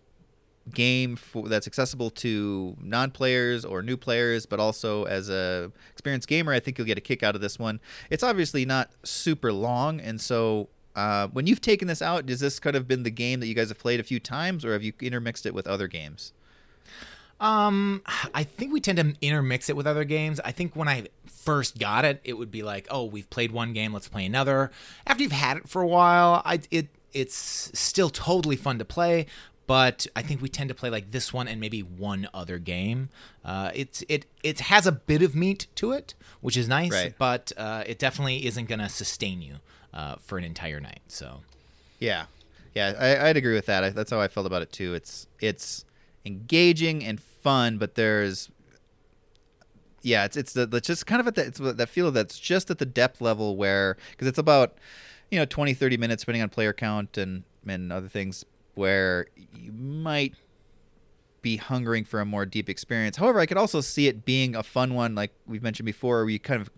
game 0.74 1.15
for, 1.15 1.48
that's 1.48 1.67
accessible 1.67 2.10
to 2.10 2.76
non-players 2.82 3.63
or 3.63 3.84
new 3.84 3.98
players, 3.98 4.46
but 4.46 4.60
also 4.60 5.04
as 5.04 5.30
a 5.30 5.72
experienced 5.91 6.28
gamer, 6.28 6.52
I 6.52 6.60
think 6.60 6.78
you'll 6.78 6.88
get 6.88 6.98
a 6.98 7.02
kick 7.02 7.22
out 7.22 7.36
of 7.36 7.41
this 7.41 7.60
one. 7.60 7.80
It's 8.10 8.24
obviously 8.24 8.65
not 8.65 8.91
super 9.04 9.54
long, 9.54 10.00
and 10.00 10.20
so 10.20 10.70
uh, 10.96 11.28
when 11.28 11.48
you've 11.48 11.62
taken 11.62 11.88
this 11.88 12.02
out, 12.02 12.28
has 12.28 12.39
this 12.39 12.60
kind 12.60 12.76
of 12.76 12.88
been 12.88 13.04
the 13.04 13.12
game 13.12 13.39
that 13.39 13.48
you 13.48 13.54
guys 13.54 13.70
have 13.70 13.80
played 13.80 14.00
a 14.00 14.04
few 14.04 14.20
times, 14.20 14.65
or 14.65 14.74
have 14.74 14.84
you 14.84 14.94
intermixed 15.00 15.46
it 15.46 15.54
with 15.54 15.67
other 15.67 15.88
games? 15.88 16.34
Um, 17.39 18.04
I 18.36 18.44
think 18.44 18.72
we 18.72 18.80
tend 18.80 19.00
to 19.00 19.15
intermix 19.20 19.67
it 19.67 19.76
with 19.76 19.88
other 19.88 20.04
games. 20.04 20.39
I 20.46 20.52
think 20.52 20.76
when 20.76 20.88
I 20.88 21.08
first 21.45 21.80
got 21.80 22.06
it, 22.06 22.21
it 22.23 22.34
would 22.34 22.51
be 22.51 22.63
like, 22.63 22.88
oh, 22.89 23.06
we've 23.06 23.30
played 23.30 23.51
one 23.51 23.73
game, 23.73 23.93
let's 23.93 24.08
play 24.08 24.25
another. 24.25 24.71
After 25.06 25.23
you've 25.23 25.32
had 25.32 25.58
it 25.58 25.69
for 25.69 25.82
a 25.82 25.88
while, 25.88 26.41
I 26.45 26.60
it 26.71 26.88
it's 27.13 27.36
still 27.77 28.10
totally 28.10 28.56
fun 28.56 28.77
to 28.80 28.86
play. 28.86 29.25
But 29.67 30.06
I 30.15 30.21
think 30.21 30.41
we 30.41 30.49
tend 30.49 30.67
to 30.69 30.75
play 30.75 30.89
like 30.89 31.12
this 31.12 31.32
one 31.32 31.47
and 31.47 31.62
maybe 31.62 31.82
one 31.82 32.27
other 32.34 32.58
game. 32.60 33.10
Uh, 33.45 33.71
it's 33.73 34.04
it 34.10 34.25
it 34.43 34.60
has 34.62 34.86
a 34.86 34.91
bit 34.91 35.21
of 35.21 35.34
meat 35.36 35.67
to 35.75 35.91
it, 35.93 36.13
which 36.41 36.58
is 36.58 36.67
nice, 36.67 36.91
Right. 36.91 37.13
but 37.17 37.51
uh, 37.58 37.84
it 37.86 37.97
definitely 37.97 38.45
isn't 38.45 38.67
gonna 38.67 38.89
sustain 38.89 39.41
you 39.41 39.56
uh, 39.93 40.15
for 40.15 40.38
an 40.38 40.43
entire 40.43 40.80
night. 40.82 40.99
So 41.08 41.41
Yeah, 41.99 42.25
yeah, 42.75 42.93
I, 42.99 43.30
I'd 43.30 43.38
agree 43.38 43.54
with 43.54 43.67
that. 43.67 43.84
I, 43.86 43.89
that's 43.91 44.12
how 44.12 44.19
I 44.19 44.27
felt 44.27 44.45
about 44.45 44.62
it 44.62 44.71
too. 44.73 44.93
It's 44.93 45.27
it's 45.39 45.86
engaging 46.25 47.04
and 47.06 47.19
fun, 47.21 47.77
but 47.77 47.95
there's 47.95 48.49
yeah, 50.02 50.26
it's 50.26 50.38
it's, 50.38 50.54
the, 50.54 50.70
it's 50.74 50.88
just 50.88 51.06
kind 51.06 51.20
of 51.20 51.28
at 51.28 51.36
that 51.36 51.48
it's 51.48 51.60
that 51.60 51.90
feel 51.90 52.12
that's 52.12 52.40
just 52.40 52.70
at 52.70 52.78
the 52.78 52.86
depth 52.86 53.22
level 53.22 53.56
where 53.56 53.98
because 54.12 54.28
it's 54.28 54.40
about 54.40 54.78
you 55.30 55.40
know 55.40 55.46
20 55.46 55.74
30 55.74 55.98
minutes 55.98 56.24
depending 56.24 56.42
on 56.42 56.50
player 56.50 56.74
count 56.74 57.18
and 57.18 57.44
and 57.68 57.94
other 57.94 58.08
things 58.08 58.46
where 58.76 59.28
you 59.54 59.72
might 59.72 60.34
be 61.42 61.58
hungering 61.58 62.04
for 62.04 62.20
a 62.20 62.26
more 62.26 62.46
deep 62.46 62.70
experience. 62.70 63.18
However, 63.18 63.40
I 63.40 63.46
could 63.46 63.58
also 63.58 63.82
see 63.82 64.08
it 64.08 64.26
being 64.26 64.56
a 64.56 64.64
fun 64.64 64.94
one, 64.94 65.16
like 65.16 65.32
we've 65.48 65.64
mentioned 65.64 65.86
before, 65.86 66.24
where 66.24 66.30
you 66.30 66.40
kind 66.40 66.62
of, 66.62 66.70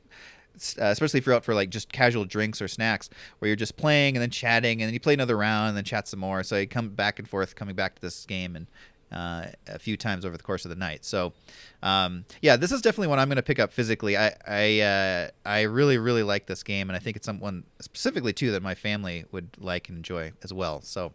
uh, 0.79 0.85
especially 0.85 1.17
if 1.17 1.25
you're 1.25 1.35
out 1.35 1.43
for 1.43 1.53
like 1.53 1.69
just 1.69 1.91
casual 1.91 2.25
drinks 2.25 2.61
or 2.61 2.67
snacks, 2.67 3.09
where 3.39 3.47
you're 3.47 3.55
just 3.55 3.75
playing 3.75 4.15
and 4.15 4.21
then 4.21 4.29
chatting, 4.29 4.81
and 4.81 4.87
then 4.87 4.93
you 4.93 4.99
play 4.99 5.13
another 5.13 5.37
round 5.37 5.69
and 5.69 5.77
then 5.77 5.83
chat 5.83 6.07
some 6.07 6.19
more. 6.19 6.43
So 6.43 6.57
you 6.57 6.67
come 6.67 6.89
back 6.89 7.19
and 7.19 7.27
forth, 7.27 7.55
coming 7.55 7.75
back 7.75 7.95
to 7.95 8.01
this 8.01 8.25
game, 8.25 8.55
and 8.55 8.67
uh, 9.13 9.47
a 9.67 9.79
few 9.79 9.95
times 9.95 10.25
over 10.25 10.35
the 10.35 10.43
course 10.43 10.65
of 10.65 10.69
the 10.69 10.75
night. 10.75 11.05
So, 11.05 11.33
um, 11.81 12.25
yeah, 12.41 12.55
this 12.57 12.71
is 12.71 12.81
definitely 12.81 13.07
one 13.07 13.19
I'm 13.19 13.27
going 13.29 13.35
to 13.37 13.43
pick 13.43 13.59
up 13.59 13.71
physically. 13.71 14.17
I 14.17 14.35
I 14.47 14.79
uh, 14.81 15.29
I 15.45 15.61
really 15.63 15.97
really 15.97 16.23
like 16.23 16.47
this 16.47 16.63
game, 16.63 16.89
and 16.89 16.97
I 16.97 16.99
think 16.99 17.15
it's 17.17 17.25
someone 17.25 17.63
specifically 17.81 18.33
too 18.33 18.51
that 18.51 18.63
my 18.63 18.75
family 18.75 19.25
would 19.31 19.49
like 19.59 19.89
and 19.89 19.97
enjoy 19.97 20.33
as 20.43 20.51
well. 20.53 20.81
So. 20.81 21.11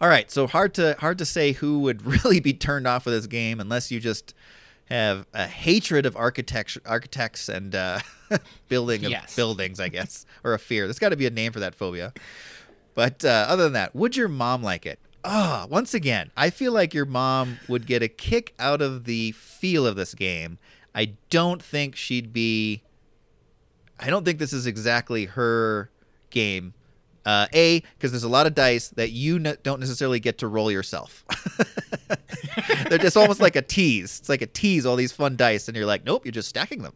All 0.00 0.08
right, 0.08 0.30
so 0.30 0.46
hard 0.46 0.74
to 0.74 0.96
hard 0.98 1.18
to 1.18 1.24
say 1.24 1.52
who 1.52 1.80
would 1.80 2.04
really 2.24 2.40
be 2.40 2.52
turned 2.52 2.86
off 2.86 3.04
with 3.06 3.14
this 3.14 3.26
game 3.26 3.60
unless 3.60 3.90
you 3.90 4.00
just 4.00 4.34
have 4.86 5.26
a 5.32 5.46
hatred 5.46 6.04
of 6.04 6.16
architecture, 6.16 6.80
architects 6.84 7.48
and 7.48 7.74
uh, 7.74 7.98
building 8.68 9.04
of 9.04 9.10
Yes. 9.10 9.36
buildings, 9.36 9.78
I 9.78 9.88
guess, 9.88 10.26
or 10.42 10.54
a 10.54 10.58
fear. 10.58 10.86
There's 10.86 10.98
got 10.98 11.10
to 11.10 11.16
be 11.16 11.26
a 11.26 11.30
name 11.30 11.52
for 11.52 11.60
that 11.60 11.74
phobia. 11.74 12.12
But 12.94 13.24
uh, 13.24 13.46
other 13.48 13.62
than 13.64 13.72
that, 13.74 13.94
would 13.94 14.16
your 14.16 14.28
mom 14.28 14.62
like 14.62 14.84
it? 14.84 14.98
Ah, 15.24 15.66
once 15.70 15.94
again, 15.94 16.30
I 16.36 16.50
feel 16.50 16.72
like 16.72 16.92
your 16.94 17.06
mom 17.06 17.58
would 17.68 17.86
get 17.86 18.02
a 18.02 18.08
kick 18.08 18.54
out 18.58 18.82
of 18.82 19.04
the 19.04 19.32
feel 19.32 19.86
of 19.86 19.94
this 19.96 20.14
game. 20.14 20.58
I 20.94 21.14
don't 21.30 21.62
think 21.62 21.94
she'd 21.96 22.32
be. 22.32 22.82
I 24.00 24.10
don't 24.10 24.24
think 24.24 24.38
this 24.38 24.52
is 24.52 24.66
exactly 24.66 25.26
her 25.26 25.90
game. 26.30 26.74
Uh, 27.24 27.46
a, 27.54 27.80
because 27.96 28.10
there's 28.10 28.24
a 28.24 28.28
lot 28.28 28.48
of 28.48 28.54
dice 28.54 28.88
that 28.88 29.12
you 29.12 29.36
n- 29.36 29.56
don't 29.62 29.78
necessarily 29.78 30.18
get 30.18 30.38
to 30.38 30.48
roll 30.48 30.72
yourself. 30.72 31.24
They're 32.88 32.98
just 32.98 33.16
almost 33.16 33.40
like 33.40 33.54
a 33.54 33.62
tease. 33.62 34.18
It's 34.18 34.28
like 34.28 34.42
a 34.42 34.46
tease, 34.46 34.84
all 34.84 34.96
these 34.96 35.12
fun 35.12 35.36
dice, 35.36 35.68
and 35.68 35.76
you're 35.76 35.86
like, 35.86 36.04
nope, 36.04 36.24
you're 36.26 36.32
just 36.32 36.48
stacking 36.48 36.82
them. 36.82 36.94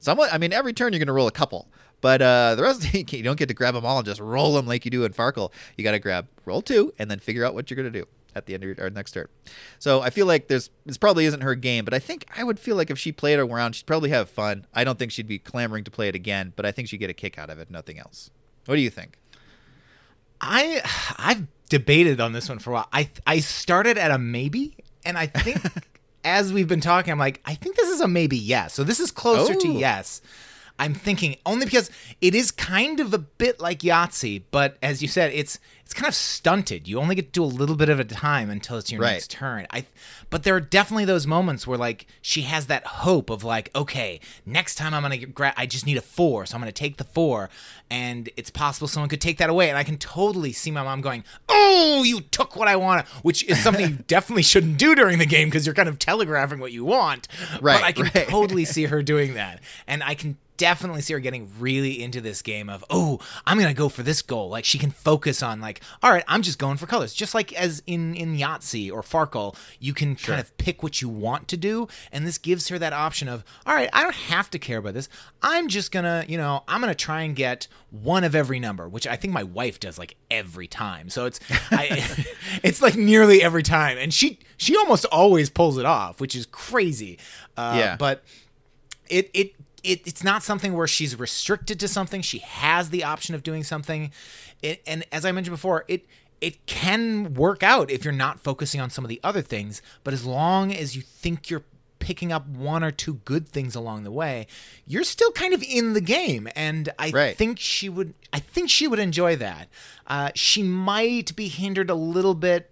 Somewhat, 0.00 0.32
I 0.32 0.38
mean, 0.38 0.52
every 0.52 0.72
turn 0.72 0.92
you're 0.92 0.98
going 0.98 1.06
to 1.06 1.12
roll 1.12 1.28
a 1.28 1.32
couple, 1.32 1.68
but 2.00 2.22
uh, 2.22 2.54
the 2.54 2.62
rest 2.62 2.94
you 3.12 3.22
don't 3.22 3.38
get 3.38 3.48
to 3.48 3.54
grab 3.54 3.74
them 3.74 3.84
all 3.84 3.98
and 3.98 4.06
just 4.06 4.20
roll 4.20 4.54
them 4.54 4.66
like 4.66 4.84
you 4.84 4.90
do 4.90 5.04
in 5.04 5.12
Farkle. 5.12 5.52
You 5.76 5.84
got 5.84 5.92
to 5.92 5.98
grab 5.98 6.26
roll 6.44 6.62
two 6.62 6.92
and 6.98 7.10
then 7.10 7.18
figure 7.18 7.44
out 7.44 7.54
what 7.54 7.70
you're 7.70 7.76
going 7.76 7.92
to 7.92 7.98
do 8.00 8.06
at 8.34 8.46
the 8.46 8.54
end 8.54 8.62
of 8.64 8.78
your 8.78 8.90
next 8.90 9.12
turn. 9.12 9.26
So 9.78 10.00
I 10.00 10.10
feel 10.10 10.26
like 10.26 10.48
there's 10.48 10.70
this 10.86 10.96
probably 10.96 11.24
isn't 11.24 11.40
her 11.40 11.54
game, 11.54 11.84
but 11.84 11.94
I 11.94 11.98
think 11.98 12.26
I 12.36 12.44
would 12.44 12.58
feel 12.60 12.76
like 12.76 12.90
if 12.90 12.98
she 12.98 13.10
played 13.10 13.38
around, 13.38 13.74
she'd 13.74 13.86
probably 13.86 14.10
have 14.10 14.28
fun. 14.28 14.66
I 14.74 14.84
don't 14.84 14.98
think 14.98 15.12
she'd 15.12 15.26
be 15.26 15.38
clamoring 15.38 15.84
to 15.84 15.90
play 15.90 16.08
it 16.08 16.14
again, 16.14 16.52
but 16.54 16.64
I 16.64 16.72
think 16.72 16.88
she'd 16.88 16.98
get 16.98 17.10
a 17.10 17.14
kick 17.14 17.38
out 17.38 17.50
of 17.50 17.58
it, 17.58 17.70
nothing 17.70 17.98
else. 17.98 18.30
What 18.66 18.76
do 18.76 18.80
you 18.80 18.90
think? 18.90 19.18
I 20.40 20.82
I've 21.18 21.46
debated 21.68 22.20
on 22.20 22.32
this 22.32 22.48
one 22.48 22.58
for 22.58 22.70
a 22.70 22.74
while. 22.74 22.88
I 22.92 23.10
I 23.26 23.40
started 23.40 23.98
at 23.98 24.10
a 24.10 24.18
maybe, 24.18 24.76
and 25.04 25.18
I 25.18 25.26
think 25.26 25.60
as 26.24 26.52
we've 26.52 26.68
been 26.68 26.80
talking, 26.80 27.10
I'm 27.12 27.18
like, 27.18 27.40
I 27.44 27.54
think 27.54 27.76
this 27.76 27.88
is 27.88 28.00
a 28.00 28.08
maybe 28.08 28.36
yes. 28.36 28.74
So 28.74 28.84
this 28.84 29.00
is 29.00 29.10
closer 29.10 29.54
to 29.54 29.68
Oh. 29.68 29.78
yes. 29.78 30.20
I'm 30.78 30.94
thinking 30.94 31.36
only 31.44 31.64
because 31.64 31.90
it 32.20 32.34
is 32.34 32.50
kind 32.50 33.00
of 33.00 33.12
a 33.12 33.18
bit 33.18 33.60
like 33.60 33.80
Yahtzee, 33.80 34.42
but 34.50 34.76
as 34.82 35.02
you 35.02 35.08
said, 35.08 35.32
it's 35.32 35.58
it's 35.84 35.94
kind 35.94 36.06
of 36.08 36.14
stunted. 36.14 36.86
You 36.86 37.00
only 37.00 37.14
get 37.14 37.32
to 37.32 37.40
do 37.40 37.42
a 37.42 37.46
little 37.46 37.74
bit 37.74 37.88
of 37.88 37.98
a 37.98 38.04
time 38.04 38.50
until 38.50 38.76
it's 38.76 38.92
your 38.92 39.00
Right. 39.00 39.12
next 39.14 39.30
turn. 39.30 39.66
I 39.70 39.86
but 40.30 40.42
there 40.42 40.54
are 40.54 40.60
definitely 40.60 41.06
those 41.06 41.26
moments 41.26 41.66
where 41.66 41.78
like 41.78 42.06
she 42.20 42.42
has 42.42 42.66
that 42.66 42.84
hope 42.86 43.30
of 43.30 43.42
like, 43.42 43.70
okay, 43.74 44.20
next 44.44 44.74
time 44.74 44.92
I'm 44.94 45.02
gonna 45.02 45.16
grab. 45.18 45.54
I 45.56 45.64
just 45.66 45.86
need 45.86 45.96
a 45.96 46.02
four, 46.02 46.44
so 46.46 46.54
I'm 46.54 46.60
gonna 46.60 46.72
take 46.72 46.98
the 46.98 47.04
four, 47.04 47.48
and 47.90 48.28
it's 48.36 48.50
possible 48.50 48.86
someone 48.86 49.08
could 49.08 49.20
take 49.22 49.38
that 49.38 49.48
away, 49.50 49.68
and 49.70 49.78
I 49.78 49.82
can 49.84 49.96
totally 49.96 50.52
see 50.52 50.70
my 50.70 50.82
mom 50.82 51.00
going, 51.00 51.24
"Oh, 51.48 52.02
you 52.04 52.20
took 52.20 52.54
what 52.54 52.68
I 52.68 52.76
want," 52.76 53.06
which 53.22 53.42
is 53.44 53.58
something 53.62 53.88
you 53.88 53.96
definitely 54.06 54.42
shouldn't 54.42 54.76
do 54.78 54.94
during 54.94 55.18
the 55.18 55.26
game 55.26 55.48
because 55.48 55.64
you're 55.66 55.74
kind 55.74 55.88
of 55.88 55.98
telegraphing 55.98 56.58
what 56.60 56.72
you 56.72 56.84
want. 56.84 57.28
Right, 57.60 57.80
But 57.80 57.84
I 57.84 57.92
can 57.92 58.10
right. 58.14 58.28
totally 58.28 58.64
see 58.66 58.84
her 58.84 59.02
doing 59.02 59.34
that, 59.34 59.60
and 59.86 60.02
I 60.02 60.14
can 60.14 60.36
definitely 60.58 61.00
see 61.00 61.14
her 61.14 61.20
getting 61.20 61.48
really 61.58 62.02
into 62.02 62.20
this 62.20 62.42
game 62.42 62.68
of 62.68 62.84
oh 62.90 63.18
i'm 63.46 63.58
gonna 63.58 63.72
go 63.72 63.88
for 63.88 64.02
this 64.02 64.20
goal. 64.20 64.50
Like 64.50 64.66
she 64.66 64.76
can 64.78 64.90
focus 64.90 65.42
on 65.42 65.60
like 65.60 65.80
all 66.02 66.10
right 66.12 66.24
i'm 66.28 66.42
just 66.42 66.58
going 66.58 66.76
for 66.76 66.86
colors. 66.86 67.14
Just 67.14 67.32
like 67.34 67.52
as 67.54 67.82
in 67.86 68.14
in 68.14 68.36
yahtzee 68.36 68.92
or 68.92 69.00
farkle 69.02 69.56
you 69.80 69.94
can 69.94 70.14
kind 70.16 70.40
of 70.40 70.54
pick 70.58 70.82
what 70.82 71.00
you 71.00 71.08
want 71.08 71.48
to 71.48 71.56
do 71.56 71.88
and 72.12 72.26
this 72.26 72.36
gives 72.36 72.68
her 72.68 72.78
that 72.78 72.92
option 72.92 73.28
of 73.28 73.42
all 73.64 73.74
right 73.74 73.88
i 73.94 74.02
don't 74.02 74.14
have 74.14 74.50
to 74.50 74.58
care 74.58 74.78
about 74.78 74.92
this. 74.94 75.08
I'm 75.42 75.68
just 75.68 75.90
gonna 75.92 76.24
you 76.28 76.36
know 76.36 76.64
i'm 76.68 76.80
gonna 76.80 76.94
try 76.94 77.22
and 77.22 77.34
get 77.34 77.68
one 77.90 78.22
of 78.24 78.34
every 78.34 78.58
number 78.60 78.88
which 78.88 79.06
i 79.06 79.16
think 79.16 79.32
my 79.32 79.44
wife 79.44 79.80
does 79.80 79.98
like 79.98 80.16
every 80.30 80.66
time. 80.66 81.08
So 81.08 81.24
it's 81.24 81.40
I, 81.70 82.04
it's 82.62 82.82
like 82.82 82.96
nearly 82.96 83.42
every 83.42 83.62
time. 83.62 83.96
And 83.96 84.12
she 84.12 84.40
she 84.56 84.76
almost 84.76 85.04
always 85.06 85.48
pulls 85.48 85.78
it 85.78 85.86
off 85.86 86.20
which 86.20 86.34
is 86.36 86.44
crazy. 86.46 87.18
Uh, 87.56 87.76
Yeah. 87.78 87.96
but 87.96 88.24
it 89.08 89.30
it 89.32 89.54
it, 89.84 90.06
it's 90.06 90.22
not 90.24 90.42
something 90.42 90.72
where 90.74 90.86
she's 90.86 91.18
restricted 91.18 91.78
to 91.80 91.88
something. 91.88 92.22
She 92.22 92.38
has 92.38 92.90
the 92.90 93.04
option 93.04 93.34
of 93.34 93.42
doing 93.42 93.64
something, 93.64 94.10
it, 94.62 94.82
and 94.86 95.04
as 95.12 95.24
I 95.24 95.32
mentioned 95.32 95.54
before, 95.54 95.84
it 95.88 96.06
it 96.40 96.64
can 96.66 97.34
work 97.34 97.64
out 97.64 97.90
if 97.90 98.04
you're 98.04 98.12
not 98.12 98.38
focusing 98.38 98.80
on 98.80 98.90
some 98.90 99.04
of 99.04 99.08
the 99.08 99.20
other 99.24 99.42
things. 99.42 99.82
But 100.04 100.14
as 100.14 100.24
long 100.24 100.72
as 100.72 100.94
you 100.94 101.02
think 101.02 101.50
you're 101.50 101.64
picking 101.98 102.30
up 102.30 102.46
one 102.46 102.84
or 102.84 102.92
two 102.92 103.14
good 103.24 103.48
things 103.48 103.74
along 103.74 104.04
the 104.04 104.12
way, 104.12 104.46
you're 104.86 105.02
still 105.02 105.32
kind 105.32 105.52
of 105.52 105.64
in 105.64 105.94
the 105.94 106.00
game. 106.00 106.48
And 106.54 106.90
I 106.96 107.10
Right. 107.10 107.36
think 107.36 107.58
she 107.58 107.88
would. 107.88 108.14
I 108.32 108.38
think 108.38 108.70
she 108.70 108.86
would 108.86 109.00
enjoy 109.00 109.34
that. 109.34 109.68
Uh, 110.06 110.30
she 110.36 110.62
might 110.62 111.34
be 111.34 111.48
hindered 111.48 111.90
a 111.90 111.94
little 111.96 112.34
bit 112.36 112.70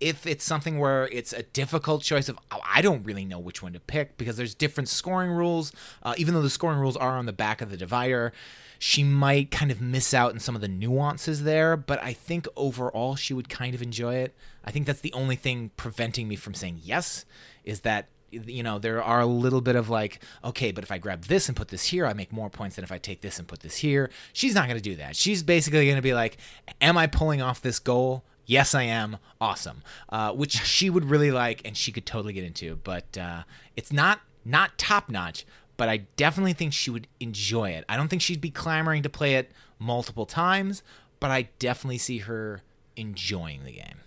if 0.00 0.26
it's 0.26 0.44
something 0.44 0.78
where 0.78 1.08
it's 1.08 1.32
a 1.32 1.42
difficult 1.42 2.02
choice 2.02 2.28
of 2.28 2.38
oh, 2.50 2.60
I 2.64 2.82
don't 2.82 3.04
really 3.04 3.24
know 3.24 3.38
which 3.38 3.62
one 3.62 3.72
to 3.72 3.80
pick 3.80 4.16
because 4.16 4.36
there's 4.36 4.54
different 4.54 4.88
scoring 4.88 5.30
rules. 5.30 5.72
Uh, 6.02 6.14
even 6.16 6.34
though 6.34 6.42
the 6.42 6.50
scoring 6.50 6.78
rules 6.78 6.96
are 6.96 7.16
on 7.16 7.26
the 7.26 7.32
back 7.32 7.60
of 7.60 7.70
the 7.70 7.76
divider, 7.76 8.32
she 8.78 9.02
might 9.02 9.50
kind 9.50 9.70
of 9.70 9.80
miss 9.80 10.14
out 10.14 10.32
in 10.32 10.40
some 10.40 10.54
of 10.54 10.60
the 10.60 10.68
nuances 10.68 11.42
there. 11.42 11.76
But 11.76 12.02
I 12.02 12.12
think 12.12 12.46
overall 12.56 13.16
she 13.16 13.34
would 13.34 13.48
kind 13.48 13.74
of 13.74 13.82
enjoy 13.82 14.16
it. 14.16 14.34
I 14.64 14.70
think 14.70 14.86
that's 14.86 15.00
the 15.00 15.12
only 15.12 15.36
thing 15.36 15.70
preventing 15.76 16.28
me 16.28 16.36
from 16.36 16.54
saying 16.54 16.80
yes 16.82 17.24
is 17.64 17.80
that 17.80 18.08
you 18.30 18.62
know 18.62 18.78
there 18.78 19.02
are 19.02 19.20
a 19.20 19.26
little 19.26 19.60
bit 19.62 19.74
of 19.74 19.88
like 19.88 20.20
okay 20.44 20.70
but 20.70 20.84
if 20.84 20.92
i 20.92 20.98
grab 20.98 21.24
this 21.24 21.48
and 21.48 21.56
put 21.56 21.68
this 21.68 21.86
here 21.86 22.04
i 22.04 22.12
make 22.12 22.30
more 22.30 22.50
points 22.50 22.76
than 22.76 22.84
if 22.84 22.92
i 22.92 22.98
take 22.98 23.22
this 23.22 23.38
and 23.38 23.48
put 23.48 23.60
this 23.60 23.76
here 23.76 24.10
she's 24.34 24.54
not 24.54 24.68
going 24.68 24.76
to 24.76 24.82
do 24.82 24.96
that 24.96 25.16
she's 25.16 25.42
basically 25.42 25.86
going 25.86 25.96
to 25.96 26.02
be 26.02 26.12
like 26.12 26.36
am 26.82 26.98
i 26.98 27.06
pulling 27.06 27.40
off 27.40 27.62
this 27.62 27.78
goal 27.78 28.22
yes 28.48 28.74
i 28.74 28.82
am 28.82 29.18
awesome 29.40 29.82
uh, 30.08 30.32
which 30.32 30.52
she 30.64 30.90
would 30.90 31.04
really 31.04 31.30
like 31.30 31.62
and 31.64 31.76
she 31.76 31.92
could 31.92 32.04
totally 32.04 32.32
get 32.32 32.42
into 32.42 32.74
but 32.82 33.16
uh, 33.16 33.42
it's 33.76 33.92
not 33.92 34.20
not 34.44 34.76
top 34.76 35.08
notch 35.08 35.46
but 35.76 35.88
i 35.88 35.98
definitely 36.16 36.52
think 36.54 36.72
she 36.72 36.90
would 36.90 37.06
enjoy 37.20 37.70
it 37.70 37.84
i 37.88 37.96
don't 37.96 38.08
think 38.08 38.20
she'd 38.22 38.40
be 38.40 38.50
clamoring 38.50 39.02
to 39.04 39.08
play 39.08 39.34
it 39.36 39.52
multiple 39.78 40.26
times 40.26 40.82
but 41.20 41.30
i 41.30 41.42
definitely 41.60 41.98
see 41.98 42.18
her 42.18 42.62
enjoying 42.96 43.62
the 43.64 43.72
game 43.72 44.00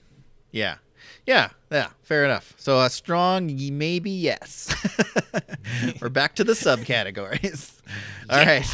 Yeah. 0.51 0.75
Yeah, 1.25 1.49
yeah, 1.71 1.87
fair 2.03 2.25
enough. 2.25 2.53
So 2.57 2.79
a 2.79 2.87
strong 2.89 3.47
maybe 3.71 4.11
yes. 4.11 4.69
We're 6.01 6.09
back 6.09 6.35
to 6.35 6.43
the 6.43 6.53
subcategories. 6.53 7.71
All 8.29 8.45
right. 8.45 8.65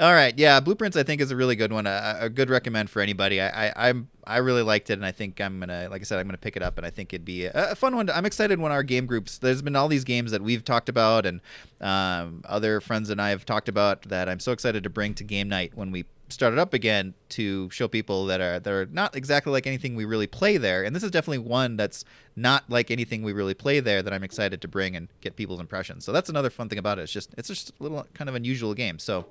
All 0.00 0.14
right. 0.14 0.36
Yeah, 0.38 0.60
Blueprints 0.60 0.96
I 0.96 1.02
think 1.02 1.20
is 1.20 1.30
a 1.30 1.36
really 1.36 1.56
good 1.56 1.74
one. 1.74 1.86
A, 1.86 2.16
a 2.20 2.30
good 2.30 2.48
recommend 2.48 2.88
for 2.88 3.02
anybody. 3.02 3.38
I, 3.38 3.68
I 3.68 3.88
I'm 3.90 4.08
I 4.26 4.38
really 4.38 4.62
liked 4.62 4.88
it, 4.88 4.94
and 4.94 5.04
I 5.04 5.12
think 5.12 5.38
I'm 5.42 5.60
gonna, 5.60 5.88
like 5.90 6.00
I 6.00 6.04
said, 6.04 6.18
I'm 6.18 6.26
gonna 6.26 6.38
pick 6.38 6.56
it 6.56 6.62
up, 6.62 6.78
and 6.78 6.86
I 6.86 6.90
think 6.90 7.12
it'd 7.12 7.26
be 7.26 7.44
a, 7.44 7.52
a 7.72 7.74
fun 7.74 7.94
one. 7.94 8.06
To, 8.06 8.16
I'm 8.16 8.24
excited 8.24 8.58
when 8.60 8.72
our 8.72 8.82
game 8.82 9.04
groups. 9.04 9.36
There's 9.36 9.60
been 9.60 9.76
all 9.76 9.88
these 9.88 10.04
games 10.04 10.30
that 10.30 10.40
we've 10.40 10.64
talked 10.64 10.88
about, 10.88 11.26
and 11.26 11.42
um, 11.82 12.42
other 12.46 12.80
friends 12.80 13.10
and 13.10 13.20
I 13.20 13.28
have 13.28 13.44
talked 13.44 13.68
about 13.68 14.02
that. 14.04 14.26
I'm 14.26 14.40
so 14.40 14.52
excited 14.52 14.84
to 14.84 14.90
bring 14.90 15.12
to 15.14 15.24
game 15.24 15.50
night 15.50 15.72
when 15.74 15.90
we 15.90 16.06
start 16.30 16.54
it 16.54 16.58
up 16.58 16.72
again 16.72 17.12
to 17.28 17.68
show 17.68 17.86
people 17.86 18.24
that 18.26 18.40
are 18.40 18.58
that 18.58 18.72
are 18.72 18.86
not 18.86 19.14
exactly 19.14 19.52
like 19.52 19.66
anything 19.66 19.96
we 19.96 20.06
really 20.06 20.26
play 20.26 20.56
there. 20.56 20.82
And 20.82 20.96
this 20.96 21.02
is 21.02 21.10
definitely 21.10 21.38
one 21.38 21.76
that's 21.76 22.06
not 22.36 22.64
like 22.70 22.90
anything 22.90 23.22
we 23.22 23.34
really 23.34 23.54
play 23.54 23.80
there 23.80 24.02
that 24.02 24.14
I'm 24.14 24.24
excited 24.24 24.62
to 24.62 24.68
bring 24.68 24.96
and 24.96 25.08
get 25.20 25.36
people's 25.36 25.60
impressions. 25.60 26.06
So 26.06 26.12
that's 26.12 26.30
another 26.30 26.48
fun 26.48 26.70
thing 26.70 26.78
about 26.78 26.98
it. 26.98 27.02
It's 27.02 27.12
just 27.12 27.34
it's 27.36 27.48
just 27.48 27.70
a 27.78 27.82
little 27.82 28.06
kind 28.14 28.30
of 28.30 28.34
unusual 28.34 28.72
game. 28.72 28.98
So 28.98 29.26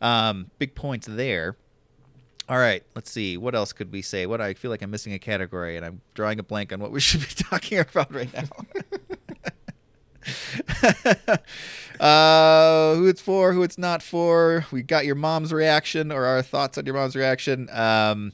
um, 0.00 0.50
big 0.58 0.74
points 0.74 1.06
there. 1.08 1.56
All 2.48 2.58
right, 2.58 2.82
let's 2.94 3.10
see. 3.10 3.36
What 3.36 3.54
else 3.54 3.72
could 3.72 3.92
we 3.92 4.00
say? 4.00 4.24
What 4.26 4.40
I 4.40 4.54
feel 4.54 4.70
like 4.70 4.80
I'm 4.80 4.90
missing 4.90 5.12
a 5.12 5.18
category, 5.18 5.76
and 5.76 5.84
I'm 5.84 6.00
drawing 6.14 6.38
a 6.38 6.42
blank 6.42 6.72
on 6.72 6.80
what 6.80 6.90
we 6.90 7.00
should 7.08 7.20
be 7.20 7.26
talking 7.26 7.78
about 7.78 8.12
right 8.12 8.32
now. 8.32 8.44
uh, 12.00 12.94
who 12.94 13.06
it's 13.06 13.20
for, 13.20 13.52
who 13.52 13.62
it's 13.62 13.78
not 13.78 14.02
for. 14.02 14.64
We 14.70 14.82
got 14.82 15.04
your 15.04 15.14
mom's 15.14 15.52
reaction 15.52 16.10
or 16.10 16.24
our 16.24 16.42
thoughts 16.42 16.78
on 16.78 16.86
your 16.86 16.94
mom's 16.94 17.14
reaction. 17.14 17.68
Um, 17.70 18.32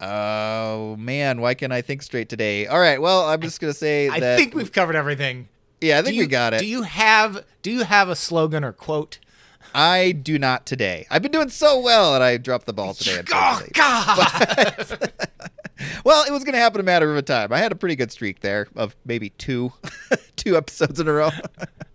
oh 0.00 0.96
man, 0.96 1.40
why 1.40 1.54
can't 1.54 1.72
I 1.72 1.82
think 1.82 2.02
straight 2.02 2.28
today? 2.28 2.66
All 2.66 2.80
right, 2.80 3.00
well, 3.00 3.28
I'm 3.28 3.40
just 3.40 3.60
gonna 3.60 3.72
say 3.72 4.08
i 4.08 4.18
that. 4.18 4.38
think 4.38 4.54
we've 4.54 4.72
covered 4.72 4.96
everything 4.96 5.48
yeah, 5.84 5.98
I 5.98 6.02
think 6.02 6.16
you- 6.16 6.22
we 6.22 6.26
got 6.26 6.54
it. 6.54 6.60
Do 6.60 6.66
you 6.66 6.82
have 6.82 7.44
do 7.62 7.70
you 7.70 7.84
have 7.84 8.08
a 8.08 8.16
slogan 8.16 8.64
or 8.64 8.72
quote? 8.72 9.18
I 9.74 10.12
do 10.12 10.38
not 10.38 10.66
today. 10.66 11.06
I've 11.10 11.22
been 11.22 11.32
doing 11.32 11.48
so 11.48 11.80
well 11.80 12.14
and 12.14 12.22
I 12.22 12.36
dropped 12.36 12.66
the 12.66 12.72
ball 12.72 12.94
today. 12.94 13.22
Oh. 13.32 13.62
God! 13.72 14.98
well, 16.04 16.24
it 16.24 16.30
was 16.32 16.44
going 16.44 16.52
to 16.54 16.60
happen 16.60 16.80
a 16.80 16.84
matter 16.84 17.10
of 17.10 17.16
a 17.16 17.22
time. 17.22 17.52
I 17.52 17.58
had 17.58 17.72
a 17.72 17.74
pretty 17.74 17.96
good 17.96 18.12
streak 18.12 18.40
there 18.40 18.68
of 18.76 18.94
maybe 19.04 19.30
two, 19.30 19.72
two 20.36 20.56
episodes 20.56 21.00
in 21.00 21.08
a 21.08 21.12
row. 21.12 21.30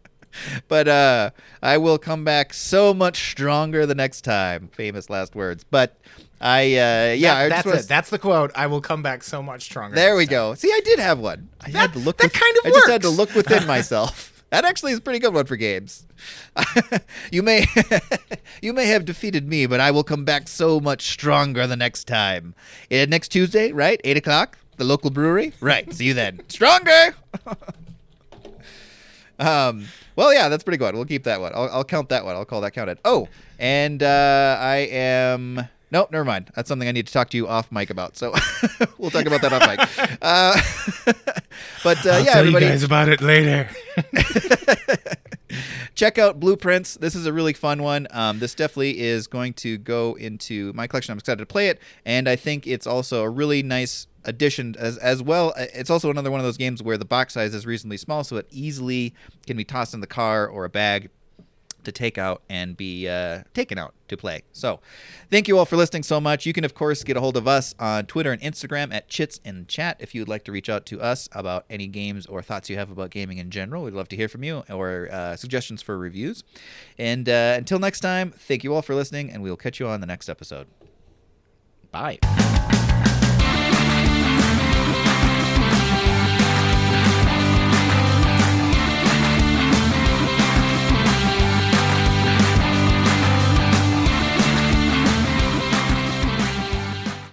but 0.68 0.88
uh, 0.90 1.30
I 1.64 1.78
will 1.78 1.98
come 1.98 2.26
back 2.26 2.54
so 2.54 2.94
much 2.94 3.32
stronger 3.32 3.86
the 3.86 3.96
next 3.96 4.22
time. 4.22 4.68
Famous 4.74 5.10
last 5.10 5.34
words. 5.34 5.64
But 5.64 5.98
I 6.42 6.64
uh, 6.64 7.14
yeah, 7.14 7.48
That- 7.48 7.50
just 7.50 7.50
that's 7.50 7.66
wanna 7.66 7.80
it. 7.80 7.88
That's 7.88 8.10
the 8.10 8.20
quote. 8.20 8.52
I 8.56 8.68
will 8.68 8.82
come 8.82 9.02
back 9.02 9.24
so 9.24 9.42
much 9.42 9.64
stronger. 9.64 9.96
There 9.96 10.16
we 10.18 10.26
time. 10.26 10.32
go. 10.32 10.54
See, 10.56 10.70
I 10.70 10.82
did 10.84 11.00
have 11.00 11.20
one. 11.20 11.48
I 11.62 11.70
had 11.70 11.94
to 11.94 12.00
look. 12.00 12.18
that 12.18 12.26
with- 12.26 12.34
kind 12.34 12.58
of 12.58 12.66
I 12.66 12.70
just 12.72 12.90
had 12.90 13.02
to 13.04 13.10
look 13.10 13.34
within 13.36 13.66
myself. 13.66 14.39
That 14.50 14.66
actually 14.66 14.94
is 14.94 14.98
a 14.98 15.02
pretty 15.02 15.20
good 15.20 15.34
one 15.34 15.46
for 15.46 15.56
games. 15.56 16.08
you 17.32 17.44
may 17.44 17.66
you 18.62 18.74
may 18.74 18.88
have 18.88 19.06
defeated 19.06 19.48
me, 19.48 19.68
but 19.68 19.80
I 19.80 19.92
will 19.92 20.04
come 20.04 20.26
back 20.26 20.48
so 20.48 20.80
much 20.80 21.04
stronger 21.04 21.68
the 21.68 21.76
next 21.76 22.06
time. 22.06 22.56
Uh, 22.92 23.06
next 23.08 23.30
Tuesday, 23.30 23.72
right? 23.72 24.02
Eight 24.04 24.18
o'clock, 24.18 24.58
the 24.78 24.84
local 24.86 25.12
brewery. 25.12 25.54
Right. 25.60 25.92
See 25.94 26.06
you 26.06 26.14
then. 26.14 26.42
Stronger. 26.48 27.16
um. 29.38 29.86
Well, 30.16 30.34
yeah, 30.34 30.50
that's 30.50 30.66
pretty 30.66 30.78
good. 30.78 30.96
We'll 30.96 31.06
keep 31.06 31.24
that 31.24 31.40
one. 31.40 31.54
I'll, 31.56 31.70
I'll 31.70 31.86
count 31.86 32.10
that 32.10 32.26
one. 32.26 32.36
I'll 32.36 32.44
call 32.44 32.60
that 32.62 32.72
counted. 32.72 32.98
Oh, 33.06 33.30
and 33.58 34.04
uh, 34.04 34.58
I 34.60 34.90
am. 34.92 35.68
Nope, 35.92 36.12
never 36.12 36.26
mind. 36.26 36.52
That's 36.56 36.68
something 36.68 36.88
I 36.88 36.92
need 36.92 37.08
to 37.08 37.14
talk 37.14 37.30
to 37.30 37.38
you 37.38 37.48
off 37.48 37.72
mic 37.72 37.90
about. 37.90 38.18
So 38.18 38.34
we'll 38.98 39.12
talk 39.12 39.26
about 39.26 39.42
that 39.42 39.54
off 39.54 39.66
mic. 39.66 40.18
Uh, 40.22 41.32
but 41.84 42.06
uh, 42.06 42.22
yeah, 42.26 42.38
everybody, 42.38 42.66
you 42.66 42.72
guys 42.72 42.84
about 42.84 43.10
it 43.10 43.22
later. 43.22 43.70
check 45.96 46.18
out 46.18 46.40
Blueprints. 46.40 46.96
This 46.96 47.16
is 47.16 47.26
a 47.26 47.34
really 47.34 47.54
fun 47.54 47.84
one. 47.84 48.08
Um, 48.12 48.40
this 48.40 48.56
definitely 48.56 49.00
is 49.00 49.28
going 49.28 49.54
to 49.56 49.78
go 49.78 50.16
into 50.16 50.72
my 50.74 50.88
collection. 50.88 51.12
I'm 51.12 51.18
excited 51.18 51.40
to 51.40 51.46
play 51.46 51.68
it, 51.68 51.80
and 52.06 52.28
I 52.30 52.36
think 52.36 52.66
it's 52.68 52.88
also 52.88 53.24
a 53.24 53.30
really 53.30 53.64
nice 53.64 54.08
addition 54.26 54.76
as 54.78 54.98
as 54.98 55.22
well. 55.22 55.54
Uh, 55.58 55.66
It's 55.74 55.90
also 55.90 56.10
another 56.10 56.32
one 56.32 56.40
of 56.40 56.46
those 56.46 56.58
games 56.58 56.82
where 56.84 56.98
the 56.98 57.06
box 57.06 57.34
size 57.34 57.54
is 57.54 57.66
reasonably 57.66 57.98
small, 57.98 58.24
so 58.24 58.38
it 58.38 58.48
easily 58.52 59.14
can 59.46 59.58
be 59.58 59.64
tossed 59.64 59.94
in 59.94 60.02
the 60.02 60.08
car 60.08 60.48
or 60.48 60.66
a 60.66 60.70
bag 60.70 61.10
to 61.84 61.92
take 61.92 62.18
out 62.18 62.42
and 62.50 62.76
be 62.76 63.08
uh, 63.08 63.44
taken 63.54 63.78
out 63.78 63.94
to 64.08 64.18
play. 64.18 64.44
So, 64.52 64.80
thank 65.30 65.48
you 65.48 65.58
all 65.58 65.66
for 65.66 65.78
listening 65.78 66.04
so 66.04 66.20
much. 66.20 66.46
You 66.46 66.54
can, 66.54 66.64
of 66.64 66.74
course, 66.74 67.04
get 67.04 67.18
a 67.18 67.20
hold 67.20 67.38
of 67.38 67.48
us 67.48 67.76
on 67.80 68.06
Twitter 68.06 68.32
and 68.32 68.42
Instagram 68.42 68.94
at 68.94 69.08
Chits 69.08 69.40
and 69.46 69.68
Chat 69.68 69.98
if 70.00 70.14
you 70.14 70.22
would 70.22 70.30
like 70.30 70.44
to 70.46 70.52
reach 70.52 70.70
out 70.70 70.86
to 70.88 71.02
us 71.02 71.30
about 71.32 71.66
any 71.70 71.88
games 71.88 72.26
or 72.26 72.42
thoughts 72.42 72.70
you 72.70 72.78
have 72.78 72.92
about 72.92 73.12
gaming 73.12 73.38
in 73.38 73.52
general. 73.52 73.84
We'd 73.84 73.94
love 73.94 74.10
to 74.10 74.16
hear 74.16 74.28
from 74.28 74.44
you 74.44 74.64
or 74.70 75.10
uh, 75.12 75.36
suggestions 75.36 75.82
for 75.82 75.98
reviews. 75.98 76.44
And 76.98 77.28
uh, 77.30 77.56
until 77.58 77.80
next 77.80 78.02
time, 78.02 78.32
thank 78.32 78.64
you 78.64 78.74
all 78.74 78.82
for 78.82 78.96
listening, 78.96 79.32
and 79.32 79.44
we'll 79.44 79.58
catch 79.58 79.80
you 79.80 79.88
on 79.88 80.02
the 80.02 80.08
next 80.08 80.30
episode. 80.30 80.68
Bye. 81.92 82.20